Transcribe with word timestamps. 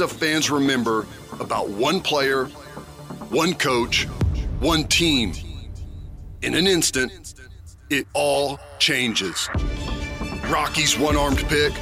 of 0.00 0.12
fans 0.12 0.50
remember 0.50 1.06
about 1.40 1.68
one 1.68 2.00
player, 2.00 2.46
one 3.30 3.54
coach, 3.54 4.04
one 4.60 4.84
team. 4.84 5.32
In 6.42 6.54
an 6.54 6.66
instant, 6.66 7.34
it 7.90 8.06
all 8.12 8.58
changes. 8.78 9.48
Rocky's 10.48 10.98
one 10.98 11.16
armed 11.16 11.38
pick, 11.48 11.72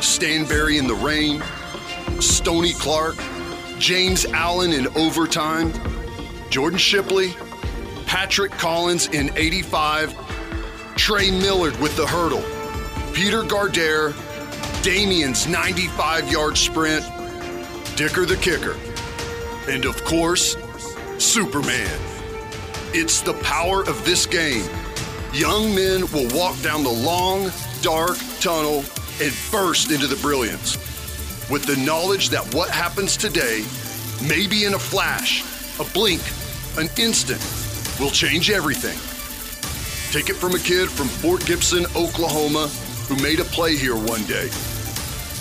Stanberry 0.00 0.78
in 0.78 0.86
the 0.86 0.94
rain, 0.94 1.42
Stony 2.20 2.72
Clark, 2.74 3.16
James 3.78 4.26
Allen 4.26 4.72
in 4.72 4.86
overtime, 4.96 5.72
Jordan 6.50 6.78
Shipley, 6.78 7.34
Patrick 8.06 8.52
Collins 8.52 9.08
in 9.08 9.30
85, 9.36 10.14
Trey 10.96 11.30
Millard 11.30 11.78
with 11.80 11.96
the 11.96 12.06
hurdle, 12.06 12.44
Peter 13.14 13.42
Gardere, 13.42 14.14
Damien's 14.82 15.46
95 15.46 16.30
yard 16.30 16.56
sprint, 16.56 17.04
Dicker 18.00 18.24
the 18.24 18.36
kicker, 18.36 18.78
and 19.70 19.84
of 19.84 20.02
course, 20.06 20.56
Superman. 21.18 22.00
It's 22.94 23.20
the 23.20 23.34
power 23.42 23.82
of 23.82 24.02
this 24.06 24.24
game. 24.24 24.64
Young 25.34 25.74
men 25.74 26.10
will 26.10 26.26
walk 26.34 26.58
down 26.62 26.82
the 26.82 26.88
long, 26.88 27.52
dark 27.82 28.16
tunnel 28.40 28.84
and 29.20 29.34
burst 29.52 29.90
into 29.90 30.06
the 30.06 30.16
brilliance 30.22 30.78
with 31.50 31.66
the 31.66 31.76
knowledge 31.84 32.30
that 32.30 32.54
what 32.54 32.70
happens 32.70 33.18
today, 33.18 33.66
maybe 34.26 34.64
in 34.64 34.72
a 34.72 34.78
flash, 34.78 35.44
a 35.78 35.84
blink, 35.92 36.22
an 36.78 36.88
instant, 36.96 37.42
will 38.00 38.10
change 38.10 38.50
everything. 38.50 38.96
Take 40.10 40.30
it 40.30 40.36
from 40.36 40.54
a 40.54 40.58
kid 40.58 40.88
from 40.88 41.08
Fort 41.08 41.44
Gibson, 41.44 41.84
Oklahoma, 41.94 42.68
who 43.08 43.22
made 43.22 43.40
a 43.40 43.44
play 43.44 43.76
here 43.76 43.94
one 43.94 44.24
day. 44.24 44.48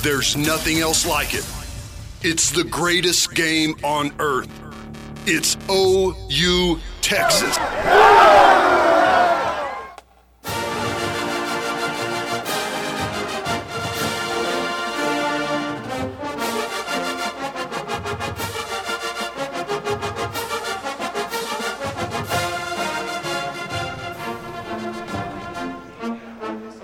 There's 0.01 0.35
nothing 0.35 0.79
else 0.79 1.07
like 1.07 1.33
it. 1.33 1.49
It's 2.21 2.51
the 2.51 2.65
greatest 2.65 3.33
game 3.33 3.75
on 3.81 4.11
earth. 4.19 4.49
It's 5.25 5.55
OU 5.69 6.77
Texas. 6.99 7.57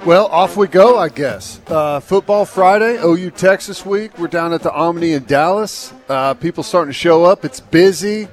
Well, 0.06 0.28
off 0.28 0.56
we 0.56 0.67
go, 0.67 1.00
I 1.00 1.09
guess. 1.09 1.59
Uh, 1.66 2.00
football 2.00 2.45
Friday, 2.45 3.00
OU 3.03 3.31
Texas 3.31 3.84
week. 3.84 4.20
We're 4.20 4.28
down 4.28 4.53
at 4.53 4.61
the 4.61 4.72
Omni 4.72 5.14
in 5.14 5.25
Dallas. 5.25 5.92
Uh, 6.08 6.36
people 6.36 6.61
starting 6.61 6.89
to 6.89 6.94
show 6.94 7.23
up. 7.23 7.44
It's 7.44 7.59
busy. 7.59 8.28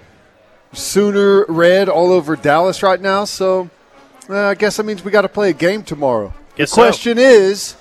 Sooner 0.74 1.46
red 1.48 1.88
all 1.88 2.12
over 2.12 2.36
Dallas 2.36 2.82
right 2.82 3.00
now. 3.00 3.24
So 3.24 3.70
uh, 4.28 4.48
I 4.48 4.54
guess 4.54 4.76
that 4.76 4.84
means 4.84 5.02
we 5.02 5.10
got 5.10 5.22
to 5.22 5.30
play 5.30 5.48
a 5.48 5.54
game 5.54 5.82
tomorrow. 5.82 6.34
Guess 6.56 6.72
the 6.72 6.74
so. 6.76 6.82
question 6.82 7.16
is 7.16 7.76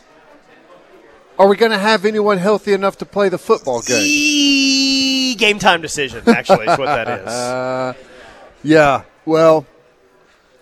are 1.37 1.49
we 1.49 1.57
going 1.57 1.71
to 1.71 1.77
have 1.77 2.05
anyone 2.05 2.37
healthy 2.37 2.71
enough 2.71 2.97
to 2.99 3.05
play 3.05 3.27
the 3.27 3.37
football 3.37 3.81
game? 3.81 4.03
E- 4.05 5.35
game 5.35 5.59
time 5.59 5.81
decision, 5.81 6.23
actually, 6.27 6.65
is 6.65 6.77
what 6.77 6.85
that 6.85 7.09
is. 7.09 7.27
Uh, 7.27 7.93
yeah, 8.63 9.03
well, 9.25 9.65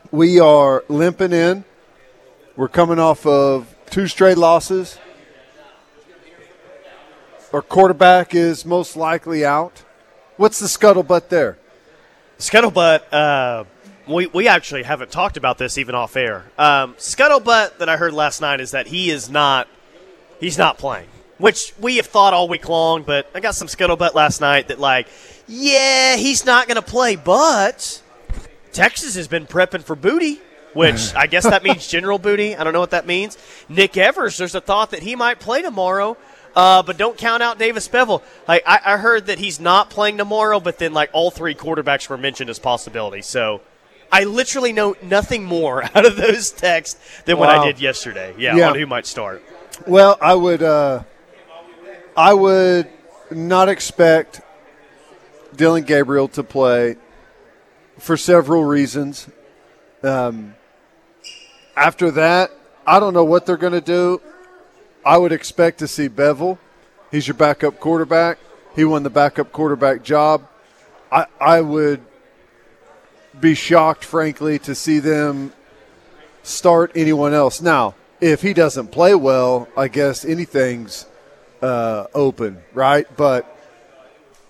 we 0.09 0.39
are 0.39 0.83
limping 0.87 1.31
in. 1.31 1.63
We're 2.59 2.67
coming 2.67 2.99
off 2.99 3.25
of 3.25 3.73
two 3.89 4.07
straight 4.07 4.37
losses. 4.37 4.99
Our 7.53 7.61
quarterback 7.61 8.35
is 8.35 8.65
most 8.65 8.97
likely 8.97 9.45
out. 9.45 9.85
What's 10.35 10.59
the 10.59 10.67
scuttlebutt 10.67 11.29
there? 11.29 11.57
Scuttlebutt, 12.37 13.03
uh, 13.13 13.63
we, 14.09 14.27
we 14.27 14.49
actually 14.49 14.83
haven't 14.83 15.09
talked 15.09 15.37
about 15.37 15.57
this 15.57 15.77
even 15.77 15.95
off 15.95 16.17
air. 16.17 16.51
Um, 16.57 16.95
scuttlebutt 16.95 17.77
that 17.77 17.87
I 17.87 17.95
heard 17.95 18.11
last 18.11 18.41
night 18.41 18.59
is 18.59 18.71
that 18.71 18.87
he 18.87 19.09
is 19.09 19.29
not 19.29 19.69
he's 20.41 20.57
not 20.57 20.77
playing, 20.77 21.07
which 21.37 21.73
we 21.79 21.95
have 21.95 22.07
thought 22.07 22.33
all 22.33 22.49
week 22.49 22.67
long. 22.67 23.03
But 23.03 23.31
I 23.33 23.39
got 23.39 23.55
some 23.55 23.69
scuttlebutt 23.69 24.15
last 24.15 24.41
night 24.41 24.67
that 24.67 24.81
like, 24.81 25.07
yeah, 25.47 26.17
he's 26.17 26.43
not 26.45 26.67
going 26.67 26.75
to 26.75 26.81
play, 26.81 27.15
but 27.15 28.03
Texas 28.73 29.15
has 29.15 29.29
been 29.29 29.47
prepping 29.47 29.81
for 29.81 29.95
booty. 29.95 30.41
Which 30.73 31.13
I 31.15 31.27
guess 31.27 31.43
that 31.43 31.63
means 31.63 31.87
general 31.87 32.19
booty. 32.19 32.55
I 32.55 32.63
don't 32.63 32.73
know 32.73 32.79
what 32.79 32.91
that 32.91 33.05
means. 33.07 33.37
Nick 33.67 33.97
Evers, 33.97 34.37
there's 34.37 34.55
a 34.55 34.61
thought 34.61 34.91
that 34.91 35.01
he 35.03 35.15
might 35.15 35.39
play 35.39 35.61
tomorrow. 35.61 36.17
Uh, 36.55 36.81
but 36.81 36.97
don't 36.97 37.15
count 37.17 37.43
out 37.43 37.59
Davis 37.59 37.87
Beville. 37.87 38.23
Like 38.47 38.63
I, 38.65 38.79
I 38.83 38.97
heard 38.97 39.27
that 39.27 39.37
he's 39.37 39.59
not 39.59 39.89
playing 39.91 40.17
tomorrow, 40.17 40.59
but 40.59 40.79
then 40.79 40.93
like 40.93 41.11
all 41.13 41.29
three 41.29 41.53
quarterbacks 41.53 42.09
were 42.09 42.17
mentioned 42.17 42.49
as 42.49 42.57
possibilities. 42.57 43.27
So 43.27 43.61
I 44.11 44.23
literally 44.23 44.73
know 44.73 44.95
nothing 45.03 45.43
more 45.43 45.83
out 45.95 46.05
of 46.05 46.15
those 46.15 46.49
texts 46.51 46.99
than 47.25 47.37
what 47.37 47.49
I 47.49 47.63
did 47.65 47.79
yesterday. 47.79 48.33
Yeah, 48.37 48.55
Yeah. 48.55 48.69
on 48.69 48.75
who 48.79 48.87
might 48.87 49.05
start. 49.05 49.43
Well, 49.85 50.17
I 50.19 50.33
would, 50.33 50.63
uh, 50.63 51.03
I 52.17 52.33
would 52.33 52.89
not 53.31 53.69
expect 53.69 54.41
Dillon 55.55 55.83
Gabriel 55.83 56.27
to 56.29 56.43
play 56.43 56.97
for 57.99 58.17
several 58.17 58.65
reasons. 58.65 59.27
Um, 60.03 60.55
after 61.79 62.11
that, 62.11 62.51
I 62.85 62.99
don't 62.99 63.13
know 63.13 63.23
what 63.23 63.45
they're 63.45 63.55
going 63.55 63.71
to 63.71 63.79
do. 63.81 64.21
I 65.05 65.17
would 65.17 65.31
expect 65.31 65.79
to 65.79 65.87
see 65.87 66.09
Beville. 66.09 66.59
He's 67.09 67.25
your 67.25 67.35
backup 67.35 67.79
quarterback. 67.79 68.37
He 68.75 68.83
won 68.83 69.03
the 69.03 69.09
backup 69.09 69.53
quarterback 69.53 70.03
job. 70.03 70.45
I, 71.09 71.25
I 71.39 71.61
would 71.61 72.01
be 73.39 73.55
shocked, 73.55 74.03
frankly, 74.03 74.59
to 74.59 74.75
see 74.75 74.99
them 74.99 75.53
start 76.43 76.91
anyone 76.95 77.33
else. 77.33 77.61
Now, 77.61 77.95
if 78.19 78.41
he 78.41 78.53
doesn't 78.53 78.89
play 78.91 79.15
well, 79.15 79.69
I 79.77 79.87
guess 79.87 80.25
anything's 80.25 81.05
uh, 81.61 82.07
open, 82.13 82.61
right? 82.73 83.07
But 83.15 83.57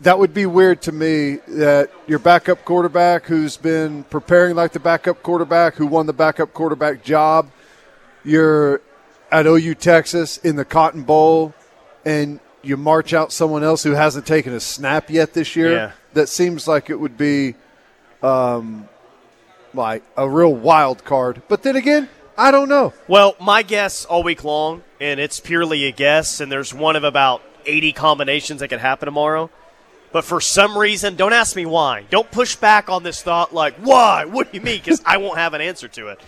that 0.02 0.18
would 0.18 0.34
be 0.34 0.46
weird 0.46 0.82
to 0.84 0.92
me 0.92 1.36
that 1.48 1.92
your 2.08 2.20
backup 2.20 2.64
quarterback, 2.64 3.26
who's 3.26 3.58
been 3.58 4.04
preparing 4.06 4.56
like 4.56 4.72
the 4.72 4.80
backup 4.80 5.22
quarterback, 5.24 5.76
who 5.76 5.86
won 5.86 6.06
the 6.06 6.14
backup 6.14 6.54
quarterback 6.54 7.04
job, 7.04 7.50
you're 8.24 8.82
at 9.32 9.46
OU 9.46 9.76
Texas 9.76 10.38
in 10.38 10.56
the 10.56 10.66
Cotton 10.66 11.04
Bowl, 11.04 11.54
and 12.06 12.40
you 12.62 12.78
march 12.78 13.14
out 13.14 13.32
someone 13.32 13.64
else 13.64 13.84
who 13.84 13.92
hasn't 13.92 14.26
taken 14.26 14.54
a 14.54 14.60
snap 14.60 15.10
yet 15.10 15.34
this 15.34 15.56
year. 15.56 15.72
Yeah. 15.72 15.92
That 16.14 16.28
seems 16.28 16.68
like 16.68 16.90
it 16.90 17.00
would 17.00 17.18
be 17.18 17.56
um, 18.24 18.88
like 19.74 20.04
a 20.18 20.30
real 20.30 20.54
wild 20.54 21.04
card. 21.04 21.42
But 21.48 21.64
then 21.64 21.76
again, 21.76 22.10
I 22.38 22.52
don't 22.52 22.70
know. 22.70 22.94
Well, 23.08 23.36
my 23.40 23.64
guess 23.64 24.06
all 24.06 24.24
week 24.24 24.44
long, 24.44 24.84
and 25.00 25.20
it's 25.20 25.40
purely 25.40 25.86
a 25.86 25.92
guess, 25.92 26.40
and 26.40 26.52
there's 26.52 26.74
one 26.74 26.96
of 26.96 27.04
about 27.04 27.42
80 27.66 27.92
combinations 27.94 28.62
that 28.62 28.70
could 28.70 28.80
happen 28.80 29.06
tomorrow. 29.06 29.50
But 30.12 30.26
for 30.26 30.42
some 30.42 30.78
reason, 30.78 31.16
don't 31.16 31.34
ask 31.34 31.56
me 31.56 31.66
why. 31.66 32.04
Don't 32.10 32.30
push 32.32 32.56
back 32.56 32.90
on 32.90 33.04
this 33.04 33.22
thought 33.22 33.54
like, 33.54 33.76
why? 33.76 34.26
What 34.26 34.52
do 34.52 34.58
you 34.58 34.64
mean? 34.64 34.78
Because 34.80 35.02
I 35.06 35.18
won't 35.18 35.38
have 35.38 35.54
an 35.54 35.62
answer 35.62 35.88
to 35.90 36.08
it. 36.08 36.20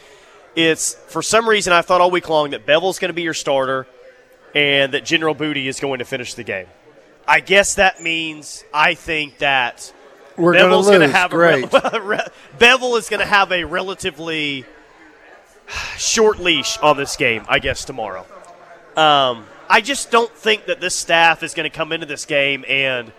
It's 0.56 0.94
for 0.94 1.22
some 1.22 1.48
reason 1.50 1.74
I 1.74 1.82
thought 1.82 2.00
all 2.02 2.12
week 2.12 2.30
long 2.30 2.52
that 2.52 2.66
Beville's 2.66 3.00
going 3.00 3.10
to 3.10 3.14
be 3.14 3.24
your 3.24 3.34
starter 3.34 3.88
and 4.54 4.94
that 4.94 5.06
General 5.06 5.34
Booty 5.34 5.68
is 5.68 5.80
going 5.80 6.00
to 6.00 6.06
finish 6.06 6.34
the 6.36 6.44
game. 6.44 6.68
I 7.28 7.40
guess 7.40 7.76
that 7.76 8.02
means 8.02 8.64
I 8.74 8.94
think 8.94 9.38
that 9.40 9.92
We're 10.38 10.54
going 10.54 10.66
to 10.66 10.78
Beville's 10.78 11.12
have 11.14 11.32
Great. 11.32 11.74
a 11.74 12.02
re- 12.04 12.28
Beville 12.60 12.98
is 12.98 13.10
going 13.10 13.22
to 13.22 13.26
have 13.26 13.52
a 13.52 13.64
relatively 13.64 14.66
short 15.98 16.40
leash 16.40 16.78
on 16.80 16.98
this 16.98 17.16
game, 17.16 17.46
I 17.48 17.60
guess 17.60 17.86
tomorrow. 17.86 18.26
Um, 18.96 19.46
I 19.70 19.82
just 19.82 20.12
don't 20.12 20.32
think 20.36 20.66
that 20.66 20.82
this 20.82 20.96
staff 20.96 21.44
is 21.44 21.54
going 21.54 21.70
to 21.70 21.76
come 21.76 21.92
into 21.94 22.06
this 22.06 22.26
game 22.26 22.66
and 22.68 23.14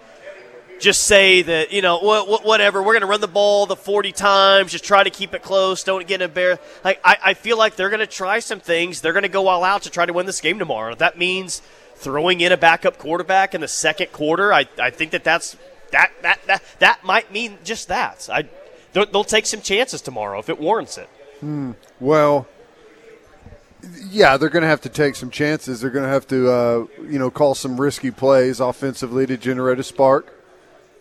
just 0.81 1.05
say 1.05 1.43
that 1.43 1.73
you 1.73 1.83
know 1.83 1.99
wha- 2.03 2.41
whatever 2.43 2.83
we're 2.83 2.93
going 2.93 3.03
to 3.03 3.07
run 3.07 3.21
the 3.21 3.29
ball 3.29 3.67
the 3.67 3.77
40 3.77 4.13
times 4.13 4.73
just 4.73 4.85
try 4.85 5.03
to 5.05 5.11
keep 5.11 5.35
it 5.35 5.43
close 5.43 5.85
don't 5.85 6.07
get 6.07 6.21
embarrassed 6.23 6.63
like 6.85 7.01
I, 7.05 7.17
I 7.25 7.35
feel 7.35 7.57
like 7.57 7.77
they're 7.77 7.91
going 7.91 8.01
to 8.01 8.07
try 8.07 8.41
some 8.41 8.61
things 8.61 9.01
they're 9.01 9.13
going 9.13 9.23
to 9.23 9.29
go 9.29 9.49
all 9.49 9.65
out 9.65 9.83
to 9.83 9.91
try 9.91 10.07
to 10.07 10.13
win 10.13 10.27
this 10.27 10.41
game 10.41 10.59
tomorrow 10.59 10.95
that 10.97 11.17
means 11.19 11.63
throwing 11.97 12.41
in 12.41 12.51
a 12.53 12.57
backup 12.57 12.99
quarterback 12.99 13.55
in 13.55 13.61
the 13.61 13.69
second 13.69 14.13
quarter 14.13 14.53
i, 14.53 14.67
I 14.81 14.91
think 14.91 15.13
that 15.13 15.23
that's 15.25 15.57
that, 15.93 16.11
that 16.23 16.41
that 16.47 16.63
that 16.81 17.05
might 17.05 17.31
mean 17.33 17.59
just 17.63 17.89
that 17.89 18.29
i 18.33 18.49
they'll, 18.93 19.07
they'll 19.07 19.25
take 19.25 19.47
some 19.47 19.61
chances 19.61 20.01
tomorrow 20.01 20.39
if 20.39 20.49
it 20.49 20.59
warrants 20.59 20.99
it 20.99 21.09
Well, 21.99 22.47
yeah, 24.09 24.37
they're 24.37 24.49
going 24.49 24.63
to 24.63 24.69
have 24.69 24.81
to 24.83 24.89
take 24.89 25.17
some 25.17 25.29
chances. 25.31 25.81
They're 25.81 25.91
going 25.91 26.05
to 26.05 26.09
have 26.09 26.27
to, 26.29 26.49
uh, 26.49 26.87
you 27.11 27.19
know, 27.19 27.33
call 27.33 27.57
some 27.57 27.81
risky 27.81 28.13
plays 28.13 28.61
offensively 28.61 29.27
to 29.27 29.37
generate 29.37 29.81
a 29.81 29.83
spark. 29.83 30.33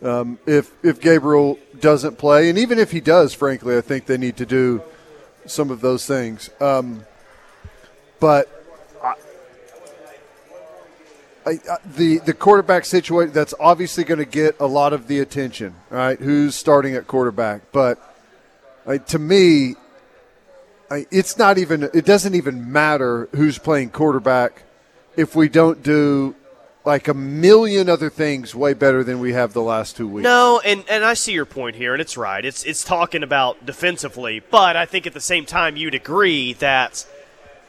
Um, 0.02 0.38
if 0.46 0.72
if 0.82 1.00
Gabriel 1.00 1.58
doesn't 1.78 2.18
play, 2.18 2.48
and 2.48 2.58
even 2.58 2.78
if 2.78 2.90
he 2.90 3.00
does, 3.00 3.34
frankly, 3.34 3.76
I 3.76 3.80
think 3.80 4.06
they 4.06 4.18
need 4.18 4.36
to 4.38 4.46
do 4.46 4.82
some 5.46 5.70
of 5.70 5.80
those 5.80 6.06
things. 6.06 6.50
Um, 6.60 7.04
but 8.18 8.48
I, 11.46 11.50
I, 11.50 11.76
the 11.84 12.18
the 12.18 12.34
quarterback 12.34 12.84
situation 12.84 13.32
that's 13.32 13.54
obviously 13.60 14.02
going 14.02 14.18
to 14.18 14.24
get 14.24 14.58
a 14.58 14.66
lot 14.66 14.92
of 14.92 15.06
the 15.06 15.20
attention, 15.20 15.74
right? 15.88 16.18
Who's 16.18 16.56
starting 16.56 16.94
at 16.94 17.06
quarterback? 17.06 17.70
But 17.70 17.98
uh, 18.86 18.98
to 18.98 19.18
me, 19.20 19.76
I, 20.90 21.06
it's 21.12 21.38
not 21.38 21.58
even. 21.58 21.84
It 21.94 22.04
doesn't 22.04 22.34
even 22.34 22.72
matter 22.72 23.28
who's 23.36 23.58
playing 23.58 23.90
quarterback 23.90 24.64
if 25.16 25.36
we 25.36 25.48
don't 25.48 25.80
do 25.82 26.34
like 26.84 27.06
a 27.08 27.14
million 27.14 27.88
other 27.88 28.10
things 28.10 28.54
way 28.54 28.74
better 28.74 29.04
than 29.04 29.20
we 29.20 29.32
have 29.32 29.52
the 29.52 29.62
last 29.62 29.96
two 29.96 30.08
weeks. 30.08 30.24
No, 30.24 30.60
and, 30.64 30.84
and 30.90 31.04
I 31.04 31.14
see 31.14 31.32
your 31.32 31.44
point 31.44 31.76
here, 31.76 31.92
and 31.92 32.00
it's 32.00 32.16
right. 32.16 32.44
It's 32.44 32.64
it's 32.64 32.82
talking 32.84 33.22
about 33.22 33.64
defensively, 33.64 34.42
but 34.50 34.76
I 34.76 34.84
think 34.86 35.06
at 35.06 35.14
the 35.14 35.20
same 35.20 35.46
time 35.46 35.76
you'd 35.76 35.94
agree 35.94 36.54
that 36.54 37.06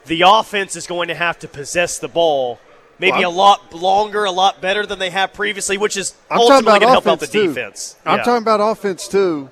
the 0.05 0.23
offense 0.25 0.75
is 0.75 0.87
going 0.87 1.07
to 1.09 1.15
have 1.15 1.37
to 1.39 1.47
possess 1.47 1.99
the 1.99 2.07
ball 2.07 2.59
maybe 2.99 3.19
Well, 3.19 3.29
a 3.29 3.31
lot 3.31 3.73
longer, 3.73 4.23
a 4.25 4.31
lot 4.31 4.61
better 4.61 4.85
than 4.85 4.99
they 4.99 5.09
have 5.09 5.33
previously, 5.33 5.77
which 5.77 5.97
is 5.97 6.13
I'm 6.29 6.39
ultimately 6.39 6.65
going 6.65 6.81
to 6.81 6.87
help 6.89 7.07
out 7.07 7.19
the 7.19 7.27
too. 7.27 7.47
defense. 7.47 7.95
I'm 8.05 8.19
Yeah. 8.19 8.23
talking 8.23 8.41
about 8.43 8.59
offense 8.61 9.07
too. 9.07 9.49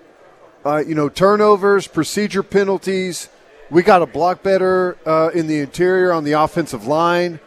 Uh, 0.66 0.78
you 0.86 0.94
know, 0.96 1.10
turnovers, 1.10 1.88
procedure 1.88 2.44
penalties. 2.44 3.30
We 3.70 3.84
got 3.84 4.00
to 4.00 4.06
block 4.06 4.44
better 4.44 4.98
uh, 5.06 5.30
in 5.34 5.48
the 5.48 5.60
interior 5.60 6.12
on 6.12 6.24
the 6.24 6.34
offensive 6.34 6.86
line. 6.86 7.40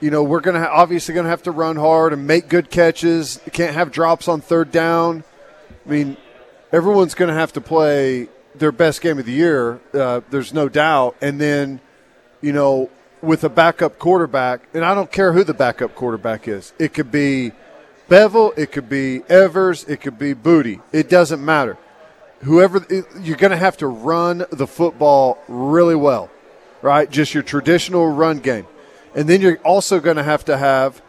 You 0.00 0.10
know, 0.10 0.22
we're 0.22 0.40
gonna 0.40 0.60
ha- 0.60 0.70
obviously 0.72 1.14
gonna 1.14 1.28
have 1.28 1.42
to 1.42 1.50
run 1.50 1.76
hard 1.76 2.12
and 2.12 2.26
make 2.26 2.48
good 2.48 2.70
catches. 2.70 3.38
Can't 3.52 3.74
have 3.74 3.92
drops 3.92 4.28
on 4.28 4.40
third 4.40 4.72
down. 4.72 5.24
I 5.86 5.90
mean, 5.90 6.16
everyone's 6.72 7.14
gonna 7.14 7.34
have 7.34 7.52
to 7.54 7.60
play 7.60 8.28
their 8.54 8.72
best 8.72 9.00
game 9.00 9.18
of 9.18 9.26
the 9.26 9.32
year. 9.32 9.80
Uh, 9.92 10.20
there's 10.30 10.54
no 10.54 10.68
doubt. 10.68 11.16
And 11.20 11.40
then, 11.40 11.80
you 12.40 12.52
know, 12.52 12.90
with 13.22 13.44
a 13.44 13.48
backup 13.48 13.98
quarterback, 13.98 14.62
and 14.72 14.84
I 14.84 14.94
don't 14.94 15.12
care 15.12 15.32
who 15.32 15.44
the 15.44 15.54
backup 15.54 15.94
quarterback 15.94 16.48
is. 16.48 16.72
It 16.78 16.94
could 16.94 17.12
be 17.12 17.52
Beville, 18.08 18.52
it 18.56 18.72
could 18.72 18.88
be 18.88 19.22
Evers, 19.28 19.84
it 19.84 20.00
could 20.00 20.18
be 20.18 20.32
Booty. 20.32 20.80
It 20.92 21.08
doesn't 21.08 21.44
matter. 21.44 21.76
Whoever 22.40 22.84
you're 23.20 23.36
going 23.36 23.50
to 23.50 23.56
have 23.56 23.76
to 23.78 23.86
run 23.86 24.46
the 24.50 24.66
football 24.66 25.38
really 25.46 25.94
well, 25.94 26.30
right? 26.80 27.08
Just 27.10 27.34
your 27.34 27.42
traditional 27.42 28.10
run 28.10 28.38
game. 28.38 28.66
And 29.14 29.28
then 29.28 29.40
you're 29.40 29.58
also 29.58 30.00
going 30.00 30.16
to 30.16 30.22
have 30.22 30.44
to 30.46 30.56
have 30.56 31.02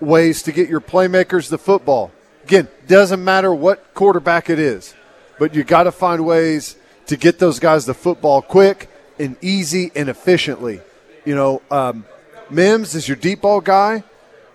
ways 0.00 0.42
to 0.42 0.52
get 0.52 0.68
your 0.68 0.80
playmakers 0.80 1.48
the 1.48 1.58
football. 1.58 2.12
Again, 2.44 2.68
doesn't 2.86 3.22
matter 3.22 3.54
what 3.54 3.94
quarterback 3.94 4.48
it 4.48 4.58
is, 4.58 4.94
but 5.38 5.54
you 5.54 5.64
got 5.64 5.84
to 5.84 5.92
find 5.92 6.24
ways 6.24 6.76
to 7.06 7.16
get 7.16 7.38
those 7.38 7.58
guys 7.58 7.86
the 7.86 7.94
football 7.94 8.42
quick 8.42 8.90
and 9.18 9.36
easy 9.42 9.90
and 9.94 10.08
efficiently. 10.08 10.80
You 11.24 11.34
know, 11.34 11.62
um, 11.70 12.04
Mims 12.50 12.94
is 12.94 13.08
your 13.08 13.16
deep 13.16 13.42
ball 13.42 13.60
guy. 13.60 14.04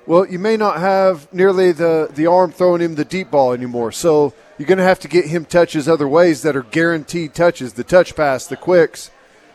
Well, 0.05 0.25
you 0.27 0.39
may 0.39 0.57
not 0.57 0.79
have 0.79 1.31
nearly 1.33 1.71
the, 1.71 2.09
the 2.13 2.27
arm 2.27 2.51
throwing 2.51 2.81
him 2.81 2.95
the 2.95 3.05
deep 3.05 3.31
ball 3.31 3.53
anymore. 3.53 3.91
So 3.91 4.33
you're 4.57 4.67
going 4.67 4.77
to 4.77 4.83
have 4.83 4.99
to 5.01 5.07
get 5.07 5.27
him 5.27 5.45
touches 5.45 5.87
other 5.87 6.07
ways 6.07 6.41
that 6.41 6.55
are 6.55 6.63
guaranteed 6.63 7.33
touches 7.33 7.73
the 7.73 7.83
touch 7.83 8.15
pass, 8.15 8.45
the 8.45 8.57
quicks, 8.57 9.11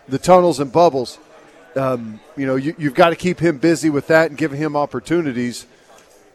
the 0.08 0.18
tunnels 0.18 0.58
and 0.58 0.72
bubbles. 0.72 1.18
Um, 1.78 2.20
you 2.36 2.46
know, 2.46 2.56
you, 2.56 2.74
you've 2.76 2.94
got 2.94 3.10
to 3.10 3.16
keep 3.16 3.38
him 3.38 3.58
busy 3.58 3.88
with 3.88 4.08
that 4.08 4.30
and 4.30 4.36
giving 4.36 4.58
him 4.58 4.74
opportunities. 4.76 5.66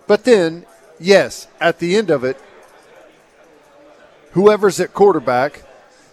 But 0.08 0.24
then, 0.24 0.66
yes, 1.00 1.48
at 1.60 1.80
the 1.80 1.96
end 1.96 2.10
of 2.10 2.24
it, 2.24 2.38
whoever's 4.32 4.80
at 4.80 4.94
quarterback 4.94 5.64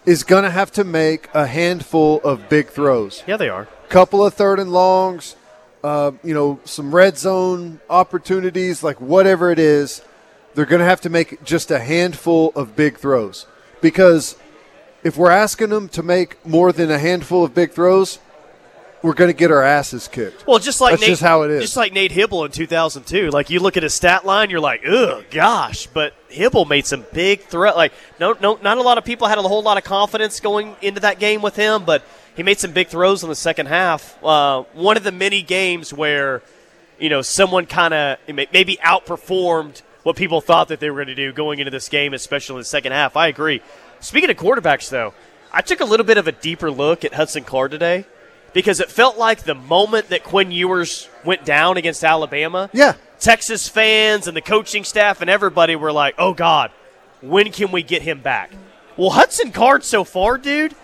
is 0.04 0.24
going 0.24 0.44
to 0.44 0.50
have 0.50 0.70
to 0.72 0.84
make 0.84 1.28
a 1.34 1.46
handful 1.46 2.20
of 2.24 2.48
big 2.48 2.68
throws 2.68 3.22
Yeah, 3.26 3.36
they 3.36 3.48
are. 3.48 3.68
couple 3.88 4.24
of 4.24 4.34
third 4.34 4.58
and 4.58 4.72
longs, 4.72 5.36
uh, 5.84 6.12
you 6.24 6.34
know, 6.34 6.58
some 6.64 6.94
red 6.94 7.16
zone 7.16 7.80
opportunities, 7.88 8.82
like 8.82 9.00
whatever 9.00 9.50
it 9.50 9.58
is, 9.58 10.02
they're 10.54 10.66
going 10.66 10.80
to 10.80 10.86
have 10.86 11.00
to 11.02 11.10
make 11.10 11.42
just 11.44 11.70
a 11.70 11.78
handful 11.78 12.52
of 12.56 12.74
big 12.74 12.98
throws. 12.98 13.46
Because 13.80 14.36
if 15.04 15.16
we're 15.16 15.30
asking 15.30 15.70
them 15.70 15.88
to 15.90 16.02
make 16.02 16.44
more 16.44 16.72
than 16.72 16.90
a 16.90 16.98
handful 16.98 17.44
of 17.44 17.54
big 17.54 17.72
throws, 17.72 18.18
we're 19.02 19.14
going 19.14 19.31
to 19.31 19.37
get 19.37 19.50
our 19.50 19.62
asses 19.62 20.08
kicked. 20.08 20.47
Well, 20.47 20.58
just 20.58 20.81
like 20.81 20.93
That's 20.93 21.02
Nate, 21.02 21.11
just 21.11 21.23
how 21.23 21.43
it 21.43 21.50
is. 21.50 21.62
Just 21.62 21.76
like 21.76 21.93
Nate 21.93 22.12
Hybl 22.12 22.44
in 22.44 22.52
2002. 22.52 23.31
Like 23.31 23.49
you 23.50 23.61
look 23.61 23.76
at 23.76 23.82
his 23.82 23.94
stat 23.94 24.26
line, 24.26 24.50
you're 24.50 24.61
like, 24.61 24.82
ugh, 24.87 25.25
gosh. 25.31 25.87
But 25.87 26.14
Hybl 26.31 26.69
made 26.69 26.87
some 26.87 27.05
big 27.12 27.43
threat. 27.43 27.76
Like 27.76 27.93
no, 28.19 28.37
no, 28.41 28.58
not 28.62 28.79
a 28.79 28.82
lot 28.82 28.99
of 28.99 29.05
people 29.05 29.26
had 29.26 29.38
a 29.38 29.43
whole 29.43 29.62
lot 29.62 29.79
of 29.79 29.85
confidence 29.85 30.41
going 30.41 30.76
into 30.82 31.00
that 31.00 31.19
game 31.19 31.41
with 31.41 31.56
him, 31.56 31.85
but 31.85 32.02
he 32.37 32.43
made 32.43 32.58
some 32.58 32.73
big 32.73 32.88
throws 32.88 33.23
in 33.23 33.29
the 33.29 33.35
second 33.35 33.67
half. 33.67 34.23
Uh, 34.23 34.62
one 34.75 34.97
of 34.97 35.02
the 35.02 35.12
many 35.12 35.43
games 35.43 35.93
where 35.93 36.43
you 36.99 37.08
know 37.08 37.23
someone 37.23 37.67
kind 37.67 37.94
of 37.94 38.19
maybe 38.29 38.76
outperformed 38.85 39.82
what 40.02 40.17
people 40.17 40.41
thought 40.41 40.69
that 40.69 40.81
they 40.81 40.91
were 40.91 40.97
going 40.97 41.08
to 41.08 41.14
do 41.14 41.32
going 41.32 41.58
into 41.58 41.70
this 41.70 41.88
game, 41.88 42.12
especially 42.14 42.56
in 42.56 42.61
the 42.61 42.64
second 42.64 42.93
half. 42.93 43.17
I 43.17 43.29
agree. 43.29 43.62
Speaking 44.00 44.31
of 44.31 44.37
quarterbacks, 44.37 44.88
though, 44.88 45.12
I 45.52 45.61
took 45.62 45.81
a 45.81 45.85
little 45.85 46.06
bit 46.06 46.17
of 46.17 46.26
a 46.26 46.32
deeper 46.32 46.70
look 46.70 47.05
at 47.05 47.14
Hudson 47.14 47.44
Card 47.44 47.70
today 47.70 48.06
because 48.52 48.81
it 48.81 48.91
felt 48.91 49.17
like 49.19 49.43
the 49.44 49.55
moment 49.55 50.08
that 50.08 50.25
Quinn 50.25 50.50
Ewers 50.50 51.08
went 51.25 51.44
down 51.44 51.76
against 51.76 52.02
Alabama, 52.05 52.69
Yeah. 52.73 52.94
Texas 53.19 53.69
fans 53.69 54.26
and 54.26 54.37
the 54.37 54.41
coaching 54.41 54.82
staff 54.85 55.20
and 55.20 55.29
everybody 55.29 55.76
were 55.76 55.93
like, 55.93 56.14
"Oh 56.19 56.32
God, 56.32 56.70
when 57.20 57.52
can 57.52 57.70
we 57.70 57.82
get 57.82 58.02
him 58.02 58.20
back?" 58.20 58.50
Well, 58.97 59.11
Hudson 59.11 59.52
Card 59.52 59.85
so 59.85 60.05
far, 60.05 60.38
dude, 60.38 60.75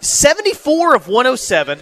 seventy-four 0.00 0.94
of 0.94 1.08
one 1.08 1.24
hundred 1.26 1.38
seven 1.38 1.80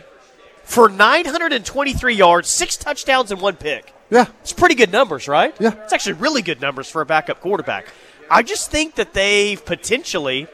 for 0.65 0.89
nine 0.89 1.25
hundred 1.27 1.53
and 1.53 1.65
twenty-three 1.65 2.15
yards, 2.15 2.49
six 2.49 2.77
touchdowns, 2.77 3.31
and 3.31 3.41
one 3.41 3.57
pick. 3.57 3.93
Yeah. 4.11 4.27
It's 4.43 4.53
pretty 4.53 4.75
good 4.75 4.93
numbers, 4.93 5.29
right? 5.29 5.55
Yeah. 5.59 5.73
It's 5.85 5.93
actually 5.93 6.15
really 6.15 6.43
good 6.43 6.61
numbers 6.61 6.89
for 6.91 7.01
a 7.03 7.07
backup 7.07 7.41
quarterback. 7.41 7.87
I 8.31 8.43
just 8.43 8.71
think 8.71 8.95
that 8.97 9.13
they've 9.15 9.63
potentially 9.65 10.47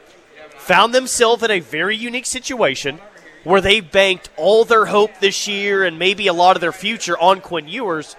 found 0.57 0.93
themselves 0.93 1.43
in 1.43 1.51
a 1.51 1.59
very 1.59 1.95
unique 1.95 2.25
situation 2.25 2.99
where 3.43 3.61
they 3.61 3.79
banked 3.79 4.29
all 4.37 4.65
their 4.65 4.85
hope 4.85 5.11
this 5.19 5.47
year 5.47 5.83
and 5.83 5.97
maybe 5.97 6.27
a 6.27 6.33
lot 6.33 6.57
of 6.57 6.61
their 6.61 6.71
future 6.71 7.17
on 7.17 7.41
Quinn 7.41 7.67
Ewers. 7.67 8.15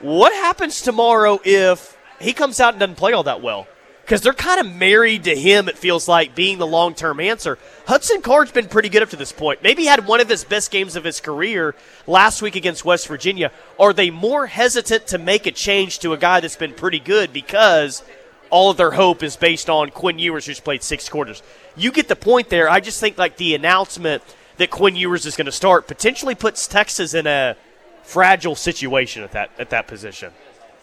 What 0.00 0.32
happens 0.32 0.80
tomorrow 0.80 1.40
if 1.44 1.96
he 2.20 2.32
comes 2.32 2.60
out 2.60 2.74
and 2.74 2.80
doesn't 2.80 2.96
play 2.96 3.12
all 3.12 3.24
that 3.24 3.42
well? 3.42 3.66
Because 4.02 4.20
they're 4.20 4.34
kind 4.34 4.60
of 4.60 4.70
married 4.70 5.24
to 5.24 5.34
him, 5.34 5.66
it 5.66 5.78
feels 5.78 6.06
like, 6.06 6.34
being 6.34 6.58
the 6.58 6.66
long 6.66 6.94
term 6.94 7.20
answer. 7.20 7.58
Hudson 7.86 8.20
Card's 8.20 8.52
been 8.52 8.68
pretty 8.68 8.90
good 8.90 9.02
up 9.02 9.08
to 9.10 9.16
this 9.16 9.32
point. 9.32 9.62
Maybe 9.62 9.86
had 9.86 10.06
one 10.06 10.20
of 10.20 10.28
his 10.28 10.44
best 10.44 10.70
games 10.70 10.94
of 10.94 11.04
his 11.04 11.20
career 11.20 11.74
last 12.06 12.42
week 12.42 12.54
against 12.54 12.84
West 12.84 13.08
Virginia. 13.08 13.50
Are 13.80 13.94
they 13.94 14.10
more 14.10 14.46
hesitant 14.46 15.06
to 15.06 15.18
make 15.18 15.46
a 15.46 15.52
change 15.52 16.00
to 16.00 16.12
a 16.12 16.18
guy 16.18 16.40
that's 16.40 16.54
been 16.56 16.74
pretty 16.74 17.00
good 17.00 17.32
because 17.32 18.02
all 18.50 18.70
of 18.70 18.76
their 18.76 18.90
hope 18.90 19.22
is 19.22 19.36
based 19.36 19.70
on 19.70 19.88
Quinn 19.88 20.18
Ewers, 20.18 20.44
who's 20.44 20.60
played 20.60 20.82
six 20.82 21.08
quarters? 21.08 21.42
You 21.74 21.90
get 21.90 22.08
the 22.08 22.14
point 22.14 22.50
there. 22.50 22.68
I 22.68 22.80
just 22.80 23.00
think 23.00 23.16
like 23.16 23.38
the 23.38 23.54
announcement 23.54 24.22
that 24.56 24.70
Quinn 24.70 24.96
Ewers 24.96 25.26
is 25.26 25.36
going 25.36 25.46
to 25.46 25.52
start 25.52 25.86
potentially 25.86 26.34
puts 26.34 26.66
Texas 26.66 27.14
in 27.14 27.26
a 27.26 27.56
fragile 28.02 28.54
situation 28.54 29.22
at 29.22 29.32
that 29.32 29.50
at 29.58 29.70
that 29.70 29.86
position. 29.86 30.32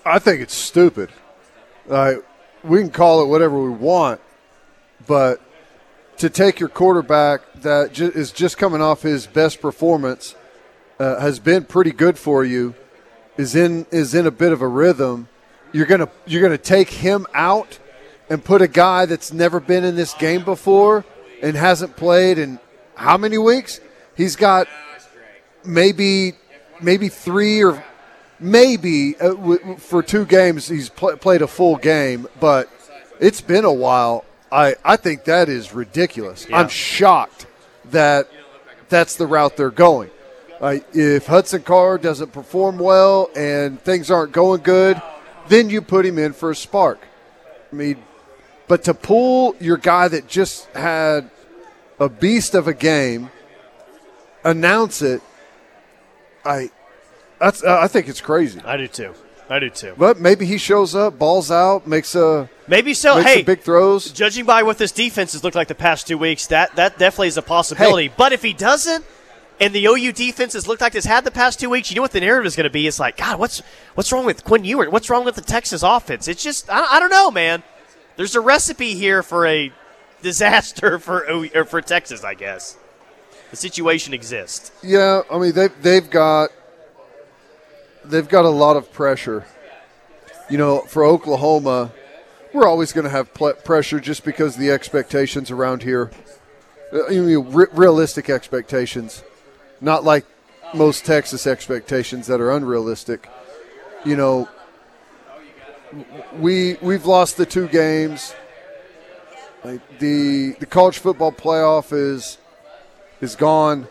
I 0.05 0.19
think 0.19 0.41
it's 0.41 0.55
stupid. 0.55 1.09
Uh, 1.89 2.15
we 2.63 2.79
can 2.79 2.89
call 2.89 3.23
it 3.23 3.27
whatever 3.27 3.61
we 3.61 3.69
want, 3.69 4.21
but 5.07 5.41
to 6.17 6.29
take 6.29 6.59
your 6.59 6.69
quarterback 6.69 7.41
that 7.61 7.93
ju- 7.93 8.11
is 8.13 8.31
just 8.31 8.57
coming 8.57 8.81
off 8.81 9.01
his 9.01 9.25
best 9.27 9.61
performance 9.61 10.35
uh, 10.99 11.19
has 11.19 11.39
been 11.39 11.63
pretty 11.63 11.91
good 11.91 12.17
for 12.17 12.43
you, 12.43 12.75
is 13.37 13.55
in 13.55 13.85
is 13.91 14.13
in 14.13 14.27
a 14.27 14.31
bit 14.31 14.51
of 14.51 14.61
a 14.61 14.67
rhythm. 14.67 15.27
You're 15.71 15.85
gonna 15.85 16.09
you're 16.25 16.41
gonna 16.41 16.57
take 16.57 16.89
him 16.89 17.25
out 17.33 17.79
and 18.29 18.43
put 18.43 18.61
a 18.61 18.67
guy 18.67 19.05
that's 19.05 19.33
never 19.33 19.59
been 19.59 19.83
in 19.83 19.95
this 19.95 20.13
game 20.13 20.43
before 20.43 21.05
and 21.41 21.55
hasn't 21.55 21.95
played 21.95 22.37
in 22.37 22.59
how 23.01 23.17
many 23.17 23.37
weeks? 23.37 23.79
He's 24.15 24.35
got 24.35 24.67
maybe 25.63 26.33
maybe 26.81 27.09
three 27.09 27.63
or 27.63 27.83
maybe 28.39 29.15
uh, 29.19 29.29
w- 29.29 29.77
for 29.77 30.01
two 30.01 30.25
games 30.25 30.67
he's 30.67 30.89
pl- 30.89 31.17
played 31.17 31.41
a 31.41 31.47
full 31.47 31.75
game, 31.77 32.27
but 32.39 32.69
it's 33.19 33.41
been 33.41 33.65
a 33.65 33.73
while. 33.73 34.25
I 34.51 34.75
I 34.83 34.95
think 34.97 35.25
that 35.25 35.49
is 35.49 35.73
ridiculous. 35.73 36.47
Yeah. 36.49 36.57
I'm 36.59 36.69
shocked 36.69 37.45
that 37.91 38.27
that's 38.89 39.15
the 39.15 39.27
route 39.27 39.57
they're 39.57 39.69
going. 39.71 40.11
Uh, 40.59 40.77
if 40.93 41.25
Hudson 41.25 41.63
Card 41.63 42.01
doesn't 42.01 42.31
perform 42.33 42.77
well 42.77 43.29
and 43.35 43.81
things 43.81 44.11
aren't 44.11 44.31
going 44.31 44.61
good, 44.61 45.01
then 45.47 45.69
you 45.71 45.81
put 45.81 46.05
him 46.05 46.19
in 46.19 46.33
for 46.33 46.51
a 46.51 46.55
spark. 46.55 46.99
I 47.71 47.75
mean, 47.75 48.03
but 48.67 48.83
to 48.83 48.93
pull 48.93 49.55
your 49.59 49.77
guy 49.77 50.07
that 50.09 50.27
just 50.27 50.67
had 50.75 51.31
a 52.01 52.09
beast 52.09 52.55
of 52.55 52.67
a 52.67 52.73
game, 52.73 53.29
announce 54.43 55.03
it, 55.03 55.21
I 56.43 56.71
that's 57.39 57.63
uh, 57.63 57.79
I 57.79 57.87
think 57.87 58.09
it's 58.09 58.19
crazy. 58.21 58.59
I 58.65 58.75
do 58.75 58.87
too. 58.87 59.13
I 59.49 59.59
do 59.59 59.69
too. 59.69 59.93
But 59.97 60.19
maybe 60.19 60.45
he 60.45 60.57
shows 60.57 60.95
up, 60.95 61.19
balls 61.19 61.51
out, 61.51 61.85
makes 61.85 62.15
a 62.15 62.49
Maybe 62.67 62.93
so. 62.93 63.21
hey, 63.21 63.43
big 63.43 63.61
throws. 63.61 64.11
judging 64.11 64.45
by 64.45 64.63
what 64.63 64.79
this 64.79 64.91
defense 64.91 65.33
has 65.33 65.43
looked 65.43 65.55
like 65.55 65.67
the 65.67 65.75
past 65.75 66.07
two 66.07 66.17
weeks, 66.17 66.47
that 66.47 66.75
that 66.75 66.97
definitely 66.97 67.27
is 67.27 67.37
a 67.37 67.43
possibility. 67.43 68.07
Hey. 68.07 68.13
But 68.17 68.33
if 68.33 68.41
he 68.41 68.53
doesn't, 68.53 69.05
and 69.59 69.75
the 69.75 69.85
OU 69.85 70.13
defense 70.13 70.53
has 70.53 70.67
looked 70.67 70.81
like 70.81 70.95
it's 70.95 71.05
had 71.05 71.23
the 71.23 71.31
past 71.31 71.59
two 71.59 71.69
weeks. 71.69 71.91
You 71.91 71.97
know 71.97 72.01
what 72.01 72.13
the 72.13 72.21
narrative 72.21 72.47
is 72.47 72.55
going 72.55 72.63
to 72.63 72.71
be? 72.71 72.87
It's 72.87 72.99
like, 72.99 73.17
God, 73.17 73.37
what's 73.37 73.61
what's 73.93 74.11
wrong 74.11 74.25
with 74.25 74.43
Quinn 74.43 74.65
Ewers? 74.65 74.89
What's 74.89 75.09
wrong 75.11 75.23
with 75.23 75.35
the 75.35 75.41
Texas 75.41 75.83
offense? 75.83 76.27
It's 76.27 76.41
just, 76.41 76.67
I, 76.67 76.95
I 76.95 76.99
don't 76.99 77.11
know, 77.11 77.29
man. 77.29 77.61
There's 78.15 78.35
a 78.35 78.41
recipe 78.41 78.95
here 78.95 79.21
for 79.21 79.45
a 79.45 79.71
disaster 80.21 80.99
for 80.99 81.29
or 81.55 81.65
for 81.65 81.81
Texas, 81.81 82.23
I 82.23 82.33
guess. 82.33 82.77
The 83.51 83.57
situation 83.57 84.13
exists. 84.13 84.71
Yeah, 84.81 85.21
I 85.31 85.37
mean 85.37 85.53
they 85.53 85.67
they've 85.67 86.09
got 86.09 86.49
they've 88.05 88.27
got 88.27 88.45
a 88.45 88.49
lot 88.49 88.77
of 88.77 88.91
pressure. 88.91 89.45
You 90.49 90.57
know, 90.57 90.81
for 90.81 91.03
Oklahoma, 91.03 91.91
we're 92.53 92.67
always 92.67 92.91
going 92.91 93.05
to 93.05 93.09
have 93.09 93.33
pl- 93.33 93.53
pressure 93.53 93.99
just 93.99 94.25
because 94.25 94.57
the 94.57 94.69
expectations 94.69 95.49
around 95.49 95.83
here, 95.83 96.11
uh, 96.91 97.07
I 97.07 97.11
mean, 97.11 97.51
re- 97.51 97.67
realistic 97.71 98.29
expectations, 98.29 99.23
not 99.79 100.03
like 100.03 100.25
most 100.73 101.05
Texas 101.05 101.47
expectations 101.47 102.27
that 102.27 102.41
are 102.41 102.51
unrealistic. 102.51 103.29
You 104.03 104.17
know, 104.17 104.49
we 106.37 106.75
we've 106.81 107.05
lost 107.05 107.37
the 107.37 107.45
two 107.45 107.67
games. 107.67 108.33
Like 109.63 109.99
the 109.99 110.51
the 110.59 110.65
college 110.65 110.97
football 110.97 111.31
playoff 111.31 111.93
is 111.93 112.39
is 113.21 113.35
gone. 113.35 113.87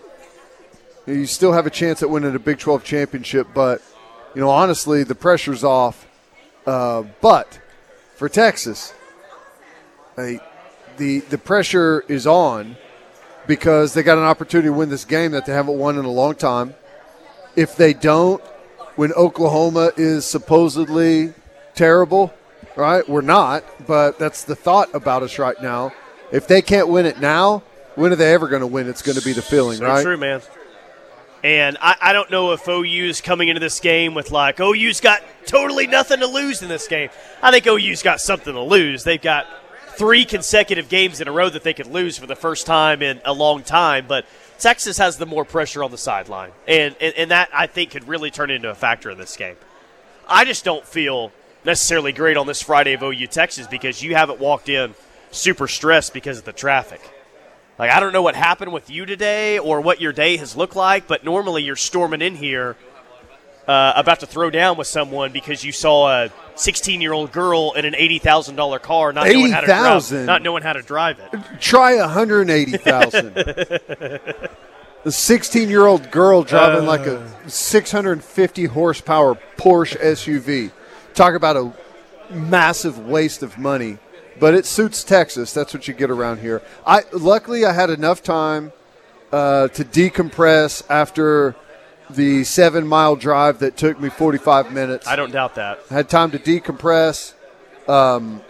You 1.07 1.27
still 1.27 1.53
have 1.53 1.67
a 1.67 1.71
chance 1.71 2.03
at 2.03 2.11
winning 2.11 2.35
a 2.35 2.39
Big 2.39 2.59
12 2.59 2.85
championship, 2.85 3.49
but 3.55 3.81
you 4.35 4.41
know 4.41 4.51
honestly 4.51 5.05
the 5.05 5.15
pressure's 5.15 5.63
off. 5.63 6.07
Uh, 6.67 7.05
but 7.21 7.61
for 8.17 8.29
Texas, 8.29 8.93
the 10.17 11.21
the 11.21 11.39
pressure 11.39 12.05
is 12.09 12.27
on 12.27 12.77
because 13.47 13.95
they 13.95 14.03
got 14.03 14.19
an 14.19 14.25
opportunity 14.25 14.69
to 14.69 14.73
win 14.73 14.91
this 14.91 15.05
game 15.05 15.33
that 15.33 15.47
they 15.47 15.53
haven't 15.53 15.79
won 15.79 15.99
in 15.99 16.05
a 16.05 16.11
long 16.11 16.35
time. 16.35 16.75
If 17.57 17.77
they 17.77 17.95
don't, 17.95 18.43
when 18.97 19.13
Oklahoma 19.13 19.93
is 19.97 20.27
supposedly 20.27 21.33
terrible, 21.75 22.33
right? 22.81 23.09
We're 23.09 23.21
not, 23.21 23.65
but 23.87 24.19
that's 24.19 24.45
the 24.45 24.57
thought 24.57 24.93
about 24.95 25.23
us 25.23 25.39
right 25.39 25.61
now. 25.63 25.93
If 26.33 26.49
they 26.49 26.63
can't 26.63 26.89
win 26.89 27.07
it 27.07 27.21
now, 27.21 27.63
when 27.95 28.13
are 28.13 28.17
they 28.17 28.33
ever 28.33 28.49
going 28.49 28.61
to 28.61 28.67
win? 28.67 28.89
It's 28.89 29.03
going 29.03 29.19
to 29.19 29.25
be 29.25 29.33
the 29.33 29.43
feeling, 29.43 29.79
so 29.79 29.87
right? 29.87 30.03
True, 30.03 30.17
man. 30.17 30.41
And 31.43 31.79
I, 31.81 31.97
I, 32.01 32.13
don't 32.13 32.31
know 32.31 32.53
if 32.53 32.69
OU's 32.69 33.21
coming 33.23 33.49
into 33.49 33.61
this 33.61 33.81
game 33.81 34.15
with 34.15 34.31
like 34.31 34.61
OU's 34.61 35.01
got 35.01 35.23
totally 35.47 35.87
nothing 35.87 36.21
to 36.21 36.27
lose 36.27 36.63
in 36.63 36.69
this 36.69 36.87
game. 36.87 37.09
I 37.43 37.51
think 37.51 37.67
OU's 37.67 38.03
got 38.03 38.21
something 38.21 38.53
to 38.53 38.61
lose. 38.61 39.05
They've 39.05 39.21
got 39.21 39.47
three 39.97 40.25
consecutive 40.25 40.89
games 40.89 41.21
in 41.21 41.29
a 41.29 41.33
row 41.33 41.49
that 41.49 41.63
they 41.63 41.73
could 41.73 41.87
lose 41.87 42.19
for 42.19 42.27
the 42.27 42.37
first 42.37 42.67
time 42.67 43.01
in 43.03 43.21
a 43.25 43.33
long 43.33 43.63
time, 43.63 44.07
but 44.07 44.27
Texas 44.59 44.99
has 44.99 45.17
the 45.17 45.27
more 45.27 45.45
pressure 45.45 45.83
on 45.83 45.91
the 45.91 45.99
sideline, 45.99 46.53
and, 46.69 46.95
and 47.01 47.15
and 47.17 47.31
that 47.31 47.49
I 47.53 47.67
think 47.67 47.93
could 47.93 48.07
really 48.07 48.31
turn 48.31 48.51
into 48.51 48.71
a 48.71 48.75
factor 48.75 49.11
in 49.11 49.17
this 49.17 49.37
game. 49.37 49.57
I 50.29 50.45
just 50.45 50.65
don't 50.65 50.87
feel 50.87 51.33
necessarily 51.65 52.13
great 52.13 52.37
on 52.37 52.47
this 52.47 52.63
Friday 52.63 52.93
of 52.95 53.03
OU 53.03 53.27
Texas 53.29 53.67
because 53.67 54.03
you 54.03 54.15
haven't 54.15 54.41
walked 54.41 54.69
in 54.69 54.95
super 55.31 55.69
stressed 55.69 56.13
because 56.13 56.39
of 56.39 56.45
the 56.45 56.53
traffic. 56.53 57.01
Like, 57.79 57.91
I 57.91 58.01
don't 58.01 58.13
know 58.13 58.23
what 58.23 58.35
happened 58.35 58.73
with 58.73 58.91
you 58.91 59.07
today 59.07 59.59
or 59.59 59.81
what 59.81 60.01
your 60.01 60.13
day 60.13 60.37
has 60.37 60.57
looked 60.57 60.77
like, 60.77 61.07
but 61.07 61.25
normally 61.25 61.63
you're 61.63 61.77
storming 61.77 62.21
in 62.21 62.35
here 62.35 62.77
uh, 63.67 63.93
about 63.97 64.21
to 64.21 64.27
throw 64.27 64.51
down 64.51 64.77
with 64.77 64.87
someone 64.87 65.33
because 65.33 65.65
you 65.65 65.73
saw 65.73 66.25
a 66.25 66.31
16 66.57 67.01
year 67.01 67.13
old 67.13 67.33
girl 67.33 67.73
in 67.73 67.85
an 67.85 67.95
$80,000 67.95 68.83
car 68.83 69.13
not, 69.13 69.27
knowing 69.29 69.53
how 69.53 69.61
to 69.61 69.67
drive, 69.67 70.13
not 70.27 70.43
knowing 70.43 70.63
how 70.63 70.73
to 70.73 70.83
drive 70.83 71.19
it. 71.21 71.41
Try 71.61 71.97
180,000. 71.97 73.35
the 75.05 75.13
16 75.13 75.69
year 75.69 75.87
old 75.87 76.11
girl 76.11 76.43
driving 76.43 76.85
uh, 76.85 76.87
like 76.87 77.07
a 77.07 77.49
650 77.49 78.65
horsepower 78.67 79.39
Porsche 79.57 79.99
SUV. 80.01 80.73
Talk 81.15 81.35
about 81.35 81.57
a 81.57 81.73
massive 82.33 82.99
waste 82.99 83.43
of 83.43 83.59
money. 83.59 83.99
But 84.39 84.55
it 84.55 84.65
suits 84.65 85.05
Texas. 85.05 85.53
That's 85.53 85.75
what 85.75 85.87
you 85.87 85.95
get 85.95 86.11
around 86.11 86.41
here. 86.41 86.63
I 86.87 87.03
luckily 87.13 87.65
I 87.65 87.73
had 87.73 87.91
enough 87.91 88.23
time 88.23 88.73
uh, 89.33 89.69
to 89.69 89.85
decompress 89.85 90.83
after 90.89 91.55
the 92.09 92.45
seven 92.45 92.87
mile 92.87 93.17
drive 93.17 93.59
that 93.59 93.77
took 93.77 94.01
me 94.01 94.09
45 94.09 94.73
minutes. 94.73 95.07
I 95.07 95.17
don't 95.17 95.31
doubt 95.31 95.57
that. 95.57 95.81
I 95.91 95.95
had 95.95 96.09
time 96.09 96.31
to 96.31 96.39
decompress 96.39 97.35
um, 97.89 98.41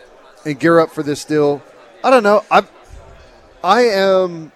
and 0.44 0.58
gear 0.58 0.78
up 0.78 0.90
for 0.90 1.02
this 1.02 1.24
deal. 1.24 1.62
I 2.04 2.10
don't 2.10 2.22
know. 2.22 2.44
I 2.50 2.62
I 3.62 3.82
am. 3.82 4.52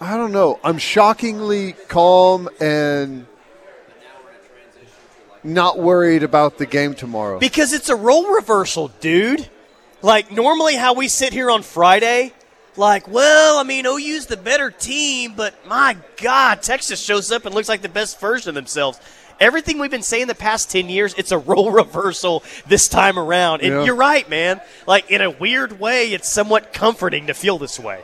I 0.00 0.16
don't 0.16 0.32
know. 0.32 0.58
I'm 0.64 0.78
shockingly 0.78 1.72
calm 1.88 2.48
and 2.60 3.26
not 5.44 5.78
worried 5.78 6.22
about 6.22 6.58
the 6.58 6.66
game 6.66 6.94
tomorrow. 6.94 7.38
Because 7.38 7.72
it's 7.72 7.88
a 7.88 7.96
role 7.96 8.34
reversal, 8.34 8.88
dude. 9.00 9.48
Like, 10.02 10.30
normally, 10.30 10.76
how 10.76 10.94
we 10.94 11.08
sit 11.08 11.32
here 11.32 11.50
on 11.50 11.62
Friday, 11.62 12.32
like, 12.76 13.08
well, 13.08 13.58
I 13.58 13.64
mean, 13.64 13.86
OU's 13.86 14.26
the 14.26 14.36
better 14.36 14.70
team, 14.70 15.34
but 15.36 15.54
my 15.66 15.96
God, 16.16 16.62
Texas 16.62 17.00
shows 17.00 17.32
up 17.32 17.44
and 17.44 17.54
looks 17.54 17.68
like 17.68 17.82
the 17.82 17.88
best 17.88 18.20
version 18.20 18.50
of 18.50 18.54
themselves. 18.54 19.00
Everything 19.40 19.78
we've 19.78 19.90
been 19.90 20.02
saying 20.02 20.26
the 20.28 20.34
past 20.34 20.70
10 20.70 20.88
years, 20.88 21.14
it's 21.14 21.32
a 21.32 21.38
role 21.50 21.72
reversal 21.72 22.44
this 22.66 22.88
time 22.88 23.18
around. 23.18 23.62
And 23.62 23.74
yeah. 23.74 23.84
you're 23.84 23.96
right, 23.96 24.28
man. 24.28 24.60
Like, 24.86 25.10
in 25.10 25.20
a 25.20 25.30
weird 25.30 25.80
way, 25.80 26.12
it's 26.12 26.28
somewhat 26.28 26.72
comforting 26.72 27.26
to 27.26 27.34
feel 27.34 27.58
this 27.58 27.78
way. 27.78 28.00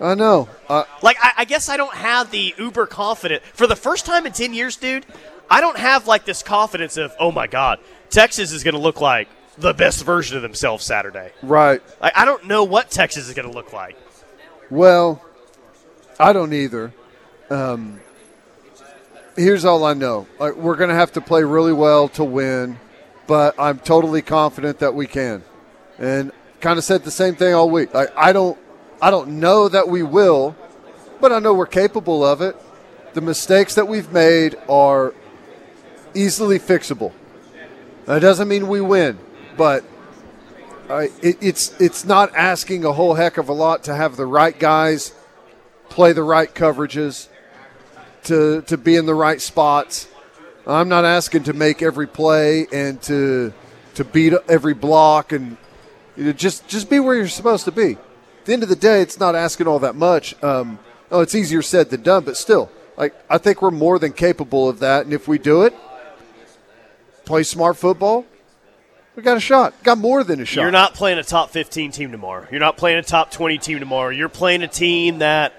I 0.00 0.14
know. 0.14 0.48
Uh, 0.68 0.84
like, 1.02 1.16
I, 1.20 1.32
I 1.38 1.44
guess 1.44 1.68
I 1.68 1.76
don't 1.76 1.94
have 1.94 2.30
the 2.30 2.54
uber 2.58 2.86
confident. 2.86 3.42
For 3.42 3.66
the 3.66 3.76
first 3.76 4.06
time 4.06 4.26
in 4.26 4.32
10 4.32 4.54
years, 4.54 4.76
dude, 4.76 5.06
I 5.50 5.60
don't 5.60 5.78
have 5.78 6.06
like 6.06 6.24
this 6.24 6.42
confidence 6.42 6.96
of, 6.96 7.12
oh 7.18 7.32
my 7.32 7.46
God, 7.46 7.80
Texas 8.10 8.52
is 8.52 8.62
going 8.64 8.74
to 8.74 8.80
look 8.80 9.00
like 9.00 9.28
the 9.56 9.74
best 9.74 10.04
version 10.04 10.36
of 10.36 10.42
themselves 10.42 10.84
Saturday. 10.84 11.32
Right. 11.42 11.82
I, 12.00 12.12
I 12.16 12.24
don't 12.24 12.46
know 12.46 12.64
what 12.64 12.90
Texas 12.90 13.28
is 13.28 13.34
going 13.34 13.48
to 13.48 13.54
look 13.54 13.72
like. 13.72 13.96
Well, 14.70 15.22
I 16.20 16.32
don't 16.32 16.52
either. 16.52 16.92
Um, 17.50 18.00
here's 19.36 19.64
all 19.64 19.84
I 19.84 19.94
know: 19.94 20.26
like, 20.38 20.56
we're 20.56 20.76
going 20.76 20.90
to 20.90 20.94
have 20.94 21.12
to 21.12 21.20
play 21.20 21.42
really 21.42 21.72
well 21.72 22.08
to 22.10 22.24
win, 22.24 22.78
but 23.26 23.54
I'm 23.58 23.78
totally 23.78 24.22
confident 24.22 24.80
that 24.80 24.94
we 24.94 25.06
can. 25.06 25.42
And 25.98 26.32
kind 26.60 26.78
of 26.78 26.84
said 26.84 27.04
the 27.04 27.10
same 27.10 27.34
thing 27.34 27.54
all 27.54 27.70
week. 27.70 27.94
Like, 27.94 28.10
I 28.16 28.32
don't, 28.32 28.58
I 29.00 29.10
don't 29.10 29.40
know 29.40 29.68
that 29.68 29.88
we 29.88 30.02
will, 30.02 30.56
but 31.20 31.32
I 31.32 31.38
know 31.38 31.54
we're 31.54 31.66
capable 31.66 32.24
of 32.24 32.42
it. 32.42 32.56
The 33.14 33.20
mistakes 33.20 33.74
that 33.76 33.88
we've 33.88 34.12
made 34.12 34.56
are 34.68 35.14
easily 36.18 36.58
fixable. 36.58 37.12
That 38.06 38.20
doesn't 38.20 38.48
mean 38.48 38.68
we 38.68 38.80
win, 38.80 39.18
but 39.56 39.84
uh, 40.88 41.06
it, 41.22 41.36
it's 41.40 41.78
it's 41.80 42.04
not 42.04 42.34
asking 42.34 42.84
a 42.84 42.92
whole 42.92 43.14
heck 43.14 43.36
of 43.36 43.48
a 43.48 43.52
lot 43.52 43.84
to 43.84 43.94
have 43.94 44.16
the 44.16 44.26
right 44.26 44.58
guys 44.58 45.12
play 45.90 46.12
the 46.12 46.22
right 46.22 46.52
coverages, 46.52 47.28
to 48.24 48.62
to 48.62 48.76
be 48.76 48.96
in 48.96 49.06
the 49.06 49.14
right 49.14 49.40
spots. 49.40 50.08
I'm 50.66 50.88
not 50.88 51.04
asking 51.04 51.44
to 51.44 51.52
make 51.52 51.82
every 51.82 52.06
play 52.06 52.66
and 52.72 53.00
to 53.02 53.52
to 53.94 54.04
beat 54.04 54.32
every 54.48 54.74
block 54.74 55.32
and 55.32 55.56
you 56.16 56.24
know, 56.24 56.32
just 56.32 56.66
just 56.68 56.90
be 56.90 56.98
where 57.00 57.14
you're 57.14 57.28
supposed 57.28 57.64
to 57.66 57.72
be. 57.72 57.92
At 57.92 58.44
the 58.46 58.52
end 58.54 58.62
of 58.62 58.68
the 58.68 58.76
day, 58.76 59.02
it's 59.02 59.20
not 59.20 59.34
asking 59.34 59.66
all 59.66 59.78
that 59.80 59.94
much. 59.94 60.42
Um, 60.42 60.78
oh, 61.10 61.20
it's 61.20 61.34
easier 61.34 61.62
said 61.62 61.90
than 61.90 62.02
done, 62.02 62.24
but 62.24 62.36
still, 62.36 62.70
like 62.96 63.14
I 63.28 63.38
think 63.38 63.60
we're 63.60 63.70
more 63.70 63.98
than 63.98 64.12
capable 64.12 64.68
of 64.68 64.78
that. 64.78 65.04
And 65.04 65.12
if 65.12 65.28
we 65.28 65.38
do 65.38 65.62
it, 65.62 65.74
play 67.28 67.42
smart 67.42 67.76
football, 67.76 68.24
we 69.14 69.22
got 69.22 69.36
a 69.36 69.40
shot. 69.40 69.74
Got 69.82 69.98
more 69.98 70.24
than 70.24 70.40
a 70.40 70.44
shot. 70.44 70.62
You're 70.62 70.70
not 70.70 70.94
playing 70.94 71.18
a 71.18 71.22
top 71.22 71.50
15 71.50 71.92
team 71.92 72.10
tomorrow. 72.10 72.46
You're 72.50 72.60
not 72.60 72.76
playing 72.76 72.98
a 72.98 73.02
top 73.02 73.30
20 73.30 73.58
team 73.58 73.80
tomorrow. 73.80 74.10
You're 74.10 74.28
playing 74.28 74.62
a 74.62 74.68
team 74.68 75.18
that, 75.18 75.52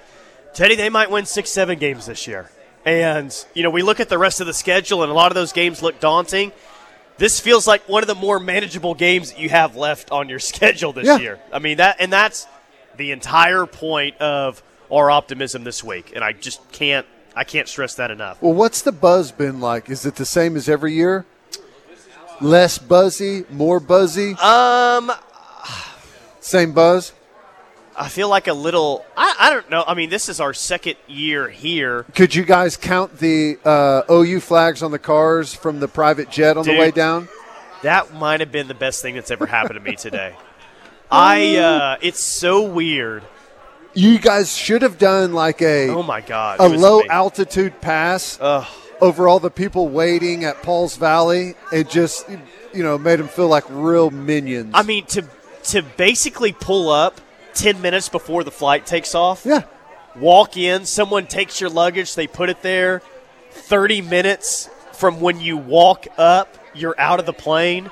Teddy, 0.53 0.75
they 0.75 0.89
might 0.89 1.11
win 1.11 1.25
six, 1.25 1.51
seven 1.51 1.77
games 1.77 2.05
this 2.05 2.25
year. 2.25 2.49
And, 2.85 3.35
you 3.53 3.61
know, 3.61 3.69
we 3.69 3.83
look 3.83 3.99
at 3.99 4.09
the 4.09 4.17
rest 4.17 4.41
of 4.41 4.47
the 4.47 4.53
schedule, 4.53 5.03
and 5.03 5.11
a 5.11 5.13
lot 5.13 5.29
of 5.29 5.35
those 5.35 5.51
games 5.51 5.83
look 5.83 5.99
daunting. 5.99 6.51
This 7.17 7.39
feels 7.39 7.67
like 7.67 7.87
one 7.87 8.01
of 8.01 8.07
the 8.07 8.15
more 8.15 8.39
manageable 8.39 8.95
games 8.95 9.31
that 9.31 9.39
you 9.39 9.49
have 9.49 9.75
left 9.75 10.09
on 10.09 10.29
your 10.29 10.39
schedule 10.51 10.93
this 10.93 11.05
yeah. 11.05 11.17
year. 11.17 11.39
I 11.51 11.59
mean, 11.59 11.77
that, 11.77 11.97
and 11.99 12.11
that's 12.11 12.47
the 12.97 13.11
entire 13.11 13.65
point 13.65 14.17
of 14.17 14.63
our 14.89 15.11
optimism 15.11 15.65
this 15.65 15.83
week. 15.83 16.13
And 16.15 16.23
I 16.23 16.31
just 16.31 16.71
can't, 16.71 17.05
I 17.35 17.43
can't 17.43 17.67
stress 17.67 17.95
that 17.95 18.09
enough. 18.09 18.41
Well, 18.41 18.53
what's 18.53 18.81
the 18.81 18.93
buzz 18.93 19.31
been 19.31 19.59
like? 19.59 19.89
Is 19.89 20.05
it 20.05 20.15
the 20.15 20.25
same 20.25 20.55
as 20.55 20.67
every 20.69 20.93
year? 20.93 21.25
Less 22.41 22.77
buzzy, 22.77 23.45
more 23.49 23.79
buzzy. 23.79 24.33
Um, 24.35 25.11
same 26.39 26.71
buzz. 26.73 27.13
I 27.97 28.07
feel 28.07 28.29
like 28.29 28.47
a 28.47 28.53
little. 28.53 29.05
I, 29.17 29.35
I 29.39 29.49
don't 29.49 29.69
know. 29.69 29.83
I 29.85 29.93
mean, 29.93 30.09
this 30.09 30.29
is 30.29 30.39
our 30.39 30.53
second 30.53 30.95
year 31.07 31.49
here. 31.49 32.03
Could 32.15 32.33
you 32.33 32.45
guys 32.45 32.77
count 32.77 33.17
the 33.19 33.57
uh, 33.65 34.03
OU 34.09 34.39
flags 34.39 34.81
on 34.81 34.91
the 34.91 34.99
cars 34.99 35.53
from 35.53 35.81
the 35.81 35.87
private 35.89 36.29
jet 36.29 36.55
on 36.55 36.63
Dude, 36.63 36.75
the 36.75 36.79
way 36.79 36.91
down? 36.91 37.27
That 37.83 38.13
might 38.13 38.39
have 38.39 38.51
been 38.53 38.67
the 38.69 38.73
best 38.73 39.01
thing 39.01 39.15
that's 39.15 39.31
ever 39.31 39.45
happened 39.45 39.75
to 39.75 39.81
me 39.81 39.95
today. 39.95 40.35
I. 41.11 41.57
Uh, 41.59 41.97
it's 42.01 42.19
so 42.21 42.61
weird 42.69 43.23
You 43.95 44.17
guys 44.19 44.55
should 44.55 44.81
have 44.83 44.97
done 44.97 45.33
like 45.33 45.61
a 45.61 45.89
Oh 45.89 46.03
my 46.03 46.21
God! 46.21 46.59
a 46.59 46.69
was 46.69 46.79
low 46.81 46.97
amazing. 46.99 47.11
altitude 47.11 47.81
pass 47.81 48.37
Ugh. 48.39 48.65
Over 49.01 49.27
all 49.27 49.39
the 49.39 49.51
people 49.51 49.87
waiting 49.87 50.43
at 50.45 50.61
Paul's 50.61 50.97
Valley. 50.97 51.55
It 51.71 51.89
just 51.89 52.27
you 52.73 52.83
know 52.83 52.97
made 52.97 53.19
them 53.19 53.27
feel 53.27 53.47
like 53.47 53.63
real 53.69 54.09
minions. 54.11 54.71
I 54.73 54.83
mean, 54.83 55.05
to 55.07 55.25
to 55.65 55.81
basically 55.81 56.51
pull 56.51 56.89
up 56.89 57.21
ten 57.53 57.81
minutes 57.81 58.09
before 58.09 58.43
the 58.43 58.51
flight 58.51 58.85
takes 58.85 59.15
off. 59.15 59.45
yeah, 59.45 59.63
walk 60.15 60.57
in, 60.57 60.85
someone 60.85 61.27
takes 61.27 61.59
your 61.59 61.69
luggage, 61.69 62.15
they 62.15 62.27
put 62.27 62.49
it 62.49 62.61
there. 62.61 63.01
30 63.51 64.01
minutes 64.01 64.69
from 64.93 65.21
when 65.21 65.39
you 65.39 65.57
walk 65.57 66.05
up, 66.17 66.57
you're 66.73 66.99
out 66.99 67.19
of 67.19 67.25
the 67.25 67.33
plane. 67.33 67.89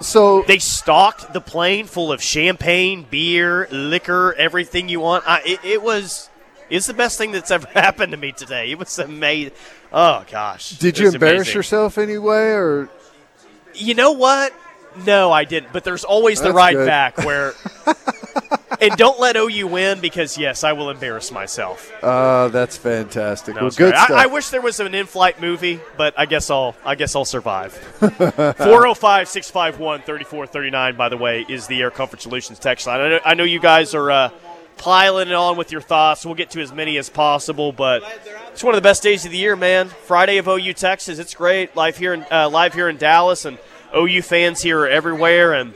so 0.00 0.42
They 0.42 0.58
stocked 0.58 1.32
the 1.32 1.40
plane 1.40 1.86
full 1.86 2.12
of 2.12 2.22
champagne, 2.22 3.06
beer, 3.08 3.66
liquor, 3.70 4.34
everything 4.34 4.88
you 4.88 5.00
want. 5.00 5.24
I, 5.26 5.42
it, 5.44 5.64
it 5.64 5.82
was 5.82 6.28
it's 6.70 6.86
the 6.86 6.94
best 6.94 7.18
thing 7.18 7.32
that's 7.32 7.50
ever 7.50 7.66
happened 7.74 8.12
to 8.12 8.18
me 8.18 8.32
today. 8.32 8.70
It 8.70 8.78
was 8.78 8.98
amazing. 8.98 9.52
Oh 9.92 10.24
gosh. 10.30 10.70
did 10.78 10.98
you 10.98 11.08
embarrass 11.08 11.40
amazing. 11.42 11.54
yourself 11.54 11.98
anyway, 11.98 12.50
or 12.52 12.88
You 13.74 13.94
know 13.94 14.12
what? 14.12 14.52
No, 15.06 15.30
I 15.32 15.44
didn't. 15.44 15.72
But 15.72 15.84
there's 15.84 16.04
always 16.04 16.38
the 16.40 16.44
That's 16.46 16.56
ride 16.56 16.74
good. 16.74 16.86
back 16.86 17.18
where. 17.18 17.54
and 18.80 18.92
don't 18.96 19.18
let 19.20 19.36
OU 19.36 19.66
win 19.68 20.00
because 20.00 20.36
yes, 20.36 20.64
I 20.64 20.72
will 20.74 20.90
embarrass 20.90 21.30
myself. 21.32 21.90
uh, 22.02 22.48
that's 22.48 22.76
fantastic. 22.76 23.54
No, 23.54 23.62
well, 23.62 23.70
good 23.70 23.94
stuff. 23.94 24.10
I, 24.10 24.24
I 24.24 24.26
wish 24.26 24.50
there 24.50 24.60
was 24.60 24.80
an 24.80 24.94
in-flight 24.94 25.40
movie, 25.40 25.80
but 25.96 26.12
I 26.18 26.26
guess 26.26 26.50
I'll 26.50 26.74
I 26.84 26.94
guess 26.94 27.16
I'll 27.16 27.24
survive. 27.24 27.72
405-651-3439, 29.62 30.96
by 30.96 31.08
the 31.08 31.16
way, 31.16 31.46
is 31.48 31.66
the 31.66 31.80
Air 31.80 31.90
Comfort 31.90 32.20
Solutions 32.20 32.58
text 32.58 32.86
line. 32.86 33.00
I 33.00 33.08
know, 33.08 33.20
I 33.24 33.32
know 33.34 33.44
you 33.44 33.60
guys 33.60 33.94
are 33.94 34.10
uh, 34.10 34.28
piling 34.82 35.28
it 35.28 35.34
on 35.34 35.56
with 35.56 35.70
your 35.70 35.80
thoughts. 35.80 36.26
We'll 36.26 36.34
get 36.34 36.50
to 36.50 36.60
as 36.60 36.72
many 36.72 36.98
as 36.98 37.08
possible, 37.08 37.70
but 37.70 38.02
it's 38.50 38.64
one 38.64 38.74
of 38.74 38.78
the 38.78 38.86
best 38.86 39.00
days 39.00 39.24
of 39.24 39.30
the 39.30 39.36
year, 39.36 39.54
man. 39.54 39.88
Friday 39.88 40.38
of 40.38 40.48
OU 40.48 40.72
Texas, 40.74 41.20
it's 41.20 41.34
great. 41.34 41.76
Live 41.76 41.96
here 41.96 42.12
in 42.14 42.26
uh, 42.32 42.48
live 42.50 42.74
here 42.74 42.88
in 42.88 42.96
Dallas, 42.96 43.44
and 43.44 43.58
OU 43.96 44.22
fans 44.22 44.60
here 44.60 44.80
are 44.80 44.88
everywhere, 44.88 45.54
and. 45.54 45.74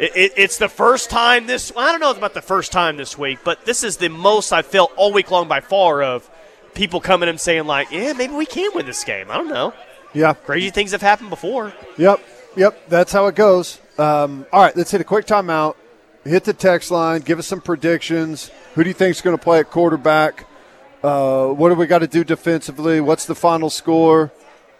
It, 0.00 0.12
it, 0.14 0.32
it's 0.36 0.58
the 0.58 0.68
first 0.68 1.10
time 1.10 1.48
this. 1.48 1.72
I 1.76 1.90
don't 1.90 1.98
know 1.98 2.12
about 2.12 2.32
the 2.32 2.40
first 2.40 2.70
time 2.70 2.96
this 2.96 3.18
week, 3.18 3.40
but 3.42 3.64
this 3.64 3.82
is 3.82 3.96
the 3.96 4.08
most 4.08 4.52
I've 4.52 4.64
felt 4.66 4.92
all 4.94 5.12
week 5.12 5.32
long 5.32 5.48
by 5.48 5.58
far 5.58 6.04
of 6.04 6.30
people 6.72 7.00
coming 7.00 7.28
and 7.28 7.40
saying 7.40 7.66
like, 7.66 7.90
"Yeah, 7.90 8.12
maybe 8.12 8.32
we 8.32 8.46
can 8.46 8.70
win 8.76 8.86
this 8.86 9.02
game." 9.02 9.28
I 9.28 9.36
don't 9.36 9.48
know. 9.48 9.74
yeah, 10.14 10.34
Crazy 10.34 10.70
things 10.70 10.92
have 10.92 11.02
happened 11.02 11.30
before. 11.30 11.72
Yep, 11.96 12.20
yep. 12.54 12.88
That's 12.88 13.10
how 13.10 13.26
it 13.26 13.34
goes. 13.34 13.80
Um, 13.98 14.46
all 14.52 14.62
right, 14.62 14.76
let's 14.76 14.92
hit 14.92 15.00
a 15.00 15.04
quick 15.04 15.26
timeout. 15.26 15.74
Hit 16.28 16.44
the 16.44 16.52
text 16.52 16.90
line. 16.90 17.22
Give 17.22 17.38
us 17.38 17.46
some 17.46 17.62
predictions. 17.62 18.50
Who 18.74 18.84
do 18.84 18.90
you 18.90 18.94
think 18.94 19.12
is 19.12 19.22
going 19.22 19.36
to 19.36 19.42
play 19.42 19.60
at 19.60 19.70
quarterback? 19.70 20.46
Uh, 21.02 21.48
what 21.48 21.70
do 21.70 21.74
we 21.74 21.86
got 21.86 22.00
to 22.00 22.06
do 22.06 22.22
defensively? 22.22 23.00
What's 23.00 23.24
the 23.24 23.34
final 23.34 23.70
score? 23.70 24.30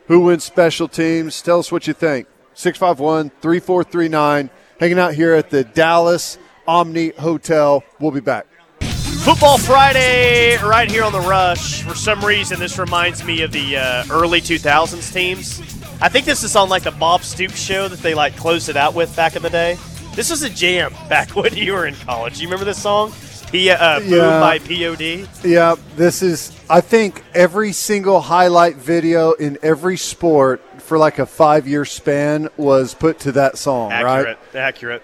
Who 0.08 0.20
wins 0.20 0.44
special 0.44 0.88
teams? 0.88 1.40
Tell 1.40 1.58
us 1.58 1.72
what 1.72 1.86
you 1.86 1.94
think. 1.94 2.28
651 2.52 3.30
3439. 3.40 4.50
Hanging 4.78 4.98
out 4.98 5.14
here 5.14 5.32
at 5.32 5.48
the 5.48 5.64
Dallas 5.64 6.36
Omni 6.66 7.10
Hotel. 7.18 7.82
We'll 7.98 8.10
be 8.10 8.20
back. 8.20 8.46
Football 8.80 9.56
Friday, 9.56 10.56
right 10.58 10.90
here 10.90 11.04
on 11.04 11.12
the 11.12 11.20
Rush. 11.20 11.82
For 11.82 11.94
some 11.94 12.22
reason, 12.22 12.58
this 12.58 12.78
reminds 12.78 13.24
me 13.24 13.42
of 13.42 13.52
the 13.52 13.76
uh, 13.76 14.04
early 14.10 14.40
2000s 14.40 15.12
teams. 15.12 15.60
I 16.00 16.08
think 16.08 16.26
this 16.26 16.44
is 16.44 16.56
on 16.56 16.68
like 16.68 16.82
the 16.82 16.90
Bob 16.90 17.22
Stoops 17.22 17.58
show 17.58 17.88
that 17.88 18.00
they 18.00 18.14
like 18.14 18.36
closed 18.36 18.68
it 18.68 18.76
out 18.76 18.94
with 18.94 19.14
back 19.16 19.34
in 19.34 19.42
the 19.42 19.50
day. 19.50 19.78
This 20.18 20.30
was 20.30 20.42
a 20.42 20.50
jam 20.50 20.92
back 21.08 21.30
when 21.37 21.54
you 21.56 21.75
were 21.75 21.87
in 21.87 21.94
college. 21.94 22.40
You 22.40 22.48
remember 22.48 22.64
this 22.64 22.82
song? 22.82 23.12
P- 23.52 23.70
uh, 23.70 24.00
Boom 24.00 24.08
Yeah. 24.10 24.40
by 24.40 24.58
POD. 24.58 25.28
Yeah, 25.44 25.76
this 25.94 26.22
is, 26.22 26.50
I 26.68 26.80
think, 26.80 27.22
every 27.34 27.70
single 27.70 28.20
highlight 28.20 28.75
video 28.75 29.34
in 29.34 29.58
every 29.62 29.96
sport 29.96 30.60
for 30.82 30.98
like 30.98 31.20
a 31.20 31.25
five 31.25 31.68
year 31.68 31.84
span 31.84 32.48
was 32.56 32.94
put 32.94 33.20
to 33.20 33.32
that 33.32 33.58
song, 33.58 33.90
right? 33.90 34.02
Accurate. 34.02 34.38
Accurate. 34.56 35.02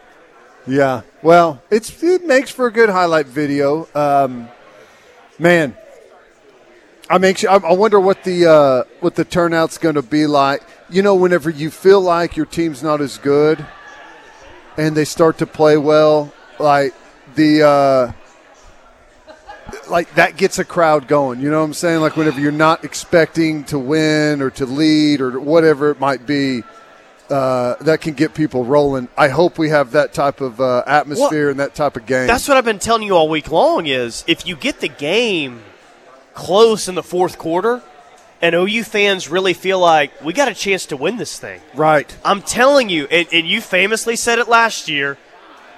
Yeah. 0.67 1.03
Well, 1.23 1.63
it's 1.71 2.03
it 2.03 2.27
makes 2.27 2.51
for 2.51 2.67
a 2.67 2.73
good 2.73 2.89
highlight 2.89 3.27
video. 3.27 3.87
Um, 3.95 4.49
man, 5.39 5.77
I'm 7.09 7.23
anxious. 7.23 7.49
I, 7.49 7.59
I 7.59 7.73
wonder 7.75 8.01
what 8.01 8.25
the 8.25 8.51
uh, 8.51 8.83
what 8.99 9.15
the 9.15 9.25
turnout's 9.25 9.79
going 9.79 9.95
to 9.95 10.03
be 10.03 10.27
like. 10.27 10.65
You 10.91 11.03
know, 11.03 11.15
whenever 11.15 11.51
you 11.51 11.71
feel 11.71 12.01
like 12.01 12.37
your 12.37 12.47
team's 12.47 12.83
not 12.83 13.01
as 13.01 13.17
good, 13.17 13.65
and 14.77 14.97
they 14.97 15.05
start 15.05 15.39
to 15.39 15.47
play 15.47 15.77
well, 15.77 16.33
like 16.59 16.95
the 17.35 17.63
uh, 17.63 18.13
like 19.89 20.15
that 20.15 20.37
gets 20.37 20.59
a 20.59 20.65
crowd 20.65 21.09
going. 21.09 21.41
You 21.41 21.51
know 21.51 21.61
what 21.61 21.67
I'm 21.67 21.75
saying? 21.75 22.01
Like 22.01 22.17
whenever 22.17 22.41
you're 22.41 22.53
not 22.53 22.85
expecting 22.85 23.65
to 23.65 23.79
win 23.79 24.43
or 24.43 24.51
to 24.51 24.67
lead 24.67 25.21
or 25.21 25.39
whatever 25.41 25.91
it 25.91 26.01
might 26.01 26.27
be. 26.27 26.63
Uh, 27.31 27.75
that 27.81 28.03
can 28.03 28.13
get 28.13 28.35
people 28.35 28.67
rolling. 28.67 29.09
I 29.17 29.29
hope 29.29 29.57
we 29.57 29.71
have 29.71 29.93
that 29.93 30.13
type 30.13 30.43
of 30.43 30.61
uh, 30.61 30.83
atmosphere 30.87 31.49
and 31.49 31.59
that 31.59 31.75
type 31.75 31.97
of 31.97 32.05
game. 32.05 32.27
That's 32.27 32.47
what 32.47 32.59
I've 32.59 32.67
been 32.67 32.79
telling 32.79 33.03
you 33.03 33.17
all 33.17 33.31
week 33.31 33.51
long 33.51 33.87
is 33.87 34.25
if 34.27 34.47
you 34.47 34.57
get 34.57 34.81
the 34.81 34.89
game 34.91 35.63
close 36.35 36.87
in 36.87 36.97
the 36.97 37.03
fourth 37.03 37.39
quarter 37.39 37.83
and 38.43 38.55
OU 38.55 38.85
fans 38.85 39.29
really 39.29 39.55
feel 39.55 39.79
like 39.81 40.11
we 40.23 40.33
got 40.33 40.49
a 40.49 40.55
chance 40.55 40.87
to 40.87 40.97
win 40.97 41.17
this 41.17 41.39
thing. 41.39 41.61
right. 41.75 42.15
I'm 42.25 42.43
telling 42.43 42.89
you, 42.91 43.07
and, 43.07 43.27
and 43.33 43.47
you 43.47 43.61
famously 43.61 44.17
said 44.17 44.39
it 44.39 44.49
last 44.49 44.89
year, 44.89 45.17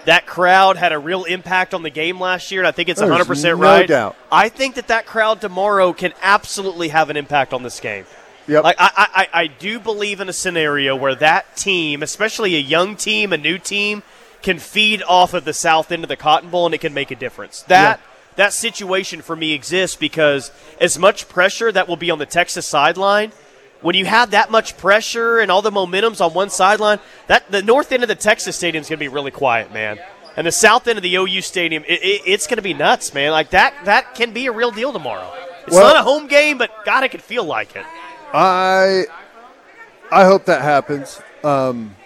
that 0.05 0.27
crowd 0.27 0.77
had 0.77 0.93
a 0.93 0.99
real 0.99 1.25
impact 1.25 1.75
on 1.75 1.83
the 1.83 1.91
game 1.91 2.21
last 2.21 2.51
year, 2.53 2.61
and 2.61 2.69
I 2.69 2.71
think 2.73 2.89
it's 2.89 3.01
There's 3.01 3.11
100% 3.27 3.43
no 3.45 3.53
right. 3.55 3.87
doubt. 3.89 4.17
I 4.31 4.49
think 4.49 4.77
that 4.77 4.89
that 4.89 5.05
crowd 5.07 5.41
tomorrow 5.41 5.93
can 5.93 6.13
absolutely 6.23 6.89
have 6.89 7.11
an 7.11 7.17
impact 7.17 7.53
on 7.53 7.63
this 7.63 7.81
game. 7.81 8.05
Yep. 8.49 8.63
Like 8.65 8.77
I, 8.79 8.91
I, 8.97 9.09
I- 9.35 9.41
I 9.43 9.47
do 9.49 9.81
believe 9.81 10.21
in 10.21 10.29
a 10.29 10.33
scenario 10.33 10.95
where 10.95 11.17
that 11.17 11.57
team, 11.57 12.03
especially 12.05 12.55
a 12.55 12.61
young 12.61 12.95
team, 12.97 13.33
a 13.33 13.37
new 13.37 13.59
team, 13.59 14.05
can 14.43 14.61
feed 14.61 15.03
off 15.03 15.35
of 15.35 15.45
the 15.45 15.53
south 15.53 15.91
end 15.91 16.05
of 16.05 16.09
the 16.09 16.17
Cotton 16.17 16.51
Bowl 16.51 16.67
and 16.67 16.75
it 16.75 16.79
can 16.79 16.95
make 16.95 17.11
a 17.11 17.17
difference. 17.17 17.63
That 17.63 17.99
that 18.37 18.53
situation 18.53 19.23
for 19.23 19.35
me 19.37 19.53
exists 19.53 19.97
because 19.97 20.51
as 20.81 20.99
much 20.99 21.29
pressure 21.29 21.71
that 21.73 21.89
will 21.89 21.97
be 21.97 22.11
on 22.11 22.19
the 22.19 22.27
Texas 22.27 22.67
sideline, 22.67 23.33
when 23.83 23.95
you 23.95 24.07
have 24.07 24.31
that 24.31 24.51
much 24.51 24.77
pressure 24.79 25.39
and 25.39 25.51
all 25.51 25.63
the 25.63 25.71
momentum's 25.71 26.21
on 26.21 26.33
one 26.35 26.51
sideline, 26.51 26.99
that 27.27 27.51
the 27.51 27.63
north 27.63 27.93
end 27.93 28.03
of 28.03 28.09
the 28.09 28.15
Texas 28.15 28.57
stadium 28.57 28.83
is 28.83 28.89
going 28.89 28.99
to 28.99 29.05
be 29.05 29.09
really 29.09 29.31
quiet, 29.31 29.73
man. 29.73 29.99
And 30.37 30.47
the 30.47 30.53
south 30.53 30.87
end 30.87 30.99
of 30.99 31.03
the 31.03 31.15
OU 31.17 31.41
stadium, 31.41 31.83
it, 31.87 32.03
it, 32.03 32.23
it's 32.27 32.47
going 32.47 32.57
to 32.57 32.63
be 32.63 32.75
nuts, 32.75 33.15
man. 33.15 33.31
Like 33.33 33.51
that, 33.51 33.75
that 33.85 34.15
can 34.15 34.33
be 34.33 34.47
a 34.47 34.53
real 34.53 34.71
deal 34.71 34.93
tomorrow. 34.93 35.33
It's 35.67 35.75
Well- 35.75 35.95
not 35.95 35.97
a 35.97 36.03
home 36.03 36.27
game, 36.27 36.59
but 36.59 36.71
God, 36.85 37.05
it 37.05 37.09
could 37.11 37.23
feel 37.23 37.45
like 37.45 37.75
it. 37.77 37.85
I 38.33 39.05
I 40.11 40.25
hope 40.25 40.45
that 40.47 40.63
happens. 40.63 41.21
Um, 41.43 41.97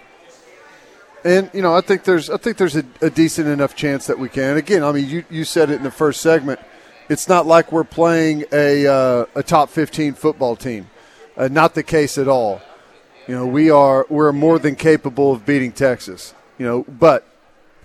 and 1.23 1.49
you 1.53 1.61
know, 1.61 1.75
I 1.75 1.81
think 1.81 2.03
there's 2.03 2.29
I 2.29 2.37
think 2.37 2.57
there's 2.57 2.75
a, 2.75 2.83
a 3.01 3.09
decent 3.09 3.47
enough 3.47 3.75
chance 3.75 4.07
that 4.07 4.17
we 4.17 4.29
can. 4.29 4.57
Again, 4.57 4.83
I 4.83 4.91
mean, 4.91 5.07
you 5.07 5.23
you 5.29 5.43
said 5.43 5.69
it 5.69 5.75
in 5.75 5.83
the 5.83 5.91
first 5.91 6.21
segment. 6.21 6.59
It's 7.09 7.27
not 7.27 7.45
like 7.45 7.71
we're 7.71 7.83
playing 7.83 8.45
a 8.51 8.87
uh, 8.87 9.25
a 9.35 9.43
top 9.43 9.69
15 9.69 10.13
football 10.13 10.55
team. 10.55 10.89
Uh, 11.35 11.47
not 11.47 11.75
the 11.75 11.83
case 11.83 12.17
at 12.17 12.27
all. 12.27 12.61
You 13.27 13.35
know, 13.35 13.47
we 13.47 13.69
are 13.69 14.05
we're 14.09 14.31
more 14.31 14.59
than 14.59 14.75
capable 14.75 15.31
of 15.31 15.45
beating 15.45 15.71
Texas. 15.71 16.33
You 16.57 16.65
know, 16.65 16.85
but 16.87 17.27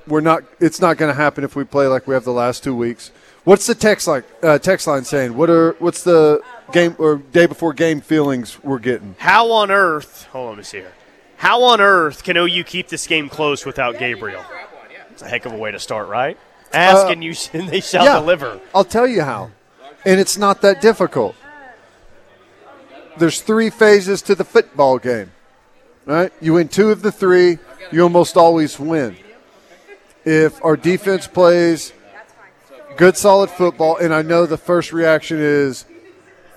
we're 0.07 0.21
not. 0.21 0.45
It's 0.61 0.81
not 0.81 0.97
going 0.97 1.11
to 1.11 1.21
happen 1.21 1.45
if 1.45 1.57
we 1.57 1.65
play 1.65 1.87
like 1.87 2.07
we 2.07 2.15
have 2.15 2.25
the 2.25 2.33
last 2.33 2.65
two 2.65 2.75
weeks. 2.75 3.11
What's 3.45 3.67
the 3.67 3.75
text 3.75 4.07
like? 4.07 4.25
Uh, 4.43 4.59
text 4.59 4.87
line 4.87 5.05
saying? 5.05 5.37
What 5.37 5.51
are 5.51 5.73
what's 5.79 6.03
the 6.03 6.41
game 6.73 6.97
or 6.99 7.17
day 7.17 7.47
before 7.47 7.73
game 7.73 8.01
feelings 8.01 8.63
we're 8.63 8.79
getting? 8.79 9.15
How 9.19 9.51
on 9.53 9.71
earth? 9.71 10.25
Hold 10.33 10.45
on, 10.45 10.51
let 10.51 10.59
me 10.59 10.65
see 10.65 10.79
here. 10.79 10.93
How 11.37 11.63
on 11.63 11.81
earth 11.81 12.25
can 12.25 12.37
OU 12.37 12.65
keep 12.65 12.89
this 12.89 13.07
game 13.07 13.29
close 13.29 13.67
without 13.67 13.99
Gabriel? 13.99 14.45
It's 15.11 15.23
a 15.23 15.29
heck 15.29 15.47
of 15.47 15.53
a 15.53 15.57
way 15.57 15.71
to 15.71 15.79
start, 15.79 16.09
right? 16.09 16.39
Ask 16.73 17.07
Uh, 17.07 17.11
and 17.11 17.25
you 17.25 17.35
and 17.53 17.69
they 17.69 17.81
shall 17.81 18.21
deliver. 18.21 18.61
I'll 18.75 18.85
tell 18.85 19.07
you 19.07 19.23
how. 19.23 19.51
And 20.05 20.21
it's 20.21 20.39
not 20.39 20.61
that 20.63 20.81
difficult. 20.81 21.35
There's 23.19 23.41
three 23.41 23.71
phases 23.71 24.23
to 24.23 24.35
the 24.35 24.45
football 24.45 24.99
game. 24.99 25.33
Right? 26.05 26.33
You 26.41 26.55
win 26.55 26.69
two 26.69 26.91
of 26.91 27.03
the 27.03 27.11
three, 27.11 27.59
you 27.91 28.03
almost 28.03 28.37
always 28.37 28.79
win. 28.79 29.17
If 30.25 30.65
our 30.65 30.77
defense 30.77 31.27
plays 31.27 31.93
good 32.97 33.17
solid 33.17 33.51
football, 33.51 33.97
and 33.97 34.15
I 34.15 34.23
know 34.23 34.47
the 34.47 34.57
first 34.57 34.93
reaction 34.93 35.39
is, 35.41 35.85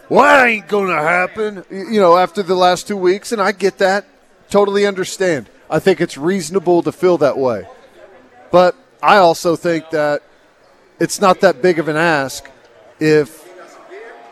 well, 0.08 0.24
that 0.24 0.48
ain't 0.48 0.68
gonna 0.68 1.02
happen. 1.02 1.63
You 1.70 2.00
know, 2.00 2.18
after 2.18 2.44
the 2.44 2.56
last 2.56 2.88
two 2.88 2.98
weeks, 2.98 3.32
and 3.32 3.42
I 3.42 3.52
get 3.52 3.78
that. 3.80 4.06
Totally 4.49 4.85
understand. 4.85 5.49
I 5.69 5.79
think 5.79 6.01
it's 6.01 6.17
reasonable 6.17 6.81
to 6.83 6.91
feel 6.91 7.17
that 7.19 7.38
way. 7.38 7.67
But 8.51 8.75
I 9.01 9.17
also 9.17 9.55
think 9.55 9.89
that 9.91 10.23
it's 10.99 11.21
not 11.21 11.41
that 11.41 11.62
big 11.62 11.79
of 11.79 11.88
an 11.88 11.95
ask 11.95 12.49
if 12.99 13.47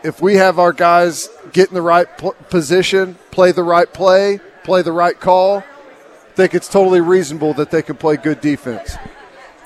if 0.03 0.21
we 0.21 0.35
have 0.35 0.59
our 0.59 0.73
guys 0.73 1.29
get 1.51 1.69
in 1.69 1.73
the 1.73 1.81
right 1.81 2.07
pl- 2.17 2.35
position, 2.49 3.17
play 3.31 3.51
the 3.51 3.63
right 3.63 3.91
play, 3.91 4.39
play 4.63 4.81
the 4.81 4.91
right 4.91 5.19
call. 5.19 5.57
I 5.57 6.33
think 6.35 6.53
it's 6.53 6.67
totally 6.67 7.01
reasonable 7.01 7.53
that 7.55 7.71
they 7.71 7.81
can 7.81 7.95
play 7.95 8.15
good 8.15 8.41
defense. 8.41 8.95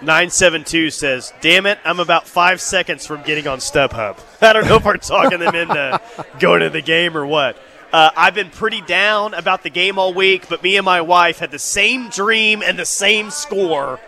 972 0.01 0.89
says, 0.89 1.33
Damn 1.41 1.65
it, 1.65 1.77
I'm 1.83 1.99
about 1.99 2.27
five 2.27 2.59
seconds 2.59 3.05
from 3.05 3.21
getting 3.23 3.47
on 3.47 3.59
StubHub. 3.59 4.19
I 4.41 4.53
don't 4.53 4.65
know 4.65 4.77
if 4.77 4.85
we're 4.85 4.97
talking 4.97 5.39
them 5.39 5.53
into 5.53 6.01
going 6.39 6.61
to 6.61 6.69
the 6.69 6.81
game 6.81 7.15
or 7.15 7.25
what. 7.25 7.57
Uh, 7.91 8.09
I've 8.15 8.33
been 8.35 8.49
pretty 8.49 8.81
down 8.81 9.33
about 9.33 9.63
the 9.63 9.69
game 9.69 9.99
all 9.99 10.13
week, 10.13 10.47
but 10.49 10.63
me 10.63 10.77
and 10.77 10.85
my 10.85 11.01
wife 11.01 11.39
had 11.39 11.51
the 11.51 11.59
same 11.59 12.09
dream 12.09 12.61
and 12.63 12.79
the 12.79 12.85
same 12.85 13.29
score. 13.31 13.99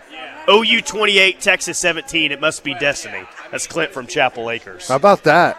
OU 0.50 0.82
28, 0.82 1.40
Texas 1.42 1.78
17. 1.80 2.32
It 2.32 2.40
must 2.42 2.64
be 2.64 2.74
destiny. 2.76 3.24
That's 3.52 3.68
Clint 3.68 3.92
from 3.92 4.08
Chapel 4.08 4.50
Acres. 4.50 4.88
How 4.88 4.96
about 4.96 5.24
that? 5.24 5.58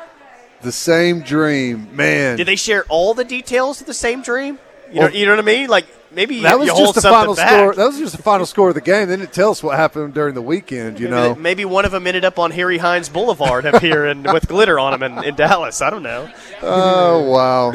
The 0.62 0.72
same 0.72 1.20
dream, 1.20 1.94
man. 1.94 2.36
Did 2.38 2.46
they 2.48 2.56
share 2.56 2.84
all 2.88 3.12
the 3.14 3.24
details 3.24 3.80
of 3.82 3.86
the 3.86 3.94
same 3.94 4.22
dream? 4.22 4.58
You 4.90 5.00
know, 5.00 5.08
you 5.08 5.26
know 5.26 5.32
what 5.32 5.40
I 5.40 5.42
mean? 5.42 5.68
Like 5.68 5.86
maybe 6.12 6.40
that 6.42 6.58
was 6.58 6.68
you 6.68 6.76
just 6.76 6.94
the 6.94 7.00
final 7.02 7.34
back. 7.34 7.48
score. 7.50 7.74
That 7.74 7.86
was 7.86 7.98
just 7.98 8.16
the 8.16 8.22
final 8.22 8.46
score 8.46 8.68
of 8.68 8.74
the 8.74 8.80
game. 8.80 9.08
They 9.08 9.16
didn't 9.16 9.32
tell 9.32 9.50
us 9.50 9.62
what 9.62 9.76
happened 9.76 10.14
during 10.14 10.34
the 10.34 10.42
weekend. 10.42 11.00
You 11.00 11.08
Maybe, 11.08 11.16
know, 11.20 11.34
they- 11.34 11.40
maybe 11.40 11.64
one 11.64 11.84
of 11.84 11.90
them 11.92 12.06
ended 12.06 12.24
up 12.24 12.38
on 12.38 12.50
Harry 12.52 12.78
Hines 12.78 13.08
Boulevard 13.08 13.66
up 13.66 13.82
here 13.82 14.04
and 14.06 14.24
with 14.32 14.46
glitter 14.48 14.78
on 14.78 14.98
them 14.98 15.18
in, 15.18 15.24
in 15.24 15.34
Dallas. 15.34 15.82
I 15.82 15.90
don't 15.90 16.02
know. 16.02 16.30
Oh 16.62 17.28
wow. 17.30 17.74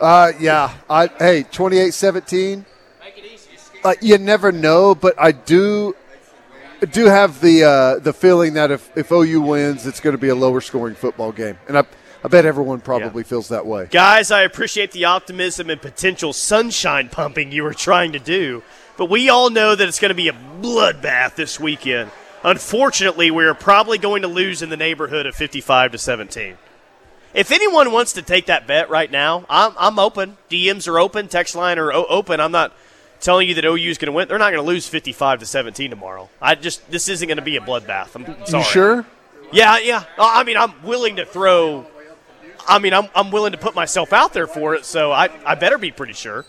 Uh, 0.00 0.32
yeah. 0.38 0.74
I 0.88 1.06
hey, 1.18 1.44
28-17. 1.44 2.64
Uh, 3.84 3.94
you 4.00 4.18
never 4.18 4.50
know, 4.50 4.94
but 4.94 5.14
I 5.18 5.32
do 5.32 5.94
do 6.90 7.06
have 7.06 7.40
the 7.40 7.64
uh, 7.64 7.98
the 7.98 8.12
feeling 8.12 8.54
that 8.54 8.70
if, 8.70 8.96
if 8.96 9.10
OU 9.10 9.40
wins, 9.40 9.86
it's 9.86 10.00
going 10.00 10.14
to 10.14 10.20
be 10.20 10.28
a 10.28 10.34
lower 10.34 10.60
scoring 10.60 10.94
football 10.94 11.32
game, 11.32 11.58
and 11.68 11.78
I 11.78 11.84
I 12.24 12.28
bet 12.28 12.44
everyone 12.44 12.80
probably 12.80 13.22
feels 13.22 13.48
that 13.48 13.66
way. 13.66 13.86
Guys, 13.90 14.30
I 14.30 14.42
appreciate 14.42 14.90
the 14.90 15.04
optimism 15.04 15.70
and 15.70 15.80
potential 15.80 16.32
sunshine 16.32 17.08
pumping 17.08 17.52
you 17.52 17.62
were 17.62 17.74
trying 17.74 18.12
to 18.12 18.18
do, 18.18 18.62
but 18.96 19.06
we 19.06 19.28
all 19.28 19.50
know 19.50 19.74
that 19.74 19.86
it's 19.86 20.00
going 20.00 20.10
to 20.10 20.14
be 20.14 20.28
a 20.28 20.36
bloodbath 20.60 21.36
this 21.36 21.60
weekend. 21.60 22.10
Unfortunately, 22.42 23.30
we 23.30 23.44
are 23.44 23.54
probably 23.54 23.98
going 23.98 24.22
to 24.22 24.28
lose 24.28 24.62
in 24.62 24.68
the 24.68 24.76
neighborhood 24.76 25.26
of 25.26 25.34
55 25.34 25.92
to 25.92 25.98
17. 25.98 26.56
If 27.34 27.50
anyone 27.52 27.92
wants 27.92 28.14
to 28.14 28.22
take 28.22 28.46
that 28.46 28.66
bet 28.66 28.90
right 28.90 29.10
now, 29.10 29.44
I'm, 29.48 29.72
I'm 29.78 29.98
open. 29.98 30.36
DMs 30.50 30.88
are 30.88 30.98
open, 30.98 31.28
text 31.28 31.54
line 31.54 31.78
are 31.78 31.92
o- 31.92 32.06
open. 32.06 32.40
I'm 32.40 32.52
not 32.52 32.72
telling 33.20 33.48
you 33.48 33.54
that 33.54 33.64
OU 33.64 33.74
is 33.90 33.98
going 33.98 34.06
to 34.06 34.12
win. 34.12 34.28
They're 34.28 34.38
not 34.38 34.52
going 34.52 34.62
to 34.64 34.68
lose 34.68 34.88
55 34.88 35.40
to 35.40 35.46
17 35.46 35.90
tomorrow. 35.90 36.28
I 36.40 36.54
just 36.54 36.90
this 36.90 37.08
isn't 37.08 37.28
going 37.28 37.36
to 37.36 37.42
be 37.42 37.56
a 37.56 37.60
bloodbath. 37.60 38.14
I'm 38.14 38.24
sorry. 38.46 38.62
You 38.64 38.70
sure? 38.70 39.06
Yeah, 39.52 39.78
yeah. 39.78 40.04
Uh, 40.16 40.30
I 40.34 40.44
mean, 40.44 40.56
I'm 40.56 40.82
willing 40.82 41.16
to 41.16 41.26
throw. 41.26 41.86
I 42.66 42.78
mean, 42.78 42.92
I'm, 42.92 43.08
I'm 43.14 43.30
willing 43.30 43.52
to 43.52 43.58
put 43.58 43.74
myself 43.74 44.12
out 44.12 44.32
there 44.32 44.46
for 44.46 44.74
it, 44.74 44.84
so 44.84 45.10
I, 45.10 45.30
I 45.44 45.54
better 45.54 45.78
be 45.78 45.90
pretty 45.90 46.12
sure. 46.12 46.44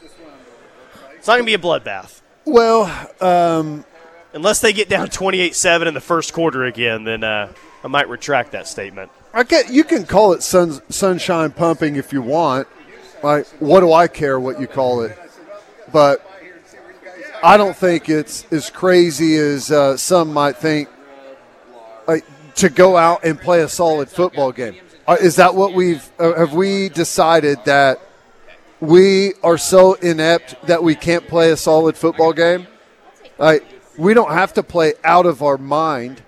It's 1.15 1.27
not 1.27 1.33
going 1.35 1.43
to 1.43 1.45
be 1.45 1.53
a 1.53 1.57
bloodbath. 1.57 2.21
Well, 2.45 3.09
um, 3.21 3.85
Unless 4.33 4.61
they 4.61 4.73
get 4.73 4.89
down 4.89 5.09
28 5.09 5.55
7 5.55 5.87
in 5.87 5.93
the 5.93 6.01
first 6.01 6.33
quarter 6.33 6.63
again, 6.65 7.03
then 7.03 7.23
uh, 7.23 7.51
I 7.83 7.87
might 7.87 8.09
retract 8.09 8.51
that 8.51 8.67
statement. 8.67 9.11
I 9.33 9.43
get 9.43 9.71
you 9.71 9.83
can 9.83 10.05
call 10.05 10.33
it 10.33 10.43
sun, 10.43 10.81
sunshine 10.89 11.51
pumping 11.51 11.95
if 11.95 12.11
you 12.11 12.21
want. 12.21 12.67
Like, 13.21 13.47
what 13.59 13.81
do 13.81 13.93
I 13.93 14.07
care 14.07 14.39
what 14.39 14.59
you 14.59 14.67
call 14.67 15.01
it? 15.01 15.17
But 15.91 16.25
I 17.43 17.57
don't 17.57 17.75
think 17.75 18.09
it's 18.09 18.45
as 18.51 18.69
crazy 18.69 19.35
as 19.35 19.71
uh, 19.71 19.97
some 19.97 20.33
might 20.33 20.57
think. 20.57 20.89
Like 22.07 22.25
to 22.55 22.69
go 22.69 22.97
out 22.97 23.23
and 23.23 23.39
play 23.39 23.61
a 23.61 23.69
solid 23.69 24.09
football 24.09 24.51
game. 24.51 24.75
Uh, 25.07 25.17
Is 25.21 25.35
that 25.35 25.53
what 25.55 25.73
we've 25.73 26.09
uh, 26.19 26.33
have 26.35 26.53
we 26.53 26.89
decided 26.89 27.63
that 27.65 27.99
we 28.79 29.33
are 29.43 29.57
so 29.57 29.93
inept 29.95 30.55
that 30.67 30.83
we 30.83 30.95
can't 30.95 31.27
play 31.27 31.51
a 31.51 31.57
solid 31.57 31.95
football 31.95 32.33
game? 32.33 32.67
Like 33.37 33.63
we 33.97 34.13
don't 34.13 34.31
have 34.31 34.53
to 34.53 34.63
play 34.63 34.93
out 35.03 35.25
of 35.25 35.43
our 35.43 35.57
mind, 35.57 36.23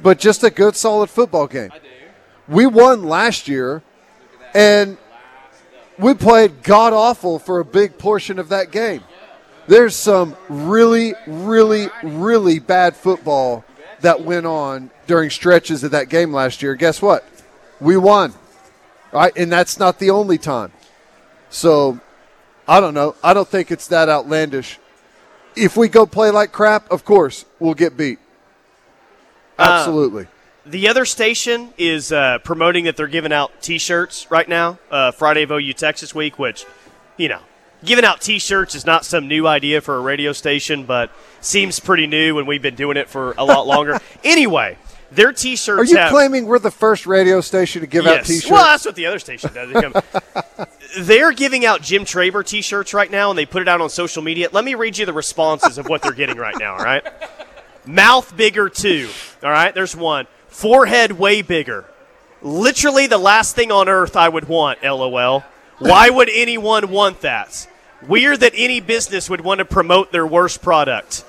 but 0.00 0.18
just 0.18 0.42
a 0.44 0.50
good 0.50 0.76
solid 0.76 1.10
football 1.10 1.46
game. 1.46 1.70
We 2.50 2.66
won 2.66 3.04
last 3.04 3.46
year, 3.46 3.80
and 4.54 4.98
we 5.98 6.14
played 6.14 6.64
god 6.64 6.92
awful 6.92 7.38
for 7.38 7.60
a 7.60 7.64
big 7.64 7.96
portion 7.96 8.40
of 8.40 8.48
that 8.48 8.72
game. 8.72 9.04
There's 9.68 9.94
some 9.94 10.36
really, 10.48 11.14
really, 11.28 11.88
really 12.02 12.58
bad 12.58 12.96
football 12.96 13.64
that 14.00 14.22
went 14.22 14.46
on 14.46 14.90
during 15.06 15.30
stretches 15.30 15.84
of 15.84 15.92
that 15.92 16.08
game 16.08 16.32
last 16.32 16.60
year. 16.60 16.74
Guess 16.74 17.00
what? 17.00 17.24
We 17.80 17.96
won, 17.96 18.34
right? 19.12 19.32
And 19.36 19.52
that's 19.52 19.78
not 19.78 20.00
the 20.00 20.10
only 20.10 20.36
time. 20.36 20.72
So, 21.50 22.00
I 22.66 22.80
don't 22.80 22.94
know. 22.94 23.14
I 23.22 23.32
don't 23.32 23.46
think 23.46 23.70
it's 23.70 23.86
that 23.88 24.08
outlandish. 24.08 24.80
If 25.54 25.76
we 25.76 25.88
go 25.88 26.04
play 26.04 26.30
like 26.30 26.50
crap, 26.50 26.90
of 26.90 27.04
course 27.04 27.44
we'll 27.60 27.74
get 27.74 27.96
beat. 27.96 28.18
Uh, 29.56 29.66
Absolutely. 29.68 30.26
The 30.70 30.86
other 30.86 31.04
station 31.04 31.74
is 31.78 32.12
uh, 32.12 32.38
promoting 32.44 32.84
that 32.84 32.96
they're 32.96 33.08
giving 33.08 33.32
out 33.32 33.60
T-shirts 33.60 34.30
right 34.30 34.48
now, 34.48 34.78
uh, 34.88 35.10
Friday 35.10 35.42
of 35.42 35.50
OU 35.50 35.72
Texas 35.72 36.14
Week, 36.14 36.38
which, 36.38 36.64
you 37.16 37.28
know, 37.28 37.40
giving 37.84 38.04
out 38.04 38.20
T-shirts 38.20 38.76
is 38.76 38.86
not 38.86 39.04
some 39.04 39.26
new 39.26 39.48
idea 39.48 39.80
for 39.80 39.96
a 39.96 40.00
radio 40.00 40.32
station, 40.32 40.84
but 40.84 41.10
seems 41.40 41.80
pretty 41.80 42.06
new, 42.06 42.38
and 42.38 42.46
we've 42.46 42.62
been 42.62 42.76
doing 42.76 42.96
it 42.96 43.08
for 43.08 43.34
a 43.36 43.44
lot 43.44 43.66
longer. 43.66 43.98
anyway, 44.24 44.78
their 45.10 45.32
T-shirts 45.32 45.80
Are 45.80 45.84
you 45.92 45.96
have, 45.96 46.12
claiming 46.12 46.46
we're 46.46 46.60
the 46.60 46.70
first 46.70 47.04
radio 47.04 47.40
station 47.40 47.80
to 47.80 47.88
give 47.88 48.06
out 48.06 48.24
T-shirts? 48.24 48.48
Well, 48.48 48.64
that's 48.64 48.84
what 48.84 48.94
the 48.94 49.06
other 49.06 49.18
station 49.18 49.52
does. 49.52 49.72
They're 51.00 51.32
giving 51.32 51.66
out 51.66 51.82
Jim 51.82 52.04
Traber 52.04 52.46
T-shirts 52.46 52.94
right 52.94 53.10
now, 53.10 53.30
and 53.30 53.36
they 53.36 53.46
put 53.46 53.62
it 53.62 53.66
out 53.66 53.80
on 53.80 53.90
social 53.90 54.22
media. 54.22 54.50
Let 54.52 54.64
me 54.64 54.76
read 54.76 54.98
you 54.98 55.04
the 55.04 55.12
responses 55.12 55.78
of 55.78 55.88
what 55.88 56.02
they're 56.02 56.12
getting 56.12 56.36
right 56.36 56.56
now. 56.60 56.76
All 56.76 56.84
right, 56.84 57.04
mouth 57.86 58.36
bigger 58.36 58.68
too. 58.68 59.08
All 59.42 59.50
right, 59.50 59.74
there's 59.74 59.96
one. 59.96 60.28
Forehead 60.50 61.12
way 61.12 61.42
bigger. 61.42 61.86
Literally 62.42 63.06
the 63.06 63.18
last 63.18 63.54
thing 63.56 63.72
on 63.72 63.88
earth 63.88 64.16
I 64.16 64.28
would 64.28 64.48
want. 64.48 64.82
LOL. 64.82 65.44
Why 65.78 66.10
would 66.10 66.28
anyone 66.30 66.90
want 66.90 67.22
that? 67.22 67.66
Weird 68.06 68.40
that 68.40 68.52
any 68.54 68.80
business 68.80 69.30
would 69.30 69.40
want 69.40 69.58
to 69.58 69.64
promote 69.64 70.12
their 70.12 70.26
worst 70.26 70.62
product. 70.62 71.24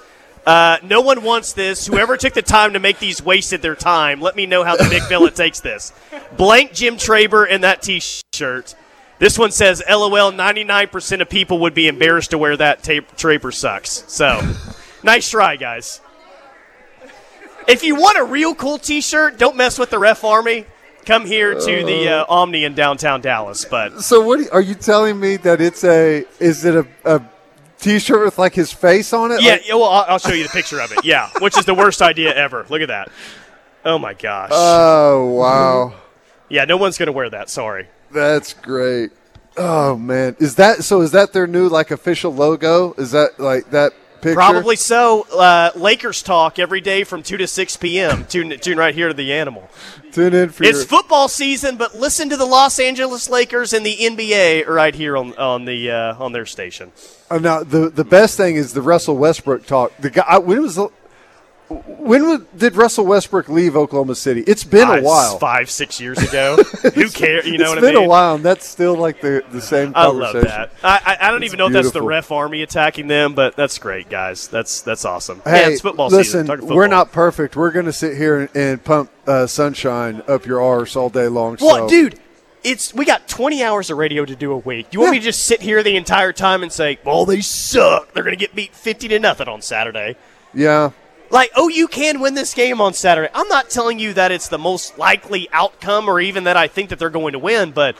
Uh, 0.45 0.77
no 0.83 1.01
one 1.01 1.23
wants 1.23 1.53
this. 1.53 1.85
Whoever 1.85 2.17
took 2.17 2.33
the 2.33 2.41
time 2.41 2.73
to 2.73 2.79
make 2.79 2.97
these 2.99 3.23
wasted 3.23 3.61
their 3.61 3.75
time. 3.75 4.21
Let 4.21 4.35
me 4.35 4.45
know 4.45 4.63
how 4.63 4.75
the 4.75 4.87
big 4.89 5.03
fella 5.03 5.31
takes 5.31 5.59
this. 5.59 5.93
Blank 6.35 6.73
Jim 6.73 6.95
Traber 6.95 7.47
in 7.47 7.61
that 7.61 7.81
T-shirt. 7.81 8.75
This 9.19 9.37
one 9.37 9.51
says, 9.51 9.83
"LOL." 9.87 10.31
Ninety-nine 10.31 10.87
percent 10.87 11.21
of 11.21 11.29
people 11.29 11.59
would 11.59 11.75
be 11.75 11.87
embarrassed 11.87 12.31
to 12.31 12.39
wear 12.39 12.57
that. 12.57 12.81
Ta- 12.81 13.05
Traber 13.15 13.53
sucks. 13.53 14.03
So, 14.07 14.41
nice 15.03 15.29
try, 15.29 15.57
guys. 15.57 16.01
If 17.67 17.83
you 17.83 17.95
want 17.95 18.17
a 18.17 18.23
real 18.23 18.53
cool 18.55 18.77
T-shirt, 18.77 19.37
don't 19.37 19.55
mess 19.55 19.77
with 19.79 19.89
the 19.89 19.99
Ref 19.99 20.23
Army. 20.23 20.65
Come 21.05 21.25
here 21.25 21.53
to 21.55 21.85
the 21.85 22.09
uh, 22.09 22.25
Omni 22.29 22.63
in 22.63 22.75
downtown 22.75 23.21
Dallas. 23.21 23.65
But 23.65 24.01
So 24.01 24.21
what 24.21 24.51
are 24.53 24.61
you, 24.61 24.75
telling 24.75 25.19
me 25.19 25.35
that 25.37 25.59
it's 25.59 25.83
a 25.83 26.25
is 26.39 26.63
it 26.63 26.75
a, 26.75 26.87
a 27.05 27.21
t-shirt 27.79 28.23
with 28.23 28.37
like 28.37 28.53
his 28.53 28.71
face 28.71 29.11
on 29.11 29.31
it? 29.31 29.41
yeah, 29.41 29.53
Like- 29.53 29.67
yeah, 29.67 29.73
well, 29.75 29.85
I'll, 29.89 30.05
I'll 30.07 30.19
show 30.19 30.31
you 30.33 30.43
the 30.43 30.49
picture 30.49 30.79
of 30.79 30.91
it. 30.91 31.03
Yeah, 31.03 31.29
which 31.39 31.57
is 31.57 31.65
the 31.65 31.73
worst 31.73 32.03
idea 32.03 32.33
ever. 32.35 32.67
Look 32.69 32.81
at 32.83 32.89
that. 32.89 33.09
Oh 33.83 33.97
my 33.97 34.13
gosh. 34.13 34.51
oh 34.53 35.25
wow, 35.31 35.95
yeah, 36.49 36.65
no 36.65 36.77
one's 36.77 36.99
gonna 36.99 37.11
wear 37.11 37.31
that. 37.31 37.49
Sorry. 37.49 37.87
that's 38.11 38.53
great. 38.53 39.09
Oh 39.57 39.97
man, 39.97 40.35
is 40.39 40.53
that 40.55 40.83
so? 40.83 41.01
Is 41.01 41.11
that 41.13 41.33
their 41.33 41.47
new 41.47 41.67
like 41.67 41.89
official 41.89 42.31
logo? 42.31 42.93
Is 42.99 43.09
that 43.11 43.39
like 43.39 43.71
that 43.71 43.93
picture? 44.21 44.35
Probably 44.35 44.75
so. 44.75 45.27
Uh, 45.31 45.71
Lakers 45.75 46.21
talk 46.21 46.59
every 46.59 46.81
day 46.81 47.03
from 47.03 47.23
two 47.23 47.37
to 47.37 47.47
six 47.47 47.77
p.m. 47.77 48.25
Tune, 48.25 48.57
tune 48.59 48.77
right 48.77 48.93
here 48.93 49.07
to 49.07 49.13
the 49.13 49.33
Animal. 49.33 49.69
Tune 50.11 50.33
in 50.33 50.49
for 50.49 50.63
It's 50.63 50.79
your, 50.79 50.85
football 50.85 51.27
season, 51.27 51.77
but 51.77 51.95
listen 51.95 52.29
to 52.29 52.37
the 52.37 52.45
Los 52.45 52.79
Angeles 52.79 53.29
Lakers 53.29 53.73
and 53.73 53.85
the 53.85 53.95
NBA 53.95 54.67
right 54.67 54.93
here 54.93 55.17
on 55.17 55.33
on 55.35 55.65
the 55.65 55.91
uh, 55.91 56.23
on 56.23 56.31
their 56.31 56.45
station. 56.45 56.91
Oh, 57.29 57.37
now 57.37 57.63
the 57.63 57.89
the 57.89 58.03
best 58.03 58.37
thing 58.37 58.55
is 58.55 58.73
the 58.73 58.81
Russell 58.81 59.17
Westbrook 59.17 59.65
talk. 59.65 59.95
The 59.97 60.09
guy 60.09 60.37
when 60.37 60.57
it 60.57 60.61
was 60.61 60.75
the, 60.75 60.89
when 61.99 62.27
was, 62.27 62.41
did 62.57 62.75
Russell 62.75 63.05
Westbrook 63.05 63.49
leave 63.49 63.75
Oklahoma 63.75 64.15
City? 64.15 64.41
It's 64.47 64.63
been 64.63 64.87
Uh, 64.87 64.93
a 64.95 65.01
while. 65.01 65.37
five 65.39 65.69
six 65.69 65.99
years 65.99 66.17
ago. 66.29 66.57
Who 66.57 67.09
cares? 67.09 67.45
You 67.45 67.57
know 67.57 67.69
what 67.69 67.77
I 67.77 67.81
mean? 67.81 67.89
It's 67.89 67.97
been 67.97 68.03
a 68.03 68.07
while, 68.07 68.35
and 68.35 68.43
that's 68.43 68.67
still 68.67 68.95
like 68.95 69.21
the 69.21 69.43
the 69.51 69.61
same 69.61 69.93
I 69.95 70.07
love 70.07 70.33
that. 70.33 70.71
I, 70.83 71.17
I, 71.21 71.27
I 71.27 71.31
don't 71.31 71.43
It's 71.43 71.53
even 71.53 71.57
know 71.59 71.67
if 71.67 71.73
that's 71.73 71.91
the 71.91 72.01
ref 72.01 72.31
army 72.31 72.61
attacking 72.61 73.07
them, 73.07 73.33
but 73.33 73.55
that's 73.55 73.77
great, 73.77 74.09
guys. 74.09 74.47
That's 74.47 74.81
that's 74.81 75.05
awesome. 75.05 75.41
Hey, 75.45 75.61
yeah, 75.61 75.69
it's 75.69 75.81
football 75.81 76.07
listen, 76.09 76.23
season. 76.45 76.47
Talking 76.47 76.75
we're 76.75 76.87
not 76.87 77.11
perfect. 77.11 77.55
We're 77.55 77.71
going 77.71 77.85
to 77.85 77.93
sit 77.93 78.17
here 78.17 78.39
and, 78.39 78.49
and 78.55 78.83
pump 78.83 79.09
uh, 79.27 79.47
sunshine 79.47 80.21
up 80.27 80.45
your 80.45 80.61
arse 80.61 80.95
all 80.95 81.09
day 81.09 81.27
long. 81.27 81.57
Well, 81.61 81.87
so. 81.87 81.89
dude, 81.89 82.19
it's 82.63 82.93
we 82.93 83.05
got 83.05 83.27
20 83.27 83.63
hours 83.63 83.89
of 83.89 83.97
radio 83.97 84.23
to 84.25 84.35
do 84.35 84.51
a 84.51 84.57
week. 84.57 84.87
You 84.91 84.99
want 84.99 85.11
me 85.13 85.19
to 85.19 85.23
just 85.25 85.45
sit 85.45 85.61
here 85.61 85.81
the 85.83 85.95
entire 85.95 86.33
time 86.33 86.63
and 86.63 86.71
say, 86.71 86.99
"Well, 87.05 87.25
they 87.25 87.41
suck. 87.41 88.13
They're 88.13 88.23
going 88.23 88.35
to 88.35 88.39
get 88.39 88.53
beat 88.55 88.73
50 88.75 89.07
to 89.09 89.19
nothing 89.19 89.47
on 89.47 89.61
Saturday." 89.61 90.15
Yeah, 90.53 90.91
Like, 91.31 91.51
oh, 91.55 91.69
you 91.69 91.87
can 91.87 92.19
win 92.19 92.33
this 92.33 92.53
game 92.53 92.81
on 92.81 92.93
Saturday. 92.93 93.29
I'm 93.33 93.47
not 93.47 93.69
telling 93.69 93.97
you 93.99 94.13
that 94.13 94.31
it's 94.31 94.49
the 94.49 94.57
most 94.57 94.97
likely 94.97 95.47
outcome 95.53 96.09
or 96.09 96.19
even 96.19 96.43
that 96.43 96.57
I 96.57 96.67
think 96.67 96.89
that 96.89 96.99
they're 96.99 97.09
going 97.09 97.31
to 97.33 97.39
win, 97.39 97.71
but 97.71 97.95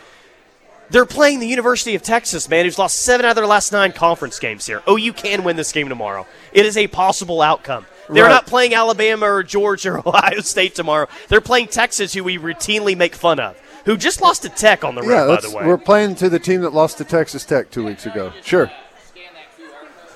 they're 0.90 1.06
playing 1.06 1.40
the 1.40 1.48
University 1.48 1.96
of 1.96 2.02
Texas, 2.02 2.50
man, 2.50 2.66
who's 2.66 2.78
lost 2.78 3.00
seven 3.00 3.26
out 3.26 3.30
of 3.30 3.36
their 3.38 3.48
last 3.48 3.72
nine 3.72 3.94
conference 3.94 4.38
games 4.38 4.66
here. 4.66 4.84
Oh, 4.86 4.98
you 4.98 5.14
can 5.14 5.46
win 5.46 5.56
this 5.56 5.72
game 5.72 5.88
tomorrow. 5.88 6.28
It 6.52 6.66
is 6.66 6.76
a 6.76 6.88
possible 6.88 7.42
outcome. 7.42 7.86
They're 8.10 8.24
Right. 8.26 8.30
not 8.30 8.46
playing 8.48 8.74
Alabama 8.74 9.26
or 9.32 9.44
Georgia 9.44 9.92
or 9.94 10.00
Ohio 10.06 10.42
State 10.42 10.76
tomorrow. 10.76 11.08
They're 11.30 11.40
playing 11.40 11.68
Texas, 11.68 12.14
who 12.14 12.26
we 12.26 12.38
routinely 12.38 12.98
make 12.98 13.16
fun 13.16 13.40
of, 13.40 13.58
who 13.86 13.96
just 13.96 14.20
lost 14.22 14.42
to 14.42 14.50
Tech 14.50 14.84
on 14.84 14.96
the 14.96 15.02
road, 15.04 15.30
Yeah, 15.30 15.36
by 15.36 15.42
the 15.42 15.56
way. 15.56 15.66
we're 15.66 15.78
playing 15.78 16.16
to 16.16 16.28
the 16.28 16.40
team 16.40 16.60
that 16.64 16.74
lost 16.74 16.98
to 16.98 17.06
Texas 17.06 17.46
Tech 17.46 17.72
two 17.72 17.86
weeks 17.86 18.06
ago. 18.06 18.34
Sure. 18.44 18.70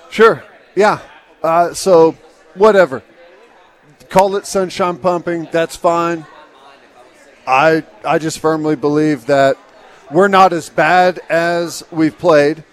Sure. 0.10 0.44
Yeah. 0.76 1.00
Uh, 1.42 1.74
so, 1.74 2.16
whatever. 2.56 3.04
Call 4.10 4.36
it 4.36 4.46
sunshine 4.46 4.98
pumping. 4.98 5.48
That's 5.52 5.76
fine. 5.76 6.26
I 7.48 7.84
I 8.04 8.18
just 8.18 8.40
firmly 8.40 8.76
believe 8.76 9.28
that 9.28 9.58
we're 10.12 10.28
not 10.28 10.54
as 10.54 10.70
bad 10.70 11.20
as 11.30 11.84
we've 11.92 12.18
played, 12.18 12.64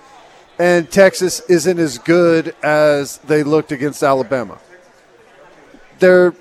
and 0.59 0.91
Texas 0.91 1.41
isn't 1.49 1.79
as 1.79 1.99
good 1.99 2.55
as 2.63 3.19
they 3.19 3.43
looked 3.43 3.73
against 3.73 4.03
Alabama. 4.03 4.59
They're, 5.99 6.35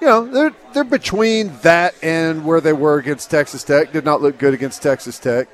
you 0.00 0.06
know, 0.06 0.26
they're 0.26 0.54
they're 0.72 0.84
between 0.84 1.52
that 1.62 1.94
and 2.02 2.44
where 2.44 2.60
they 2.60 2.72
were 2.72 2.98
against 2.98 3.30
Texas 3.30 3.64
Tech. 3.64 3.92
Did 3.92 4.04
not 4.04 4.22
look 4.22 4.38
good 4.38 4.54
against 4.54 4.82
Texas 4.82 5.18
Tech. 5.18 5.48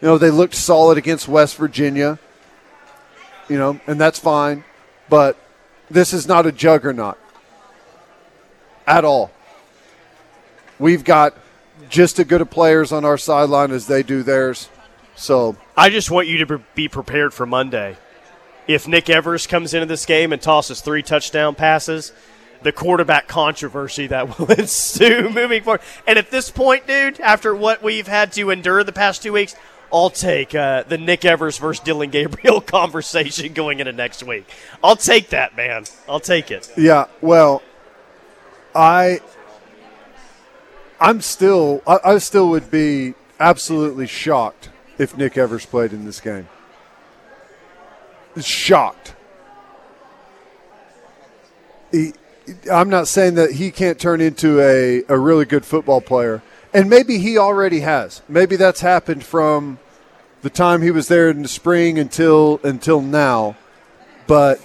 You 0.00 0.08
know, 0.08 0.18
they 0.18 0.30
looked 0.30 0.54
solid 0.54 0.98
against 0.98 1.28
West 1.28 1.56
Virginia. 1.56 2.18
You 3.48 3.58
know, 3.58 3.80
and 3.88 4.00
that's 4.00 4.18
fine, 4.18 4.62
but 5.08 5.36
this 5.90 6.12
is 6.12 6.26
not 6.26 6.46
a 6.46 6.52
juggernaut 6.52 7.18
at 8.86 9.04
all. 9.04 9.30
We've 10.78 11.04
got 11.04 11.34
just 11.88 12.18
as 12.18 12.26
good 12.26 12.40
of 12.40 12.50
players 12.50 12.92
on 12.92 13.04
our 13.04 13.18
sideline 13.18 13.70
as 13.70 13.86
they 13.86 14.02
do 14.02 14.22
theirs. 14.22 14.68
So 15.16 15.56
I 15.76 15.90
just 15.90 16.10
want 16.10 16.28
you 16.28 16.44
to 16.44 16.58
be- 16.74 16.88
prepared 16.88 17.34
for 17.34 17.44
Monday. 17.44 17.96
If 18.66 18.86
Nick 18.86 19.10
Evers 19.10 19.46
comes 19.46 19.74
into 19.74 19.86
this 19.86 20.06
game 20.06 20.32
and 20.32 20.40
tosses 20.40 20.80
three 20.80 21.02
touchdown 21.02 21.54
passes, 21.54 22.12
the 22.62 22.72
quarterback 22.72 23.26
controversy 23.26 24.06
that 24.06 24.38
will 24.38 24.50
ensue 24.52 25.28
moving 25.28 25.62
forward. 25.62 25.80
And 26.06 26.18
at 26.18 26.30
this 26.30 26.50
point, 26.50 26.86
dude, 26.86 27.20
after 27.20 27.54
what 27.54 27.82
we've 27.82 28.06
had 28.06 28.32
to 28.32 28.50
endure 28.50 28.84
the 28.84 28.92
past 28.92 29.22
two 29.22 29.32
weeks, 29.32 29.56
I'll 29.92 30.10
take 30.10 30.54
uh, 30.54 30.84
the 30.84 30.98
Nick 30.98 31.24
Evers 31.24 31.58
versus 31.58 31.82
Dillon 31.82 32.10
Gabriel 32.10 32.60
conversation 32.60 33.52
going 33.52 33.80
into 33.80 33.92
next 33.92 34.22
week. 34.22 34.48
I'll 34.82 34.96
take 34.96 35.30
that, 35.30 35.56
man. 35.56 35.84
I'll 36.08 36.20
take 36.20 36.50
it. 36.50 36.72
Yeah, 36.76 37.06
well, 37.20 37.62
I, 38.74 39.20
I'm 41.00 41.20
still, 41.20 41.82
I, 41.86 41.98
I 42.04 42.18
still 42.18 42.48
would 42.50 42.70
be 42.70 43.14
absolutely 43.40 44.06
shocked 44.06 44.68
if 44.98 45.16
Nick 45.16 45.36
Evers 45.36 45.66
played 45.66 45.92
in 45.92 46.04
this 46.04 46.20
game. 46.20 46.48
Shocked. 48.38 49.14
He, 51.90 52.12
I'm 52.70 52.88
not 52.88 53.08
saying 53.08 53.34
that 53.34 53.52
he 53.52 53.70
can't 53.70 53.98
turn 53.98 54.20
into 54.20 54.60
a, 54.60 55.02
a 55.08 55.18
really 55.18 55.44
good 55.44 55.64
football 55.64 56.00
player, 56.00 56.42
and 56.72 56.88
maybe 56.88 57.18
he 57.18 57.38
already 57.38 57.80
has. 57.80 58.22
Maybe 58.28 58.56
that's 58.56 58.80
happened 58.80 59.24
from 59.24 59.78
the 60.42 60.50
time 60.50 60.82
he 60.82 60.90
was 60.90 61.08
there 61.08 61.28
in 61.30 61.42
the 61.42 61.48
spring 61.48 61.98
until 61.98 62.60
until 62.62 63.00
now, 63.00 63.56
but 64.26 64.60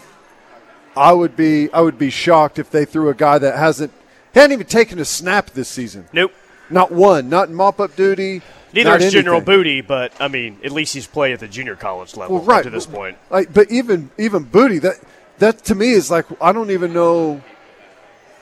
I 0.96 1.12
would 1.12 1.36
be 1.36 1.72
I 1.72 1.82
would 1.82 1.98
be 1.98 2.10
shocked 2.10 2.60
if 2.60 2.70
they 2.70 2.86
threw 2.86 3.10
a 3.10 3.14
guy 3.14 3.38
that 3.38 3.58
hasn't 3.58 3.92
hadn't 4.34 4.54
even 4.54 4.68
taken 4.68 5.00
a 5.00 5.06
snap 5.06 5.52
this 5.52 5.70
season. 5.70 6.08
Nope. 6.14 6.34
Not 6.70 6.92
one. 6.92 7.30
Not 7.30 7.50
in 7.50 7.56
mop 7.56 7.80
up 7.80 7.96
duty. 7.96 8.42
Neither 8.74 9.06
is 9.06 9.14
General. 9.14 9.40
Booty, 9.40 9.82
but 9.82 10.12
I 10.20 10.28
mean, 10.28 10.60
at 10.64 10.72
least 10.72 10.94
he's 10.94 11.08
played 11.08 11.34
at 11.34 11.40
the 11.40 11.48
junior 11.48 11.76
college 11.76 12.18
level 12.18 12.38
Well, 12.38 12.46
right 12.46 12.64
to 12.64 12.70
this 12.70 12.86
point. 12.86 13.18
Like, 13.30 13.54
but 13.54 13.72
even 13.72 14.12
even 14.18 14.44
Booty 14.44 14.80
that 14.80 14.96
that 15.38 15.64
to 15.66 15.76
me 15.76 15.92
is 15.92 16.12
like 16.12 16.26
I 16.42 16.52
don't 16.52 16.72
even 16.72 16.94
know. 16.94 17.42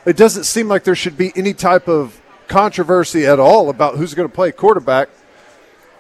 It 0.06 0.18
doesn't 0.18 0.44
seem 0.44 0.68
like 0.68 0.84
there 0.84 0.96
should 0.96 1.18
be 1.18 1.32
any 1.36 1.54
type 1.54 1.88
of 1.88 2.20
controversy 2.48 3.26
at 3.26 3.40
all 3.40 3.70
about 3.70 3.96
who's 3.98 4.14
going 4.14 4.28
to 4.28 4.34
play 4.34 4.52
quarterback. 4.52 5.10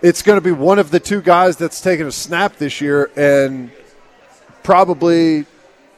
It's 0.01 0.21
going 0.21 0.37
to 0.37 0.41
be 0.41 0.51
one 0.51 0.79
of 0.79 0.91
the 0.91 0.99
two 0.99 1.21
guys 1.21 1.57
that's 1.57 1.79
taking 1.79 2.05
a 2.05 2.11
snap 2.11 2.57
this 2.57 2.81
year, 2.81 3.09
and 3.15 3.71
probably 4.63 5.45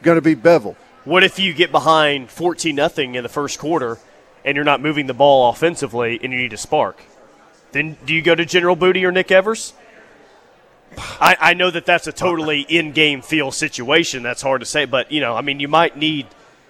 going 0.04 0.16
to 0.16 0.22
be 0.22 0.36
Beville. 0.36 0.76
What 1.06 1.24
if 1.24 1.40
you 1.40 1.54
get 1.54 1.72
behind 1.72 2.30
14 2.30 2.76
nothing 2.76 3.16
in 3.16 3.24
the 3.24 3.30
first 3.30 3.60
quarter 3.60 4.00
and 4.44 4.56
you're 4.56 4.66
not 4.66 4.82
moving 4.82 5.08
the 5.08 5.14
ball 5.14 5.50
offensively 5.50 6.20
and 6.22 6.34
you 6.34 6.40
need 6.40 6.54
a 6.54 6.58
spark? 6.58 7.02
Then 7.72 7.98
do 8.06 8.14
you 8.14 8.22
go 8.22 8.34
to 8.34 8.46
General 8.46 8.76
Booty 8.76 9.06
or 9.06 9.12
Nick 9.12 9.32
Evers? 9.32 9.74
I, 10.98 11.38
I 11.40 11.54
know 11.54 11.70
that 11.72 11.86
that's 11.86 12.08
a 12.08 12.12
totally 12.12 12.62
in-game 12.70 13.22
feel 13.22 13.52
situation. 13.52 14.24
That's 14.24 14.42
hard 14.42 14.62
to 14.62 14.66
say, 14.66 14.86
but 14.86 15.12
you 15.12 15.22
know, 15.22 15.36
I 15.36 15.42
mean, 15.42 15.60
you 15.60 15.68
might 15.68 15.98
need 15.98 16.28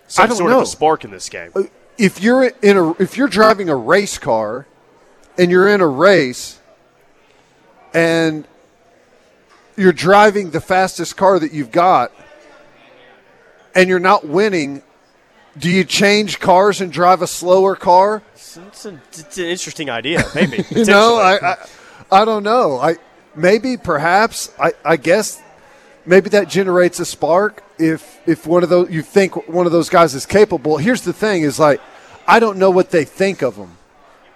some 0.08 0.32
sort 0.32 0.52
of 0.52 0.62
a 0.62 0.66
spark 0.66 1.06
in 1.06 1.12
this 1.12 1.30
game. 1.30 1.52
Uh, 1.56 1.64
if 1.98 2.22
you're 2.22 2.44
in 2.62 2.78
a 2.78 2.92
if 3.02 3.18
you're 3.18 3.28
driving 3.28 3.70
a 3.70 3.76
race 3.76 4.18
car 4.18 4.68
and 5.38 5.50
you're 5.52 5.68
in 5.68 5.82
a 5.82 5.88
race 5.88 6.60
and 7.94 8.48
you're 9.78 9.94
driving 9.94 10.52
the 10.52 10.62
fastest 10.62 11.16
car 11.18 11.40
that 11.40 11.52
you've 11.54 11.72
got 11.72 12.12
and 13.74 13.90
you're 13.90 14.00
not 14.00 14.26
winning 14.26 14.82
do 15.58 15.70
you 15.70 15.84
change 15.86 16.40
cars 16.40 16.82
and 16.82 16.92
drive 16.92 17.22
a 17.22 17.28
slower 17.28 17.76
car 17.76 18.22
It's, 18.34 18.58
a- 18.58 19.00
it's 19.14 19.38
an 19.38 19.46
interesting 19.46 19.90
idea, 19.90 20.24
maybe. 20.36 20.66
you 20.72 20.86
know 20.86 21.16
I. 21.18 21.52
I 21.52 21.56
i 22.12 22.24
don't 22.26 22.44
know 22.44 22.78
i 22.78 22.98
maybe 23.36 23.78
perhaps 23.78 24.52
i 24.60 24.74
i 24.86 24.96
guess 24.96 25.42
maybe 26.06 26.30
that 26.30 26.48
generates 26.48 27.00
a 27.00 27.06
spark 27.06 27.64
if 27.78 28.22
if 28.28 28.48
one 28.48 28.64
of 28.64 28.70
those 28.70 28.90
you 28.90 29.02
think 29.02 29.48
one 29.48 29.66
of 29.66 29.72
those 29.72 29.90
guys 29.90 30.14
is 30.14 30.26
capable 30.26 30.78
here's 30.78 31.02
the 31.02 31.14
thing 31.14 31.44
is 31.44 31.60
like 31.60 31.82
i 32.28 32.40
don't 32.40 32.58
know 32.58 32.72
what 32.72 32.92
they 32.92 33.04
think 33.04 33.42
of 33.42 33.56
him 33.56 33.78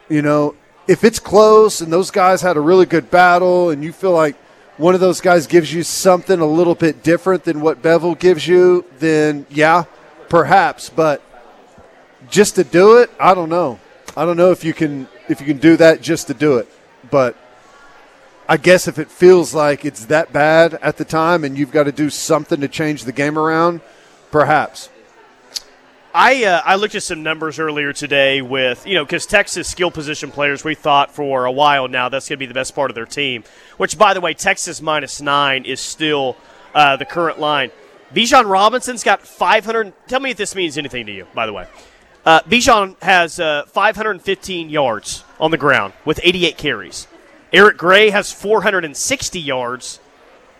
you 0.09 0.21
know 0.21 0.55
if 0.87 1.03
it's 1.03 1.19
close 1.19 1.81
and 1.81 1.91
those 1.93 2.11
guys 2.11 2.41
had 2.41 2.57
a 2.57 2.61
really 2.61 2.85
good 2.85 3.09
battle 3.09 3.69
and 3.69 3.83
you 3.83 3.93
feel 3.93 4.11
like 4.11 4.35
one 4.77 4.93
of 4.93 5.01
those 5.01 5.21
guys 5.21 5.45
gives 5.47 5.73
you 5.73 5.83
something 5.83 6.39
a 6.39 6.45
little 6.45 6.75
bit 6.75 7.03
different 7.03 7.43
than 7.43 7.61
what 7.61 7.81
beville 7.81 8.15
gives 8.15 8.47
you 8.47 8.85
then 8.99 9.45
yeah 9.49 9.83
perhaps. 10.29 10.89
But 10.89 11.21
just 12.29 12.55
to 12.55 12.63
do 12.63 12.97
it 12.97 13.09
i 13.19 13.33
don't 13.33 13.49
know. 13.49 13.79
I 14.15 14.25
don't 14.25 14.37
know 14.37 14.51
if 14.51 14.63
you 14.63 14.73
can 14.73 15.07
if 15.27 15.39
you 15.41 15.47
can 15.47 15.57
do 15.57 15.77
that 15.77 16.01
just 16.01 16.27
to 16.27 16.33
do 16.33 16.57
it. 16.57 16.67
But 17.09 17.35
I 18.49 18.57
guess 18.57 18.87
if 18.87 18.97
it 18.97 19.11
feels 19.11 19.53
like 19.53 19.85
it's 19.85 20.05
that 20.05 20.33
bad 20.33 20.73
at 20.81 20.97
the 20.97 21.05
time 21.05 21.43
and 21.43 21.55
you've 21.55 21.69
got 21.69 21.83
to 21.83 21.91
do 21.91 22.09
something 22.09 22.59
to 22.61 22.67
change 22.67 23.03
the 23.03 23.11
game 23.11 23.37
around, 23.37 23.79
perhaps. 24.31 24.89
I 26.15 26.43
uh, 26.43 26.63
I 26.65 26.73
looked 26.73 26.95
at 26.95 27.03
some 27.03 27.21
numbers 27.21 27.59
earlier 27.59 27.93
today 27.93 28.41
with 28.41 28.87
you 28.87 28.95
know 28.95 29.05
because 29.05 29.27
Texas 29.27 29.69
skill 29.69 29.91
position 29.91 30.31
players 30.31 30.63
we 30.63 30.73
thought 30.73 31.13
for 31.13 31.45
a 31.45 31.51
while 31.51 31.87
now 31.87 32.09
that's 32.09 32.27
going 32.27 32.37
to 32.37 32.39
be 32.39 32.47
the 32.47 32.55
best 32.55 32.73
part 32.73 32.89
of 32.89 32.95
their 32.95 33.05
team. 33.05 33.43
Which 33.77 33.99
by 33.99 34.15
the 34.15 34.19
way, 34.19 34.33
Texas 34.33 34.81
minus 34.81 35.21
nine 35.21 35.63
is 35.63 35.79
still 35.79 36.35
uh, 36.73 36.95
the 36.95 37.05
current 37.05 37.39
line. 37.39 37.69
Bijan 38.15 38.49
Robinson's 38.49 39.03
got 39.03 39.21
500. 39.21 39.93
Tell 40.07 40.19
me 40.19 40.31
if 40.31 40.37
this 40.37 40.55
means 40.55 40.75
anything 40.79 41.05
to 41.05 41.11
you. 41.11 41.27
By 41.35 41.45
the 41.45 41.53
way, 41.53 41.67
uh, 42.25 42.39
Bijan 42.41 42.99
has 43.03 43.39
uh, 43.39 43.65
515 43.67 44.71
yards 44.71 45.23
on 45.39 45.51
the 45.51 45.57
ground 45.57 45.93
with 46.03 46.19
88 46.23 46.57
carries. 46.57 47.05
Eric 47.51 47.77
Gray 47.77 48.09
has 48.11 48.31
460 48.31 49.39
yards 49.39 49.99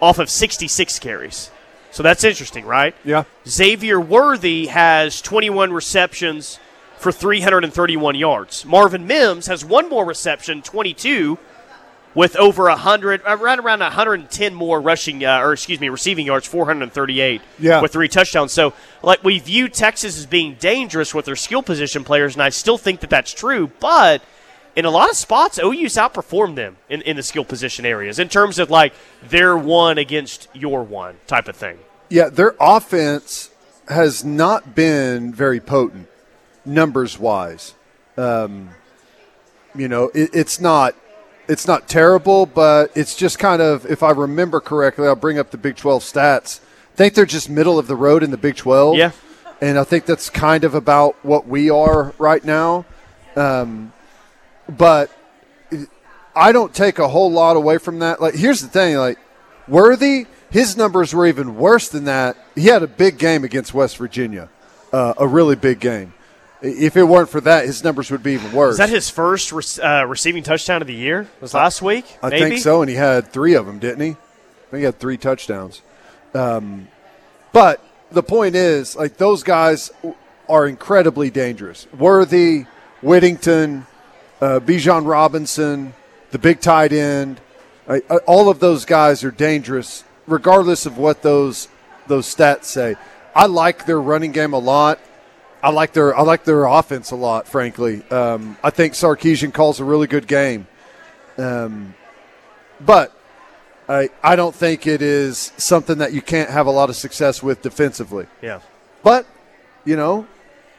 off 0.02 0.20
of 0.20 0.30
66 0.30 1.00
carries. 1.00 1.52
So 1.92 2.04
that's 2.04 2.24
interesting, 2.24 2.66
right? 2.66 2.96
Yeah. 3.04 3.24
Xavier 3.48 4.00
Worthy 4.00 4.68
has 4.68 5.22
21 5.22 5.74
receptions 5.74 6.60
for 6.98 7.12
331 7.12 8.16
yards. 8.16 8.66
Marvin 8.66 9.08
Mims 9.08 9.48
has 9.48 9.64
one 9.66 9.90
more 9.90 10.06
reception, 10.06 10.62
22, 10.62 11.38
with 12.16 12.36
over 12.38 12.64
100, 12.66 13.22
uh, 13.26 13.38
right 13.38 13.60
around 13.60 13.80
110 13.80 14.54
more 14.54 14.82
rushing, 14.82 15.24
uh, 15.24 15.40
or 15.40 15.54
excuse 15.54 15.80
me, 15.80 15.90
receiving 15.90 16.26
yards, 16.26 16.48
438 16.48 17.42
Yeah. 17.60 17.82
with 17.82 17.92
three 17.94 18.08
touchdowns. 18.08 18.52
So, 18.52 18.74
like, 19.02 19.24
we 19.24 19.40
view 19.40 19.68
Texas 19.70 20.18
as 20.18 20.26
being 20.26 20.56
dangerous 20.60 21.14
with 21.14 21.26
their 21.26 21.36
skill 21.36 21.62
position 21.64 22.04
players, 22.04 22.34
and 22.36 22.44
I 22.44 22.50
still 22.50 22.78
think 22.78 23.00
that 23.02 23.10
that's 23.10 23.32
true, 23.34 23.72
but 23.80 24.22
in 24.76 24.86
a 24.86 24.90
lot 24.90 25.10
of 25.10 25.16
spots, 25.16 25.60
OU's 25.60 25.96
outperformed 25.96 26.56
them 26.56 26.78
in, 26.90 27.02
in 27.02 27.16
the 27.16 27.24
skill 27.24 27.46
position 27.46 27.86
areas 27.86 28.20
in 28.20 28.30
terms 28.30 28.60
of 28.60 28.70
like 28.70 28.94
their 29.24 29.58
one 29.58 29.98
against 29.98 30.48
your 30.54 30.84
one 30.84 31.18
type 31.28 31.48
of 31.48 31.56
thing. 31.56 31.80
Yeah, 32.10 32.30
their 32.30 32.56
offense 32.60 33.52
has 33.88 34.24
not 34.24 34.76
been 34.76 35.34
very 35.34 35.60
potent 35.60 36.08
numbers 36.66 37.20
wise. 37.20 37.74
Um, 38.18 38.70
you 39.76 39.88
know, 39.88 40.12
it, 40.14 40.30
it's 40.34 40.60
not 40.60 40.96
it's 41.48 41.68
not 41.68 41.88
terrible, 41.88 42.46
but 42.46 42.92
it's 42.96 43.16
just 43.16 43.40
kind 43.40 43.62
of 43.62 43.86
if 43.86 44.04
I 44.04 44.12
remember 44.12 44.60
correctly, 44.60 45.08
I'll 45.08 45.16
bring 45.16 45.40
up 45.40 45.52
the 45.52 45.58
Big 45.58 45.76
12 45.76 46.04
stats. 46.04 46.60
I 46.94 46.96
think 46.96 47.14
they're 47.16 47.26
just 47.26 47.50
middle 47.50 47.80
of 47.80 47.88
the 47.88 47.96
road 47.96 48.24
in 48.24 48.32
the 48.32 48.38
Big 48.38 48.56
12. 48.56 48.98
Yeah. 48.98 49.12
And 49.62 49.78
I 49.78 49.84
think 49.84 50.06
that's 50.06 50.30
kind 50.30 50.64
of 50.64 50.74
about 50.74 51.16
what 51.24 51.48
we 51.48 51.70
are 51.70 52.14
right 52.18 52.44
now. 52.44 52.86
Um, 53.36 53.94
but 54.70 55.12
I 56.36 56.52
don't 56.52 56.74
take 56.74 57.00
a 57.00 57.08
whole 57.08 57.32
lot 57.32 57.56
away 57.56 57.78
from 57.78 58.00
that. 58.00 58.22
Like, 58.22 58.36
here's 58.36 58.62
the 58.62 58.68
thing: 58.68 58.96
like 58.98 59.18
Worthy, 59.68 60.26
his 60.50 60.76
numbers 60.76 61.14
were 61.14 61.28
even 61.28 61.56
worse 61.58 61.90
than 61.90 62.06
that. 62.06 62.38
He 62.56 62.66
had 62.66 62.84
a 62.84 62.88
big 62.88 63.18
game 63.18 63.44
against 63.44 63.74
West 63.74 63.98
Virginia, 63.98 64.50
uh, 64.92 65.14
a 65.18 65.28
really 65.28 65.56
big 65.56 65.80
game. 65.80 66.14
If 66.62 66.98
it 66.98 67.04
weren't 67.04 67.30
for 67.30 67.40
that, 67.42 67.66
his 67.66 67.84
numbers 67.84 68.12
would 68.12 68.22
be 68.22 68.34
even 68.34 68.52
worse. 68.52 68.74
Is 68.74 68.78
that 68.80 68.90
his 68.90 69.10
first 69.10 69.52
re- 69.54 69.84
uh, 69.84 70.04
receiving 70.06 70.44
touchdown 70.44 70.82
of 70.82 70.88
the 70.88 70.94
year? 70.94 71.28
Was 71.40 71.54
last 71.54 71.82
week? 71.82 72.06
I 72.22 72.30
maybe? 72.30 72.50
think 72.50 72.62
so, 72.62 72.82
and 72.82 72.90
he 72.90 72.98
had 72.98 73.32
three 73.32 73.54
of 73.54 73.66
them, 73.66 73.80
didn't 73.80 74.02
he? 74.02 74.12
I 74.12 74.72
think 74.72 74.80
he 74.80 74.84
had 74.84 75.00
three 75.00 75.18
touchdowns. 75.18 75.82
Um, 76.34 76.90
but 77.54 77.82
the 78.12 78.24
point 78.24 78.56
is, 78.56 78.96
like 78.96 79.18
those 79.18 79.44
guys 79.44 79.92
are 80.50 80.68
incredibly 80.68 81.30
dangerous. 81.30 81.88
Worthy, 81.98 82.66
Whittington, 83.02 83.86
uh, 84.42 84.60
Bijan 84.60 85.06
Robinson, 85.08 85.94
the 86.32 86.40
big 86.40 86.60
tight 86.62 86.92
end, 86.94 87.42
uh, 87.88 88.00
all 88.28 88.50
of 88.50 88.60
those 88.60 88.86
guys 88.86 89.24
are 89.24 89.32
dangerous, 89.32 90.04
regardless 90.28 90.86
of 90.86 90.98
what 90.98 91.22
those 91.22 91.68
those 92.08 92.34
stats 92.34 92.66
say. 92.66 92.96
I 93.36 93.46
like 93.46 93.86
their 93.86 94.00
running 94.00 94.32
game 94.32 94.54
a 94.54 94.60
lot. 94.60 95.00
I 95.62 95.72
like 95.72 95.94
their 95.94 96.18
I 96.18 96.22
like 96.22 96.44
their 96.44 96.66
offense 96.66 97.12
a 97.12 97.16
lot. 97.16 97.48
Frankly, 97.48 98.04
um, 98.12 98.58
I 98.64 98.70
think 98.70 98.94
Sarkisian 98.94 99.54
calls 99.54 99.80
a 99.80 99.84
really 99.84 100.08
good 100.08 100.28
game, 100.28 100.68
um, 101.38 101.94
but 102.80 103.14
I 103.88 104.10
I 104.24 104.36
don't 104.36 104.56
think 104.56 104.88
it 104.88 105.02
is 105.02 105.52
something 105.58 105.98
that 105.98 106.14
you 106.14 106.22
can't 106.22 106.50
have 106.50 106.68
a 106.68 106.72
lot 106.72 106.90
of 106.90 106.96
success 106.96 107.44
with 107.44 107.62
defensively. 107.62 108.28
Yeah, 108.42 108.62
but 109.04 109.26
you 109.84 109.96
know, 109.96 110.28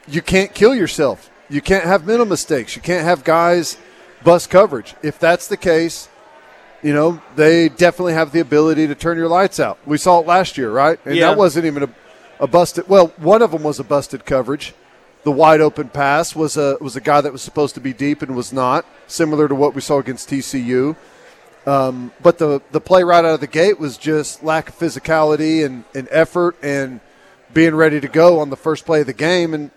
you 0.09 0.23
can't 0.23 0.55
kill 0.55 0.75
yourself. 0.75 1.30
You 1.50 1.60
can't 1.60 1.84
have 1.84 2.06
mental 2.06 2.26
mistakes. 2.26 2.76
You 2.76 2.82
can't 2.82 3.04
have 3.04 3.24
guys 3.24 3.76
bust 4.22 4.50
coverage. 4.50 4.94
If 5.02 5.18
that's 5.18 5.48
the 5.48 5.56
case, 5.56 6.08
you 6.82 6.94
know 6.94 7.20
they 7.36 7.68
definitely 7.68 8.14
have 8.14 8.32
the 8.32 8.40
ability 8.40 8.86
to 8.86 8.94
turn 8.94 9.18
your 9.18 9.28
lights 9.28 9.58
out. 9.60 9.78
We 9.84 9.98
saw 9.98 10.20
it 10.20 10.26
last 10.26 10.56
year, 10.56 10.70
right? 10.70 10.98
And 11.04 11.16
Yeah. 11.16 11.28
that 11.30 11.38
wasn't 11.38 11.66
even 11.66 11.82
a 11.82 11.88
a 12.38 12.46
busted. 12.46 12.88
Well, 12.88 13.12
one 13.18 13.42
of 13.42 13.50
them 13.50 13.62
was 13.62 13.78
a 13.78 13.84
busted 13.84 14.24
coverage. 14.24 14.72
The 15.24 15.30
wide 15.30 15.60
open 15.60 15.90
pass 15.90 16.34
was 16.34 16.56
a 16.56 16.78
was 16.80 16.96
a 16.96 17.00
guy 17.00 17.20
that 17.20 17.32
was 17.32 17.42
supposed 17.42 17.74
to 17.74 17.80
be 17.82 17.92
deep 17.92 18.22
and 18.22 18.34
was 18.34 18.50
not, 18.52 18.86
similar 19.06 19.46
to 19.48 19.54
what 19.54 19.74
we 19.74 19.82
saw 19.82 19.98
against 19.98 20.30
TCU. 20.30 20.96
Um, 21.66 22.12
but 22.22 22.38
the 22.38 22.62
the 22.72 22.80
play 22.80 23.02
right 23.04 23.22
out 23.24 23.34
of 23.34 23.40
the 23.40 23.46
gate 23.46 23.78
was 23.78 23.98
just 23.98 24.42
lack 24.42 24.70
of 24.70 24.78
physicality 24.78 25.64
and, 25.66 25.84
and 25.94 26.08
effort 26.10 26.56
and 26.62 27.00
being 27.52 27.74
ready 27.74 28.00
to 28.00 28.08
go 28.08 28.38
on 28.40 28.48
the 28.48 28.56
first 28.56 28.86
play 28.86 29.00
of 29.00 29.06
the 29.06 29.12
game, 29.12 29.52
and 29.52 29.70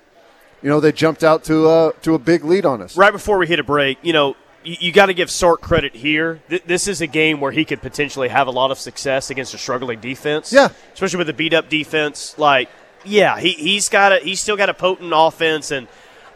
you 0.63 0.69
know 0.69 0.79
they 0.79 0.91
jumped 0.91 1.23
out 1.23 1.43
to 1.45 1.67
a 1.69 1.93
to 2.01 2.15
a 2.15 2.19
big 2.19 2.43
lead 2.43 2.65
on 2.65 2.81
us. 2.81 2.97
right 2.97 3.11
before 3.11 3.37
we 3.37 3.45
hit 3.47 3.59
a 3.59 3.63
break, 3.63 3.97
you 4.01 4.13
know, 4.13 4.35
you, 4.63 4.77
you 4.79 4.91
got 4.91 5.07
to 5.07 5.13
give 5.13 5.29
Sark 5.29 5.61
credit 5.61 5.93
here. 5.95 6.41
Th- 6.49 6.63
this 6.63 6.87
is 6.87 7.01
a 7.01 7.07
game 7.07 7.39
where 7.41 7.51
he 7.51 7.65
could 7.65 7.81
potentially 7.81 8.29
have 8.29 8.47
a 8.47 8.51
lot 8.51 8.71
of 8.71 8.79
success 8.79 9.29
against 9.29 9.53
a 9.53 9.57
struggling 9.57 9.99
defense. 9.99 10.51
Yeah. 10.51 10.69
especially 10.93 11.17
with 11.17 11.29
a 11.29 11.33
beat 11.33 11.53
up 11.53 11.69
defense. 11.69 12.37
Like, 12.37 12.69
yeah, 13.03 13.39
he 13.39 13.51
he's 13.51 13.89
got 13.89 14.13
a 14.13 14.19
he's 14.19 14.39
still 14.41 14.57
got 14.57 14.69
a 14.69 14.73
potent 14.73 15.11
offense, 15.13 15.69
and 15.71 15.87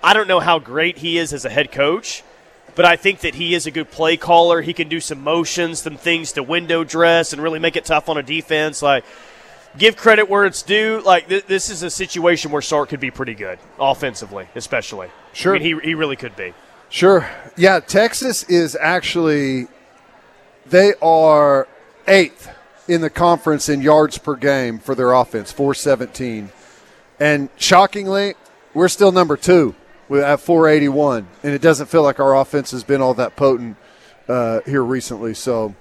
I 0.03 0.13
don't 0.13 0.27
know 0.27 0.41
how 0.41 0.59
great 0.59 0.97
he 0.99 1.17
is 1.17 1.33
as 1.33 1.45
a 1.45 1.49
head 1.49 1.71
coach. 1.71 2.23
But 2.75 2.85
I 2.85 2.95
think 2.95 3.21
that 3.21 3.33
he 3.33 3.55
is 3.55 3.65
a 3.65 3.71
good 3.71 3.89
play 3.89 4.17
caller. 4.17 4.61
He 4.61 4.71
can 4.71 4.87
do 4.87 4.99
some 4.99 5.23
motions, 5.23 5.79
some 5.79 5.97
things 5.97 6.33
to 6.33 6.43
window 6.43 6.83
dress, 6.83 7.33
and 7.33 7.41
really 7.41 7.57
make 7.57 7.75
it 7.75 7.85
tough 7.85 8.07
on 8.07 8.19
a 8.19 8.21
defense. 8.21 8.83
Like, 8.83 9.03
give 9.77 9.95
credit 9.97 10.29
where 10.29 10.45
it's 10.45 10.61
due. 10.63 11.01
Like 11.05 11.27
th- 11.27 11.45
this 11.45 11.69
is 11.69 11.83
a 11.83 11.89
situation 11.89 12.51
where 12.51 12.61
Sark 12.61 12.89
could 12.89 12.99
be 12.99 13.11
pretty 13.11 13.33
good 13.35 13.59
offensively, 13.79 14.47
especially. 14.55 15.09
Sure. 15.33 15.55
I 15.55 15.59
mean, 15.59 15.79
he 15.81 15.87
he 15.89 15.95
really 15.95 16.15
could 16.15 16.35
be. 16.35 16.53
Sure. 16.89 17.29
Yeah, 17.55 17.79
Texas 17.79 18.43
is 18.43 18.77
actually 18.79 19.67
they 20.65 20.93
are 21.01 21.67
eighth 22.07 22.49
in 22.87 23.01
the 23.01 23.09
conference 23.09 23.67
in 23.69 23.81
yards 23.81 24.17
per 24.17 24.35
game 24.35 24.79
for 24.79 24.95
their 24.95 25.11
offense, 25.13 25.51
417. 25.51 26.49
And 27.19 27.49
shockingly, 27.57 28.35
we're 28.73 28.87
still 28.87 29.11
number 29.11 29.35
two 29.35 29.75
with- 30.07 30.23
at 30.23 30.39
481, 30.39 31.27
and 31.43 31.53
it 31.53 31.61
doesn't 31.61 31.87
feel 31.87 32.03
like 32.03 32.19
our 32.19 32.35
offense 32.37 32.71
has 32.71 32.83
been 32.83 33.01
all 33.01 33.13
that 33.15 33.35
potent 33.35 33.75
uh, 34.29 34.61
here 34.65 34.83
recently. 34.83 35.33
So 35.33 35.75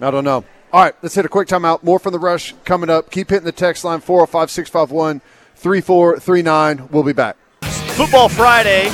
I 0.00 0.10
don't 0.10 0.24
know. 0.24 0.44
All 0.74 0.80
right, 0.80 0.96
let's 1.02 1.14
hit 1.14 1.24
a 1.24 1.28
quick 1.28 1.46
timeout. 1.46 1.84
More 1.84 2.00
from 2.00 2.12
the 2.12 2.18
rush 2.18 2.52
coming 2.64 2.90
up. 2.90 3.08
Keep 3.08 3.30
hitting 3.30 3.44
the 3.44 3.52
text 3.52 3.84
line 3.84 4.00
405 4.00 4.50
651 4.50 5.20
3439. 5.54 6.88
We'll 6.90 7.04
be 7.04 7.12
back. 7.12 7.36
Football 7.62 8.28
Friday, 8.28 8.86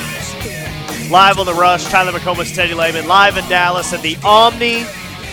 live 1.11 1.39
on 1.39 1.47
the 1.47 1.55
Rush. 1.55 1.87
Tyler 1.87 2.13
McComas, 2.13 2.55
Teddy 2.55 2.75
Lehman, 2.75 3.09
live 3.09 3.39
in 3.39 3.49
Dallas 3.49 3.95
at 3.95 4.03
the 4.03 4.15
Omni, 4.23 4.85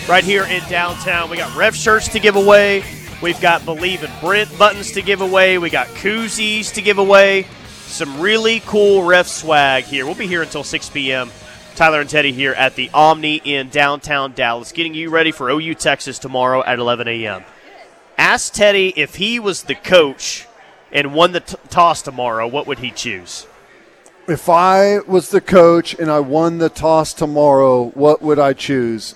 right 0.08 0.24
here 0.24 0.44
in 0.44 0.62
downtown. 0.70 1.28
We 1.28 1.36
got 1.36 1.54
ref 1.54 1.74
shirts 1.74 2.08
to 2.08 2.18
give 2.18 2.36
away. 2.36 2.82
We've 3.20 3.38
got 3.42 3.66
Believe 3.66 4.02
in 4.02 4.10
Brent 4.22 4.58
buttons 4.58 4.92
to 4.92 5.02
give 5.02 5.20
away. 5.20 5.58
We 5.58 5.68
got 5.68 5.88
koozies 5.88 6.72
to 6.72 6.80
give 6.80 6.96
away. 6.96 7.46
Some 7.88 8.22
really 8.22 8.60
cool 8.60 9.02
ref 9.02 9.28
swag 9.28 9.84
here. 9.84 10.06
We'll 10.06 10.14
be 10.14 10.26
here 10.26 10.40
until 10.40 10.64
6 10.64 10.88
p.m. 10.88 11.30
Tyler 11.78 12.00
and 12.00 12.10
Teddy 12.10 12.32
here 12.32 12.54
at 12.54 12.74
the 12.74 12.90
Omni 12.92 13.40
in 13.44 13.68
downtown 13.68 14.32
Dallas, 14.32 14.72
getting 14.72 14.94
you 14.94 15.10
ready 15.10 15.30
for 15.30 15.48
OU 15.48 15.74
Texas 15.74 16.18
tomorrow 16.18 16.60
at 16.64 16.80
11 16.80 17.06
a.m. 17.06 17.44
Ask 18.18 18.52
Teddy 18.52 18.92
if 18.96 19.14
he 19.14 19.38
was 19.38 19.62
the 19.62 19.76
coach 19.76 20.48
and 20.90 21.14
won 21.14 21.30
the 21.30 21.38
t- 21.38 21.54
toss 21.68 22.02
tomorrow, 22.02 22.48
what 22.48 22.66
would 22.66 22.80
he 22.80 22.90
choose? 22.90 23.46
If 24.26 24.48
I 24.48 24.98
was 25.06 25.28
the 25.28 25.40
coach 25.40 25.94
and 25.94 26.10
I 26.10 26.18
won 26.18 26.58
the 26.58 26.68
toss 26.68 27.14
tomorrow, 27.14 27.90
what 27.90 28.22
would 28.22 28.40
I 28.40 28.54
choose? 28.54 29.14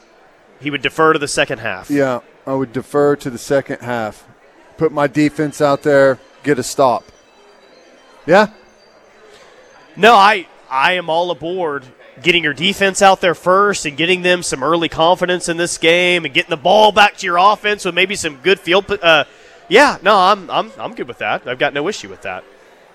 He 0.61 0.71
would 0.71 0.83
defer 0.83 1.13
to 1.13 1.19
the 1.19 1.27
second 1.27 1.59
half. 1.59 1.91
Yeah, 1.91 2.21
I 2.47 2.55
would 2.55 2.73
defer 2.73 3.17
to 3.17 3.29
the 3.29 3.39
second 3.39 3.81
half. 3.81 4.25
Put 4.77 4.93
my 4.93 5.09
defense 5.09 5.61
out 5.61 5.83
there, 5.83 6.21
get 6.45 6.61
a 6.61 6.63
stop. 6.63 7.03
Yeah? 8.25 8.51
No, 9.97 10.15
I 10.15 10.47
I 10.71 10.93
am 10.93 11.11
all 11.11 11.33
aboard 11.33 11.87
getting 12.23 12.43
your 12.45 12.55
defense 12.55 13.03
out 13.03 13.21
there 13.21 13.35
first 13.35 13.85
and 13.87 13.97
getting 13.97 14.23
them 14.23 14.43
some 14.43 14.63
early 14.63 14.89
confidence 14.89 15.49
in 15.49 15.57
this 15.57 15.79
game 15.79 16.25
and 16.25 16.33
getting 16.33 16.51
the 16.51 16.57
ball 16.57 16.93
back 16.93 17.17
to 17.19 17.27
your 17.27 17.37
offense 17.39 17.85
with 17.85 17.95
maybe 17.95 18.15
some 18.17 18.37
good 18.37 18.61
field. 18.61 18.91
Uh, 18.91 19.25
yeah, 19.69 19.99
no, 20.03 20.17
I'm 20.17 20.51
I'm 20.51 20.71
I'm 20.79 20.95
good 20.95 21.09
with 21.09 21.19
that. 21.19 21.47
I've 21.47 21.59
got 21.59 21.75
no 21.75 21.89
issue 21.89 22.09
with 22.09 22.23
that. 22.23 22.45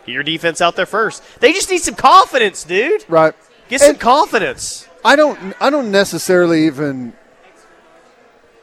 Get 0.05 0.13
your 0.13 0.23
defense 0.23 0.61
out 0.61 0.75
there 0.75 0.85
first. 0.85 1.23
They 1.39 1.51
just 1.53 1.69
need 1.69 1.81
some 1.81 1.95
confidence, 1.95 2.63
dude. 2.63 3.03
Right. 3.09 3.33
Get 3.69 3.81
some 3.81 3.91
And- 3.91 3.99
confidence. 3.99 4.87
I 5.05 5.15
don't 5.15 5.53
I 5.61 5.69
don't 5.69 5.91
necessarily 5.91 6.65
even 6.65 7.13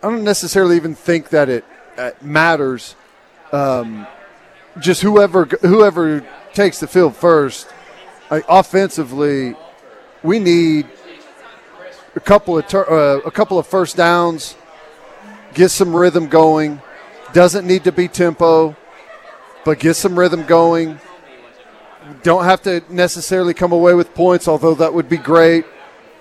I 0.03 0.11
don't 0.11 0.25
necessarily 0.25 0.77
even 0.77 0.95
think 0.95 1.31
that 1.31 1.49
it 1.49 1.65
uh, 1.97 2.11
matters 2.21 2.97
um, 3.53 4.07
just 4.81 5.01
whoever 5.03 5.45
whoever 5.63 6.27
takes 6.53 6.81
the 6.81 6.87
field 6.87 7.17
first 7.17 7.69
like, 8.31 8.45
offensively 8.49 9.55
we 10.25 10.39
need 10.39 10.89
a 12.17 12.21
couple 12.21 12.59
of 12.59 12.67
tur- 12.67 12.91
uh, 12.91 13.21
a 13.21 13.31
couple 13.31 13.59
of 13.59 13.67
first 13.67 13.97
downs 13.97 14.57
get 15.53 15.69
some 15.69 15.95
rhythm 15.95 16.27
going. 16.27 16.81
Doesn't 17.33 17.67
need 17.67 17.85
to 17.85 17.93
be 17.93 18.09
tempo 18.09 18.75
but 19.65 19.79
get 19.79 19.95
some 19.95 20.19
rhythm 20.19 20.45
going. 20.45 20.99
Don't 22.23 22.45
have 22.45 22.63
to 22.63 22.83
necessarily 22.89 23.55
come 23.55 23.71
away 23.73 23.95
with 23.95 24.15
points 24.15 24.49
although 24.49 24.75
that 24.75 24.93
would 24.93 25.09
be 25.09 25.19
great. 25.19 25.67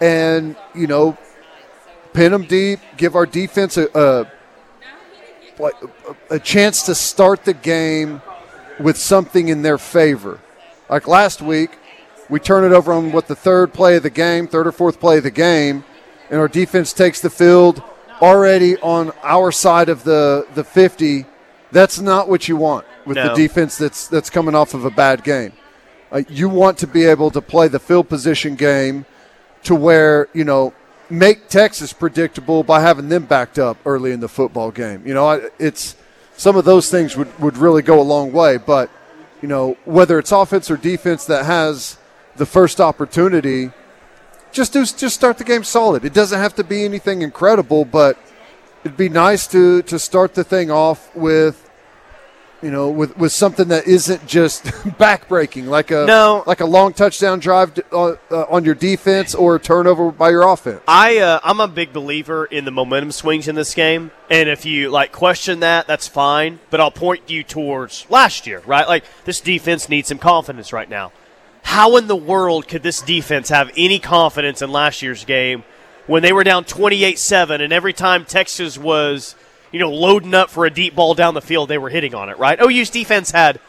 And 0.02 0.56
you 0.76 0.86
know 0.86 1.18
pin 2.12 2.32
them 2.32 2.44
deep 2.44 2.80
give 2.98 3.16
our 3.16 3.26
defense 3.26 3.78
a, 3.78 3.88
a, 3.98 4.28
a 6.30 6.40
chance 6.40 6.84
to 6.84 6.94
start 6.94 7.46
the 7.46 7.54
game 7.54 8.22
with 8.80 8.98
something 8.98 9.48
in 9.48 9.62
their 9.62 9.78
favor. 9.78 10.42
Like 10.90 11.08
last 11.08 11.42
week 11.42 11.78
we 12.34 12.40
turn 12.40 12.64
it 12.64 12.74
over 12.76 12.92
on 12.94 13.12
what 13.12 13.28
the 13.28 13.36
third 13.48 13.68
play 13.74 13.96
of 13.96 14.04
the 14.04 14.10
game 14.26 14.48
third 14.48 14.66
or 14.68 14.72
fourth 14.72 15.00
play 15.00 15.18
of 15.18 15.24
the 15.24 15.32
game 15.50 15.84
and 16.30 16.40
our 16.40 16.48
defense 16.62 16.92
takes 16.94 17.20
the 17.22 17.30
field 17.30 17.82
already 18.22 18.78
on 18.80 19.12
our 19.24 19.52
side 19.52 19.90
of 19.90 20.04
the 20.04 20.46
the 20.56 20.64
50 20.64 21.26
that's 21.72 22.00
not 22.00 22.28
what 22.30 22.48
you 22.48 22.56
want 22.58 22.86
with 23.06 23.18
the 23.30 23.36
defense 23.36 23.78
that's 23.78 24.08
that's 24.08 24.30
coming 24.30 24.56
off 24.56 24.74
of 24.74 24.84
a 24.86 24.92
bad 24.92 25.24
game 25.24 25.52
uh, 26.12 26.22
you 26.30 26.48
want 26.50 26.78
to 26.78 26.88
be 26.88 27.04
able 27.06 27.30
to 27.32 27.42
play 27.42 27.68
the 27.68 27.80
field 27.80 28.08
position 28.10 28.56
game 28.56 29.06
to 29.64 29.74
where 29.76 30.28
you 30.34 30.44
know 30.44 30.74
make 31.10 31.48
Texas 31.48 31.94
predictable 31.94 32.64
by 32.64 32.80
having 32.82 33.10
them 33.10 33.26
backed 33.26 33.60
up 33.60 33.78
early 33.86 34.12
in 34.12 34.20
the 34.20 34.28
football 34.30 34.72
game. 34.72 35.04
You 35.06 35.14
know, 35.14 35.28
I- 35.28 35.50
it's 35.60 35.96
some 36.36 36.56
of 36.56 36.66
those 36.66 36.90
things 36.90 37.16
would, 37.16 37.28
would 37.40 37.56
really 37.58 37.82
go 37.84 38.00
a 38.00 38.08
long 38.16 38.32
way. 38.32 38.58
But 38.58 38.90
you 39.42 39.48
know, 39.48 39.78
whether 39.86 40.18
it's 40.18 40.32
offense 40.32 40.72
or 40.72 40.78
defense 40.78 41.26
that 41.26 41.46
has 41.46 41.98
the 42.36 42.46
first 42.46 42.80
opportunity, 42.82 43.72
just 44.52 44.74
do 44.74 44.86
just 44.86 45.16
start 45.16 45.38
the 45.38 45.44
game 45.44 45.64
solid. 45.64 46.06
It 46.06 46.14
doesn't 46.14 46.40
have 46.40 46.56
to 46.56 46.64
be 46.64 46.84
anything 46.86 47.22
incredible, 47.22 47.86
but 47.86 48.18
it'd 48.84 48.98
be 48.98 49.10
nice 49.10 49.48
to 49.48 49.82
to 49.84 50.00
start 50.00 50.34
the 50.36 50.44
thing 50.44 50.72
off 50.72 51.14
with 51.16 51.60
you 52.62 52.72
know, 52.72 52.90
with, 52.90 53.18
with 53.18 53.34
something 53.34 53.68
that 53.68 53.86
isn't 53.88 54.26
just 54.26 54.64
backbreaking, 54.98 55.66
like 55.66 55.92
a 55.92 56.06
No. 56.06 56.44
like 56.48 56.62
a 56.62 56.66
long 56.66 56.94
touchdown 56.94 57.40
drive 57.40 57.74
to, 57.74 57.84
uh, 57.92 58.16
uh, 58.32 58.46
on 58.50 58.64
your 58.64 58.74
defense 58.74 59.36
or 59.36 59.56
a 59.56 59.60
turnover 59.60 60.14
by 60.14 60.30
your 60.30 60.48
offense. 60.48 60.80
I 60.88 61.18
uh, 61.18 61.42
I'm 61.44 61.60
a 61.60 61.68
big 61.68 61.92
believer 61.92 62.46
in 62.46 62.64
the 62.64 62.72
momentum 62.72 63.12
swings 63.12 63.50
in 63.50 63.56
this 63.56 63.74
game, 63.74 64.12
and 64.30 64.48
if 64.48 64.66
you 64.66 64.90
like 64.90 65.12
question 65.12 65.60
that, 65.60 65.88
that's 65.88 66.08
fine. 66.08 66.60
But 66.70 66.80
I'll 66.80 66.90
point 66.90 67.30
you 67.30 67.44
towards 67.44 68.10
last 68.10 68.48
year, 68.48 68.62
right? 68.66 68.88
Like 68.88 69.04
this 69.26 69.42
defense 69.42 69.90
needs 69.90 70.08
some 70.08 70.18
confidence 70.18 70.72
right 70.72 70.90
now. 70.90 71.12
How 71.64 71.98
in 71.98 72.08
the 72.08 72.16
world 72.16 72.68
could 72.68 72.84
this 72.84 73.02
defense 73.02 73.50
have 73.50 73.72
any 73.76 74.00
confidence 74.00 74.62
in 74.62 74.72
last 74.72 75.02
year's 75.02 75.26
game 75.26 75.64
when 76.08 76.22
they 76.22 76.34
were 76.34 76.44
down 76.44 76.66
28-7, 76.66 77.62
and 77.62 77.72
every 77.74 77.94
time 77.94 78.26
Texas 78.26 78.78
was, 78.78 79.36
you 79.72 79.80
know, 79.80 79.90
loading 79.92 80.34
up 80.34 80.50
for 80.50 80.66
a 80.66 80.70
deep 80.70 80.94
ball 80.96 81.14
down 81.14 81.34
the 81.34 81.42
field, 81.42 81.70
they 81.70 81.78
were 81.78 81.90
hitting 81.90 82.14
on 82.14 82.30
it, 82.30 82.38
right? 82.38 82.60
OU's 82.62 82.90
defense 82.90 83.32
had 83.32 83.60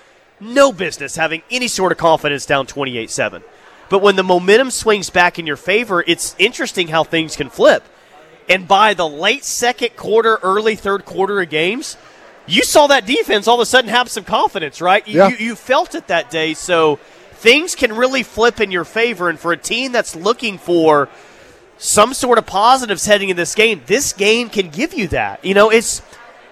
no 0.41 0.73
business 0.73 1.17
having 1.17 1.43
any 1.51 1.69
sort 1.69 1.93
of 1.93 1.99
confidence 1.99 2.45
down 2.45 2.67
28 2.67 3.09
7. 3.11 3.43
But 3.89 4.03
when 4.03 4.17
the 4.17 4.25
momentum 4.25 4.71
swings 4.71 5.11
back 5.11 5.39
in 5.39 5.47
your 5.47 5.57
favor, 5.57 6.03
it's 6.07 6.35
interesting 6.39 6.89
how 6.89 7.05
things 7.05 7.37
can 7.37 7.49
flip. 7.49 7.85
And 8.49 8.67
by 8.67 8.95
the 8.95 9.09
late 9.09 9.45
second 9.45 9.97
quarter, 9.97 10.39
early 10.43 10.75
third 10.75 11.05
quarter 11.05 11.41
of 11.41 11.49
games, 11.49 11.97
you 12.47 12.63
saw 12.63 12.89
that 12.89 13.07
defense 13.07 13.47
all 13.47 13.55
of 13.55 13.61
a 13.61 13.67
sudden 13.67 13.91
have 13.91 14.11
some 14.11 14.25
confidence, 14.25 14.81
right? 14.81 15.07
You, 15.07 15.19
Yeah. 15.19 15.29
you, 15.29 15.37
you 15.37 15.55
felt 15.55 15.95
it 15.95 16.09
that 16.09 16.31
day. 16.31 16.55
So 16.55 16.99
things 17.45 17.75
can 17.75 17.93
really 17.93 18.23
flip 18.23 18.59
in 18.59 18.71
your 18.71 18.85
favor. 18.85 19.29
And 19.29 19.39
for 19.39 19.53
a 19.53 19.57
team 19.59 19.93
that's 19.93 20.17
looking 20.17 20.57
for 20.57 21.11
some 21.77 22.15
sort 22.15 22.39
of 22.39 22.47
positives 22.47 23.05
heading 23.05 23.29
in 23.29 23.37
this 23.37 23.55
game, 23.55 23.83
this 23.85 24.15
game 24.15 24.49
can 24.49 24.71
give 24.71 24.95
you 24.95 25.09
that. 25.09 25.45
You 25.45 25.53
know, 25.53 25.69
it's 25.69 26.01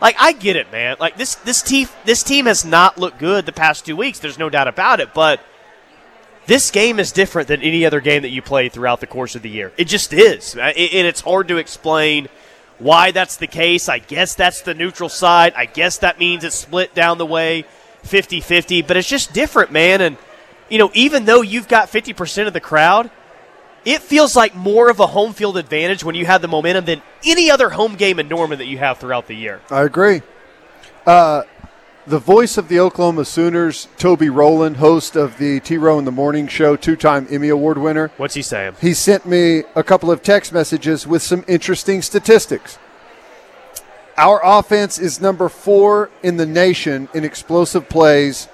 like 0.03 0.17
I 0.21 0.33
get 0.33 0.55
it, 0.55 0.71
man. 0.71 0.97
Like 1.01 1.17
this 1.17 1.37
this 1.37 1.63
team 1.63 1.89
this 2.05 2.23
team 2.23 2.45
has 2.45 2.63
not 2.67 2.99
looked 2.99 3.19
good 3.19 3.47
the 3.47 3.53
past 3.53 3.87
two 3.87 3.97
weeks. 3.97 4.19
There's 4.19 4.39
no 4.39 4.51
doubt 4.51 4.69
about 4.69 5.01
it. 5.01 5.15
But 5.15 5.41
this 6.45 6.71
game 6.71 7.01
is 7.01 7.11
different 7.11 7.49
than 7.49 7.63
any 7.63 7.87
other 7.87 8.01
game 8.01 8.21
that 8.21 8.29
you 8.29 8.43
play 8.43 8.69
throughout 8.69 9.01
the 9.01 9.07
course 9.07 9.35
of 9.35 9.41
the 9.41 9.49
year. 9.49 9.73
It 9.79 9.87
just 9.87 10.13
is, 10.13 10.55
and 10.55 10.77
it's 10.77 11.23
hard 11.23 11.49
to 11.49 11.57
explain 11.57 12.29
why 12.79 13.13
that's 13.13 13.37
the 13.37 13.47
case. 13.47 13.89
I 13.89 13.99
guess 13.99 14.35
that's 14.35 14.61
the 14.61 14.75
neutral 14.75 15.09
side. 15.09 15.55
I 15.57 15.65
guess 15.65 15.99
that 15.99 16.19
means 16.19 16.45
it's 16.45 16.57
split 16.57 16.95
down 16.95 17.17
the 17.17 17.25
way 17.25 17.65
50-50, 18.05 18.87
but 18.87 18.99
it's 18.99 19.09
just 19.09 19.33
different, 19.33 19.71
man. 19.71 20.03
And 20.03 20.19
you 20.69 20.79
know, 20.79 20.91
even 20.95 21.25
though 21.25 21.43
you've 21.43 21.69
got 21.69 21.89
50% 21.91 22.47
of 22.47 22.53
the 22.53 22.61
crowd, 22.61 23.11
it 23.85 24.01
feels 24.01 24.37
like 24.37 24.55
more 24.55 24.89
of 24.91 25.01
a 25.01 25.07
home 25.09 25.33
field 25.33 25.57
advantage 25.57 26.05
when 26.05 26.15
you 26.15 26.25
have 26.27 26.41
the 26.41 26.49
momentum 26.49 26.85
than 26.85 27.03
any 27.25 27.51
other 27.51 27.71
home 27.71 27.97
game 27.97 28.19
in 28.19 28.29
Norman 28.29 28.59
that 28.59 28.67
you 28.67 28.79
have 28.79 28.99
throughout 28.99 29.27
the 29.27 29.35
year. 29.35 29.61
I 29.71 29.83
agree. 29.83 30.23
Uh, 31.05 31.43
the 32.07 32.19
voice 32.19 32.57
of 32.59 32.69
the 32.69 32.81
Oklahoma 32.81 33.25
Sooners, 33.25 33.89
Toby 33.97 34.29
Rowland, 34.29 34.77
host 34.79 35.15
of 35.17 35.39
the 35.39 35.61
T 35.61 35.77
Row 35.79 35.99
in 35.99 36.05
the 36.05 36.13
Morning 36.13 36.47
Show, 36.49 36.75
two 36.77 36.97
time 36.97 37.27
Emmy 37.31 37.49
Award 37.49 37.79
winner, 37.79 38.11
What's 38.17 38.35
he 38.35 38.43
saying? 38.43 38.75
he 38.81 38.93
sent 38.95 39.25
me 39.27 39.63
a 39.75 39.83
couple 39.85 40.11
of 40.11 40.23
text 40.23 40.53
messages 40.53 41.07
with 41.07 41.23
some 41.23 41.45
interesting 41.47 42.03
statistics. 42.03 42.79
Our 44.17 44.41
offense 44.45 44.99
is 44.99 45.21
number 45.21 45.49
four 45.49 46.11
in 46.23 46.37
the 46.37 46.47
nation 46.47 47.09
in 47.15 47.25
explosive 47.25 47.89
plays 47.89 48.49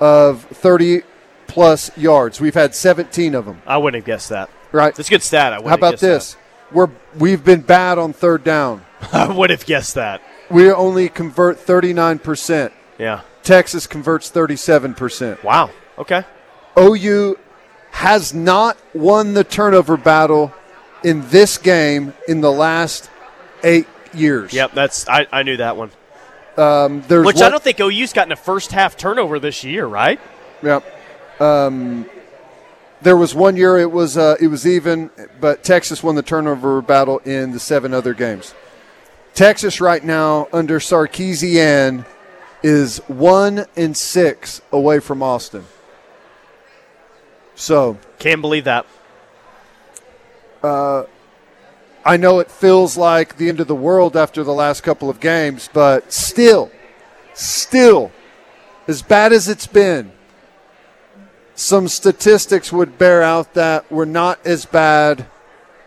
of 0.00 0.44
30 0.44 1.02
plus 1.46 1.96
yards. 1.96 2.40
We've 2.40 2.54
had 2.54 2.74
17 2.74 3.34
of 3.34 3.44
them, 3.46 3.62
I 3.66 3.76
wouldn't 3.78 4.02
have 4.02 4.06
guessed 4.06 4.28
that. 4.30 4.50
right? 4.72 4.94
That's 4.94 5.08
a 5.08 5.10
good 5.10 5.22
stat. 5.22 5.52
I 5.52 5.58
wouldn't 5.58 5.70
How 5.70 5.76
about 5.76 6.00
this? 6.00 6.36
We're, 6.72 6.90
we've 7.18 7.44
been 7.44 7.60
bad 7.60 7.98
on 7.98 8.12
third 8.12 8.44
down. 8.44 8.84
I 9.12 9.32
would 9.32 9.50
have 9.50 9.64
guessed 9.66 9.94
that. 9.94 10.22
We 10.50 10.70
only 10.70 11.08
convert 11.08 11.58
39%. 11.58 12.72
Yeah. 12.98 13.22
Texas 13.42 13.86
converts 13.86 14.30
37%. 14.30 15.42
Wow. 15.44 15.70
Okay. 15.98 16.24
OU 16.78 17.38
has 17.92 18.34
not 18.34 18.76
won 18.94 19.34
the 19.34 19.44
turnover 19.44 19.96
battle 19.96 20.52
in 21.02 21.28
this 21.28 21.56
game 21.56 22.12
in 22.28 22.40
the 22.40 22.50
last 22.50 23.10
eight 23.62 23.86
years. 24.12 24.52
Yep. 24.52 24.72
That's 24.72 25.08
I, 25.08 25.26
I 25.32 25.42
knew 25.42 25.56
that 25.58 25.76
one. 25.76 25.90
Um, 26.56 27.02
there's 27.02 27.24
Which 27.26 27.36
one, 27.36 27.44
I 27.44 27.50
don't 27.50 27.62
think 27.62 27.80
OU's 27.80 28.12
gotten 28.12 28.32
a 28.32 28.36
first 28.36 28.72
half 28.72 28.96
turnover 28.96 29.38
this 29.38 29.62
year, 29.62 29.86
right? 29.86 30.18
Yep. 30.62 30.84
Um, 31.40 32.06
there 33.02 33.16
was 33.16 33.34
one 33.34 33.56
year 33.56 33.78
it 33.78 33.90
was 33.90 34.16
uh, 34.16 34.36
it 34.40 34.48
was 34.48 34.66
even, 34.66 35.10
but 35.40 35.62
Texas 35.62 36.02
won 36.02 36.14
the 36.14 36.22
turnover 36.22 36.80
battle 36.82 37.18
in 37.20 37.52
the 37.52 37.60
seven 37.60 37.92
other 37.92 38.14
games. 38.14 38.54
Texas 39.34 39.80
right 39.80 40.02
now 40.02 40.48
under 40.52 40.80
Sarkisian 40.80 42.06
is 42.62 42.98
one 43.06 43.66
and 43.76 43.96
six 43.96 44.62
away 44.72 44.98
from 44.98 45.22
Austin. 45.22 45.64
So 47.54 47.98
Can't 48.18 48.40
believe 48.40 48.64
that. 48.64 48.86
Uh, 50.62 51.04
I 52.04 52.16
know 52.16 52.38
it 52.38 52.50
feels 52.50 52.96
like 52.96 53.36
the 53.36 53.48
end 53.48 53.60
of 53.60 53.66
the 53.66 53.74
world 53.74 54.16
after 54.16 54.42
the 54.42 54.52
last 54.52 54.82
couple 54.82 55.10
of 55.10 55.20
games, 55.20 55.68
but 55.72 56.12
still, 56.12 56.70
still, 57.34 58.12
as 58.88 59.02
bad 59.02 59.32
as 59.32 59.48
it's 59.48 59.66
been, 59.66 60.12
some 61.56 61.88
statistics 61.88 62.72
would 62.72 62.98
bear 62.98 63.22
out 63.22 63.54
that 63.54 63.90
we're 63.90 64.04
not 64.04 64.38
as 64.46 64.64
bad 64.66 65.26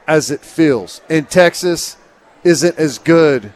as 0.08 0.32
it 0.32 0.42
feels. 0.42 1.02
And 1.10 1.30
Texas 1.30 1.96
isn't 2.44 2.78
as 2.78 2.98
good 2.98 3.54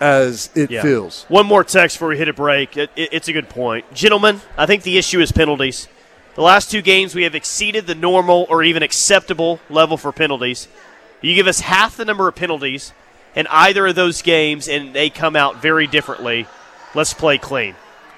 as 0.00 0.50
it 0.56 0.70
Yeah. 0.70 0.82
feels. 0.82 1.24
One 1.28 1.46
more 1.46 1.62
text 1.62 1.96
before 1.96 2.08
we 2.08 2.18
hit 2.18 2.28
a 2.28 2.32
break. 2.32 2.76
It, 2.76 2.90
it- 2.96 3.10
it's 3.12 3.28
a 3.28 3.32
good 3.32 3.48
point. 3.48 3.92
Gentlemen, 3.94 4.40
I 4.58 4.66
think 4.66 4.82
the 4.82 4.98
issue 4.98 5.20
is 5.20 5.30
penalties. 5.30 5.86
The 6.34 6.42
last 6.42 6.70
two 6.70 6.82
games, 6.82 7.14
we 7.14 7.22
have 7.22 7.34
exceeded 7.36 7.86
the 7.86 7.94
normal 7.94 8.46
or 8.48 8.64
even 8.64 8.82
acceptable 8.82 9.60
level 9.70 9.96
for 9.96 10.10
penalties. 10.12 10.66
You 11.20 11.34
give 11.36 11.46
us 11.46 11.60
half 11.60 11.96
the 11.96 12.04
number 12.04 12.26
of 12.26 12.34
penalties 12.34 12.92
in 13.36 13.46
either 13.48 13.86
of 13.86 13.94
those 13.94 14.22
games, 14.22 14.66
and 14.66 14.92
they 14.94 15.08
come 15.08 15.36
out 15.36 15.62
very 15.62 15.86
differently. 15.86 16.46
Let's 16.94 17.14
play 17.14 17.38
clean. 17.38 17.76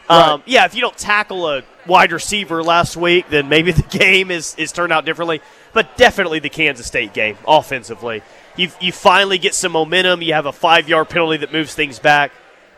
Um, 0.08 0.42
yeah, 0.46 0.64
if 0.64 0.74
you 0.74 0.80
don't 0.80 0.96
tackle 0.96 1.48
a 1.48 1.62
wide 1.86 2.12
receiver 2.12 2.62
last 2.62 2.96
week, 2.96 3.28
then 3.28 3.48
maybe 3.48 3.72
the 3.72 3.82
game 3.82 4.30
is, 4.30 4.54
is 4.56 4.72
turned 4.72 4.92
out 4.92 5.04
differently. 5.04 5.40
But 5.72 5.96
definitely 5.96 6.38
the 6.38 6.50
Kansas 6.50 6.86
State 6.86 7.12
game, 7.14 7.36
offensively. 7.46 8.22
You, 8.56 8.70
you 8.80 8.92
finally 8.92 9.38
get 9.38 9.54
some 9.54 9.72
momentum. 9.72 10.22
You 10.22 10.34
have 10.34 10.46
a 10.46 10.52
five 10.52 10.88
yard 10.88 11.08
penalty 11.08 11.38
that 11.38 11.52
moves 11.52 11.74
things 11.74 11.98
back. 11.98 12.32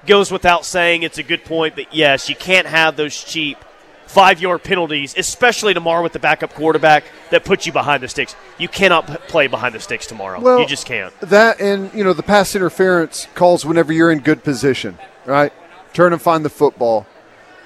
Goes 0.07 0.31
without 0.31 0.65
saying, 0.65 1.03
it's 1.03 1.19
a 1.19 1.23
good 1.23 1.45
point, 1.45 1.75
but 1.75 1.93
yes, 1.93 2.29
you 2.29 2.37
can't 2.37 2.67
have 2.67 2.97
those 2.97 3.23
cheap 3.23 3.59
five 4.07 4.41
yard 4.41 4.63
penalties, 4.63 5.15
especially 5.17 5.75
tomorrow 5.75 6.03
with 6.03 6.13
the 6.13 6.19
backup 6.19 6.55
quarterback 6.55 7.05
that 7.31 7.45
puts 7.45 7.67
you 7.67 7.73
behind 7.73 8.03
the 8.03 8.09
sticks. 8.09 8.35
You 8.59 8.69
cannot 8.69 9.07
p- 9.07 9.17
play 9.29 9.47
behind 9.47 9.75
the 9.75 9.81
sticks 9.81 10.07
tomorrow. 10.07 10.41
Well, 10.41 10.61
you 10.61 10.67
just 10.67 10.87
can't. 10.87 11.13
That 11.21 11.61
and 11.61 11.93
you 11.93 12.05
know 12.05 12.13
the 12.13 12.23
pass 12.23 12.55
interference 12.55 13.27
calls 13.35 13.67
whenever 13.67 13.93
you're 13.93 14.11
in 14.11 14.21
good 14.21 14.45
position, 14.45 14.99
right? 15.25 15.53
Turn 15.93 16.13
and 16.13 16.23
find 16.23 16.45
the 16.45 16.51
football. 16.51 17.07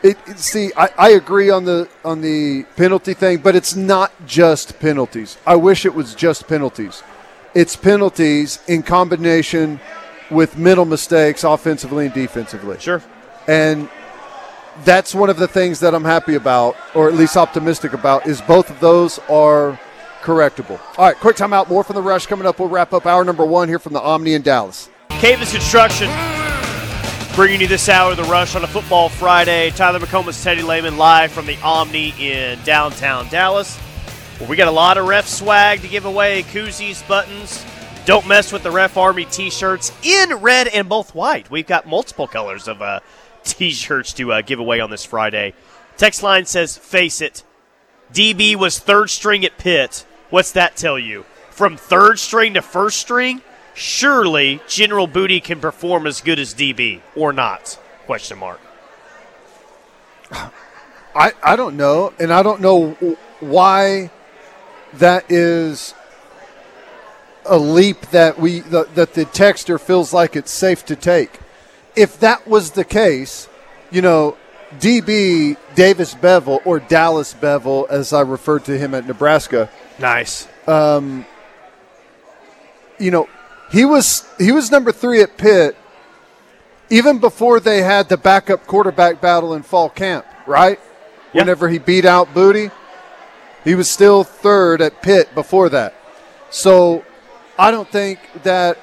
It, 0.02 0.16
it- 0.26 0.38
see, 0.38 0.70
I, 0.76 0.88
I 0.98 1.10
agree 1.10 1.50
on 1.50 1.64
the 1.64 1.88
on 2.04 2.20
the 2.22 2.64
penalty 2.76 3.14
thing, 3.14 3.38
but 3.38 3.54
it's 3.54 3.74
not 3.76 4.12
just 4.26 4.78
penalties. 4.80 5.36
I 5.46 5.56
wish 5.56 5.84
it 5.84 5.94
was 5.94 6.14
just 6.14 6.48
penalties. 6.48 7.02
It's 7.54 7.76
penalties 7.76 8.60
in 8.68 8.82
combination 8.82 9.80
with 10.30 10.56
mental 10.56 10.84
mistakes, 10.84 11.42
offensively 11.44 12.06
and 12.06 12.14
defensively. 12.14 12.78
Sure. 12.78 13.02
And 13.48 13.88
that's 14.84 15.14
one 15.14 15.28
of 15.28 15.36
the 15.36 15.48
things 15.48 15.80
that 15.80 15.94
I'm 15.94 16.04
happy 16.04 16.36
about, 16.36 16.76
or 16.94 17.08
at 17.08 17.14
least 17.14 17.36
optimistic 17.36 17.92
about, 17.92 18.26
is 18.26 18.40
both 18.40 18.70
of 18.70 18.78
those 18.78 19.18
are 19.28 19.78
correctable. 20.22 20.78
All 20.96 21.06
right, 21.06 21.16
quick 21.16 21.36
timeout. 21.36 21.68
More 21.68 21.82
from 21.82 21.96
the 21.96 22.02
rush 22.02 22.26
coming 22.26 22.46
up. 22.46 22.58
We'll 22.60 22.68
wrap 22.68 22.92
up 22.92 23.04
hour 23.04 23.24
number 23.24 23.44
one 23.44 23.68
here 23.68 23.80
from 23.80 23.92
the 23.92 24.00
Omni 24.00 24.34
in 24.34 24.42
Dallas. 24.42 24.88
Cavis 25.10 25.50
Construction 25.52 26.08
bringing 27.40 27.62
you 27.62 27.68
this 27.68 27.88
hour 27.88 28.10
of 28.10 28.18
the 28.18 28.24
rush 28.24 28.54
on 28.54 28.62
a 28.64 28.66
football 28.66 29.08
Friday. 29.08 29.70
Tyler 29.70 29.98
McComas, 29.98 30.44
Teddy 30.44 30.60
Lehman 30.60 30.98
live 30.98 31.32
from 31.32 31.46
the 31.46 31.56
Omni 31.62 32.12
in 32.20 32.62
downtown 32.64 33.26
Dallas. 33.30 33.80
Well, 34.38 34.46
we 34.46 34.56
got 34.56 34.68
a 34.68 34.70
lot 34.70 34.98
of 34.98 35.08
ref 35.08 35.26
swag 35.26 35.80
to 35.80 35.88
give 35.88 36.04
away 36.04 36.42
koozies, 36.42 37.00
buttons. 37.08 37.64
Don't 38.04 38.28
mess 38.28 38.52
with 38.52 38.62
the 38.62 38.70
Ref 38.70 38.98
Army 38.98 39.24
t 39.24 39.48
shirts 39.48 39.90
in 40.02 40.34
red 40.34 40.68
and 40.68 40.86
both 40.86 41.14
white. 41.14 41.50
We've 41.50 41.66
got 41.66 41.86
multiple 41.86 42.26
colors 42.26 42.68
of 42.68 42.82
uh, 42.82 43.00
t 43.42 43.70
shirts 43.70 44.12
to 44.12 44.34
uh, 44.34 44.42
give 44.42 44.58
away 44.58 44.80
on 44.80 44.90
this 44.90 45.06
Friday. 45.06 45.54
Text 45.96 46.22
line 46.22 46.44
says, 46.44 46.76
Face 46.76 47.22
it. 47.22 47.42
DB 48.12 48.54
was 48.54 48.78
third 48.78 49.08
string 49.08 49.46
at 49.46 49.56
Pitt. 49.56 50.04
What's 50.28 50.52
that 50.52 50.76
tell 50.76 50.98
you? 50.98 51.24
From 51.48 51.78
third 51.78 52.18
string 52.18 52.52
to 52.52 52.60
first 52.60 52.98
string? 52.98 53.40
Surely 53.80 54.60
General 54.68 55.06
Booty 55.06 55.40
can 55.40 55.58
perform 55.58 56.06
as 56.06 56.20
good 56.20 56.38
as 56.38 56.52
DB 56.52 57.00
or 57.16 57.32
not? 57.32 57.78
Question 58.04 58.38
mark. 58.38 58.60
I, 60.30 61.32
I 61.42 61.56
don't 61.56 61.78
know, 61.78 62.12
and 62.20 62.30
I 62.30 62.42
don't 62.42 62.60
know 62.60 62.90
why 63.40 64.10
that 64.92 65.24
is 65.30 65.94
a 67.46 67.56
leap 67.56 68.02
that 68.10 68.38
we 68.38 68.60
the, 68.60 68.84
that 68.96 69.14
the 69.14 69.24
texter 69.24 69.80
feels 69.80 70.12
like 70.12 70.36
it's 70.36 70.50
safe 70.50 70.84
to 70.84 70.94
take. 70.94 71.40
If 71.96 72.20
that 72.20 72.46
was 72.46 72.72
the 72.72 72.84
case, 72.84 73.48
you 73.90 74.02
know, 74.02 74.36
DB 74.78 75.56
Davis 75.74 76.14
Beville 76.14 76.60
or 76.66 76.80
Dallas 76.80 77.32
Beville, 77.32 77.86
as 77.88 78.12
I 78.12 78.20
referred 78.20 78.66
to 78.66 78.76
him 78.76 78.94
at 78.94 79.06
Nebraska. 79.06 79.70
Nice. 79.98 80.46
Um, 80.68 81.24
you 82.98 83.10
know, 83.10 83.26
he 83.70 83.84
was 83.84 84.26
he 84.38 84.52
was 84.52 84.70
number 84.70 84.92
three 84.92 85.22
at 85.22 85.36
Pitt, 85.36 85.76
even 86.90 87.18
before 87.18 87.60
they 87.60 87.82
had 87.82 88.08
the 88.08 88.16
backup 88.16 88.66
quarterback 88.66 89.20
battle 89.20 89.54
in 89.54 89.62
fall 89.62 89.88
camp. 89.88 90.26
Right? 90.46 90.80
Yeah. 91.32 91.42
Whenever 91.42 91.68
he 91.68 91.78
beat 91.78 92.04
out 92.04 92.34
Booty, 92.34 92.70
he 93.64 93.74
was 93.74 93.88
still 93.90 94.24
third 94.24 94.80
at 94.82 95.00
Pitt 95.02 95.32
before 95.34 95.68
that. 95.68 95.94
So, 96.50 97.04
I 97.56 97.70
don't 97.70 97.88
think 97.88 98.18
that 98.42 98.76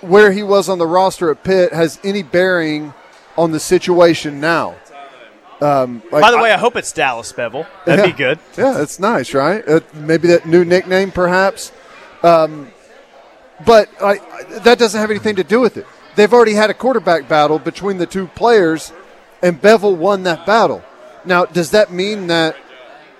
where 0.00 0.32
he 0.32 0.42
was 0.42 0.68
on 0.70 0.78
the 0.78 0.86
roster 0.86 1.30
at 1.30 1.44
Pitt 1.44 1.72
has 1.74 1.98
any 2.02 2.22
bearing 2.22 2.94
on 3.36 3.52
the 3.52 3.60
situation 3.60 4.40
now. 4.40 4.76
Um, 5.60 6.02
like, 6.10 6.22
By 6.22 6.30
the 6.30 6.38
way, 6.38 6.52
I 6.52 6.56
hope 6.56 6.76
it's 6.76 6.92
Dallas 6.92 7.32
Beville. 7.32 7.66
That'd 7.84 8.04
Yeah. 8.04 8.10
be 8.10 8.16
good. 8.16 8.38
Yeah, 8.56 8.80
it's 8.80 8.98
nice, 8.98 9.34
right? 9.34 9.66
Uh, 9.68 9.80
maybe 9.92 10.28
that 10.28 10.46
new 10.46 10.64
nickname, 10.64 11.10
perhaps. 11.10 11.72
Um, 12.22 12.70
but 13.64 13.88
I, 14.00 14.18
that 14.60 14.78
doesn't 14.78 15.00
have 15.00 15.10
anything 15.10 15.36
to 15.36 15.44
do 15.44 15.60
with 15.60 15.76
it. 15.76 15.86
They've 16.16 16.32
already 16.32 16.54
had 16.54 16.70
a 16.70 16.74
quarterback 16.74 17.28
battle 17.28 17.58
between 17.58 17.98
the 17.98 18.06
two 18.06 18.28
players, 18.28 18.92
and 19.42 19.60
Beville 19.60 19.96
won 19.96 20.22
that 20.24 20.46
battle. 20.46 20.82
Now, 21.24 21.44
does 21.44 21.70
that 21.70 21.92
mean 21.92 22.28
that 22.28 22.56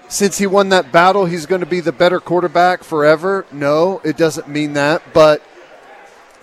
since 0.08 0.38
he 0.38 0.46
won 0.46 0.68
that 0.68 0.92
battle, 0.92 1.24
he's 1.24 1.46
going 1.46 1.60
to 1.60 1.66
be 1.66 1.80
the 1.80 1.92
better 1.92 2.20
quarterback 2.20 2.84
forever? 2.84 3.46
No, 3.50 4.00
it 4.04 4.16
doesn't 4.16 4.48
mean 4.48 4.74
that. 4.74 5.02
But 5.12 5.42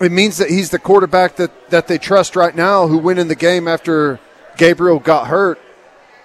it 0.00 0.12
means 0.12 0.38
that 0.38 0.50
he's 0.50 0.70
the 0.70 0.78
quarterback 0.78 1.36
that, 1.36 1.70
that 1.70 1.86
they 1.86 1.98
trust 1.98 2.36
right 2.36 2.54
now 2.54 2.86
who 2.86 2.98
went 2.98 3.18
in 3.18 3.28
the 3.28 3.36
game 3.36 3.68
after 3.68 4.20
Gabriel 4.56 4.98
got 4.98 5.28
hurt. 5.28 5.60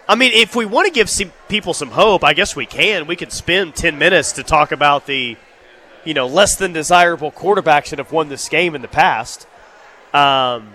I 0.10 0.16
mean, 0.16 0.32
if 0.34 0.56
we 0.56 0.66
want 0.66 0.88
to 0.88 0.94
give 0.94 1.10
some 1.10 1.32
people 1.48 1.74
some 1.74 1.92
hope, 1.92 2.24
I 2.24 2.34
guess 2.34 2.56
we 2.56 2.66
can. 2.66 3.08
We 3.08 3.16
could 3.16 3.32
spend 3.32 3.76
10 3.76 3.98
minutes 3.98 4.32
to 4.34 4.44
talk 4.44 4.72
about 4.72 5.06
the, 5.06 5.38
you 6.08 6.14
know, 6.14 6.26
less 6.26 6.56
than 6.56 6.72
desirable 6.72 7.32
quarterbacks 7.32 7.90
that 7.90 8.00
have 8.00 8.14
won 8.14 8.30
this 8.30 8.48
game 8.48 8.76
in 8.76 8.82
the 8.82 8.88
past. 8.88 9.46
Um, 10.14 10.70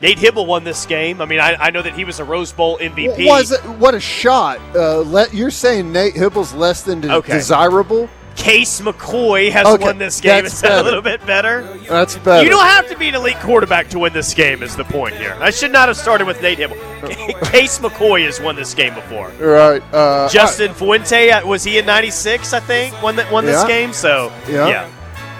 Nate 0.00 0.16
Hybl 0.16 0.46
won 0.46 0.64
this 0.64 0.86
game. 0.86 1.20
I 1.20 1.26
mean, 1.26 1.38
I, 1.38 1.54
I 1.54 1.70
know 1.70 1.82
that 1.82 1.92
he 1.94 2.06
was 2.06 2.18
a 2.18 2.24
Rose 2.24 2.50
Bowl 2.52 2.78
MVP. 2.78 3.26
Was 3.26 3.52
it, 3.52 3.60
what 3.78 3.94
a 3.94 4.00
shot! 4.00 4.58
Uh, 4.74 5.02
let, 5.02 5.34
you're 5.34 5.50
saying 5.50 5.92
Nate 5.92 6.14
Hybl's 6.14 6.54
less 6.54 6.82
than 6.82 7.02
de- 7.02 7.12
Okay. 7.16 7.34
desirable? 7.34 8.08
Case 8.40 8.80
McCoy 8.80 9.50
has 9.50 9.66
Okay, 9.66 9.84
won 9.84 9.98
this 9.98 10.18
game. 10.20 10.46
Is 10.46 10.60
that 10.62 10.80
a 10.80 10.82
little 10.82 11.02
bit 11.02 11.24
better? 11.26 11.62
That's 11.88 12.16
better. 12.16 12.42
You 12.42 12.48
don't 12.48 12.64
have 12.66 12.88
to 12.88 12.96
be 12.96 13.08
an 13.08 13.14
elite 13.14 13.36
quarterback 13.40 13.88
to 13.90 13.98
win 13.98 14.14
this 14.14 14.32
game. 14.32 14.62
Is 14.62 14.74
the 14.74 14.84
point 14.84 15.14
here? 15.14 15.36
I 15.40 15.50
should 15.50 15.70
not 15.70 15.88
have 15.88 15.96
started 15.98 16.26
with 16.26 16.40
Nate 16.40 16.58
Hybl. 16.58 17.44
Case 17.52 17.78
McCoy 17.78 18.24
has 18.24 18.40
won 18.40 18.56
this 18.56 18.72
game 18.72 18.94
before. 18.94 19.28
right? 19.40 19.82
Uh, 19.92 20.26
Justin 20.30 20.72
Fuente 20.72 21.30
uh, 21.30 21.46
was 21.46 21.62
he 21.64 21.76
in 21.78 21.84
'96? 21.84 22.54
I 22.54 22.60
think 22.60 23.00
won 23.02 23.14
that 23.16 23.30
won 23.30 23.44
this 23.44 23.62
game. 23.64 23.92
So 23.92 24.32
Yeah. 24.48 24.68
yeah. 24.68 24.90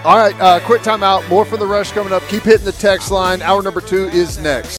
All 0.03 0.17
right, 0.17 0.39
uh, 0.39 0.59
quick 0.61 0.81
timeout. 0.81 1.27
More 1.29 1.43
from 1.45 1.59
the 1.59 1.65
rush 1.67 1.91
coming 1.91 2.11
up. 2.13 2.21
Keep 2.27 2.43
hitting 2.43 2.65
the 2.65 2.71
text 2.71 3.11
line. 3.11 3.41
Hour 3.41 3.61
number 3.63 3.81
two 3.81 4.05
is 4.09 4.37
next. 4.39 4.69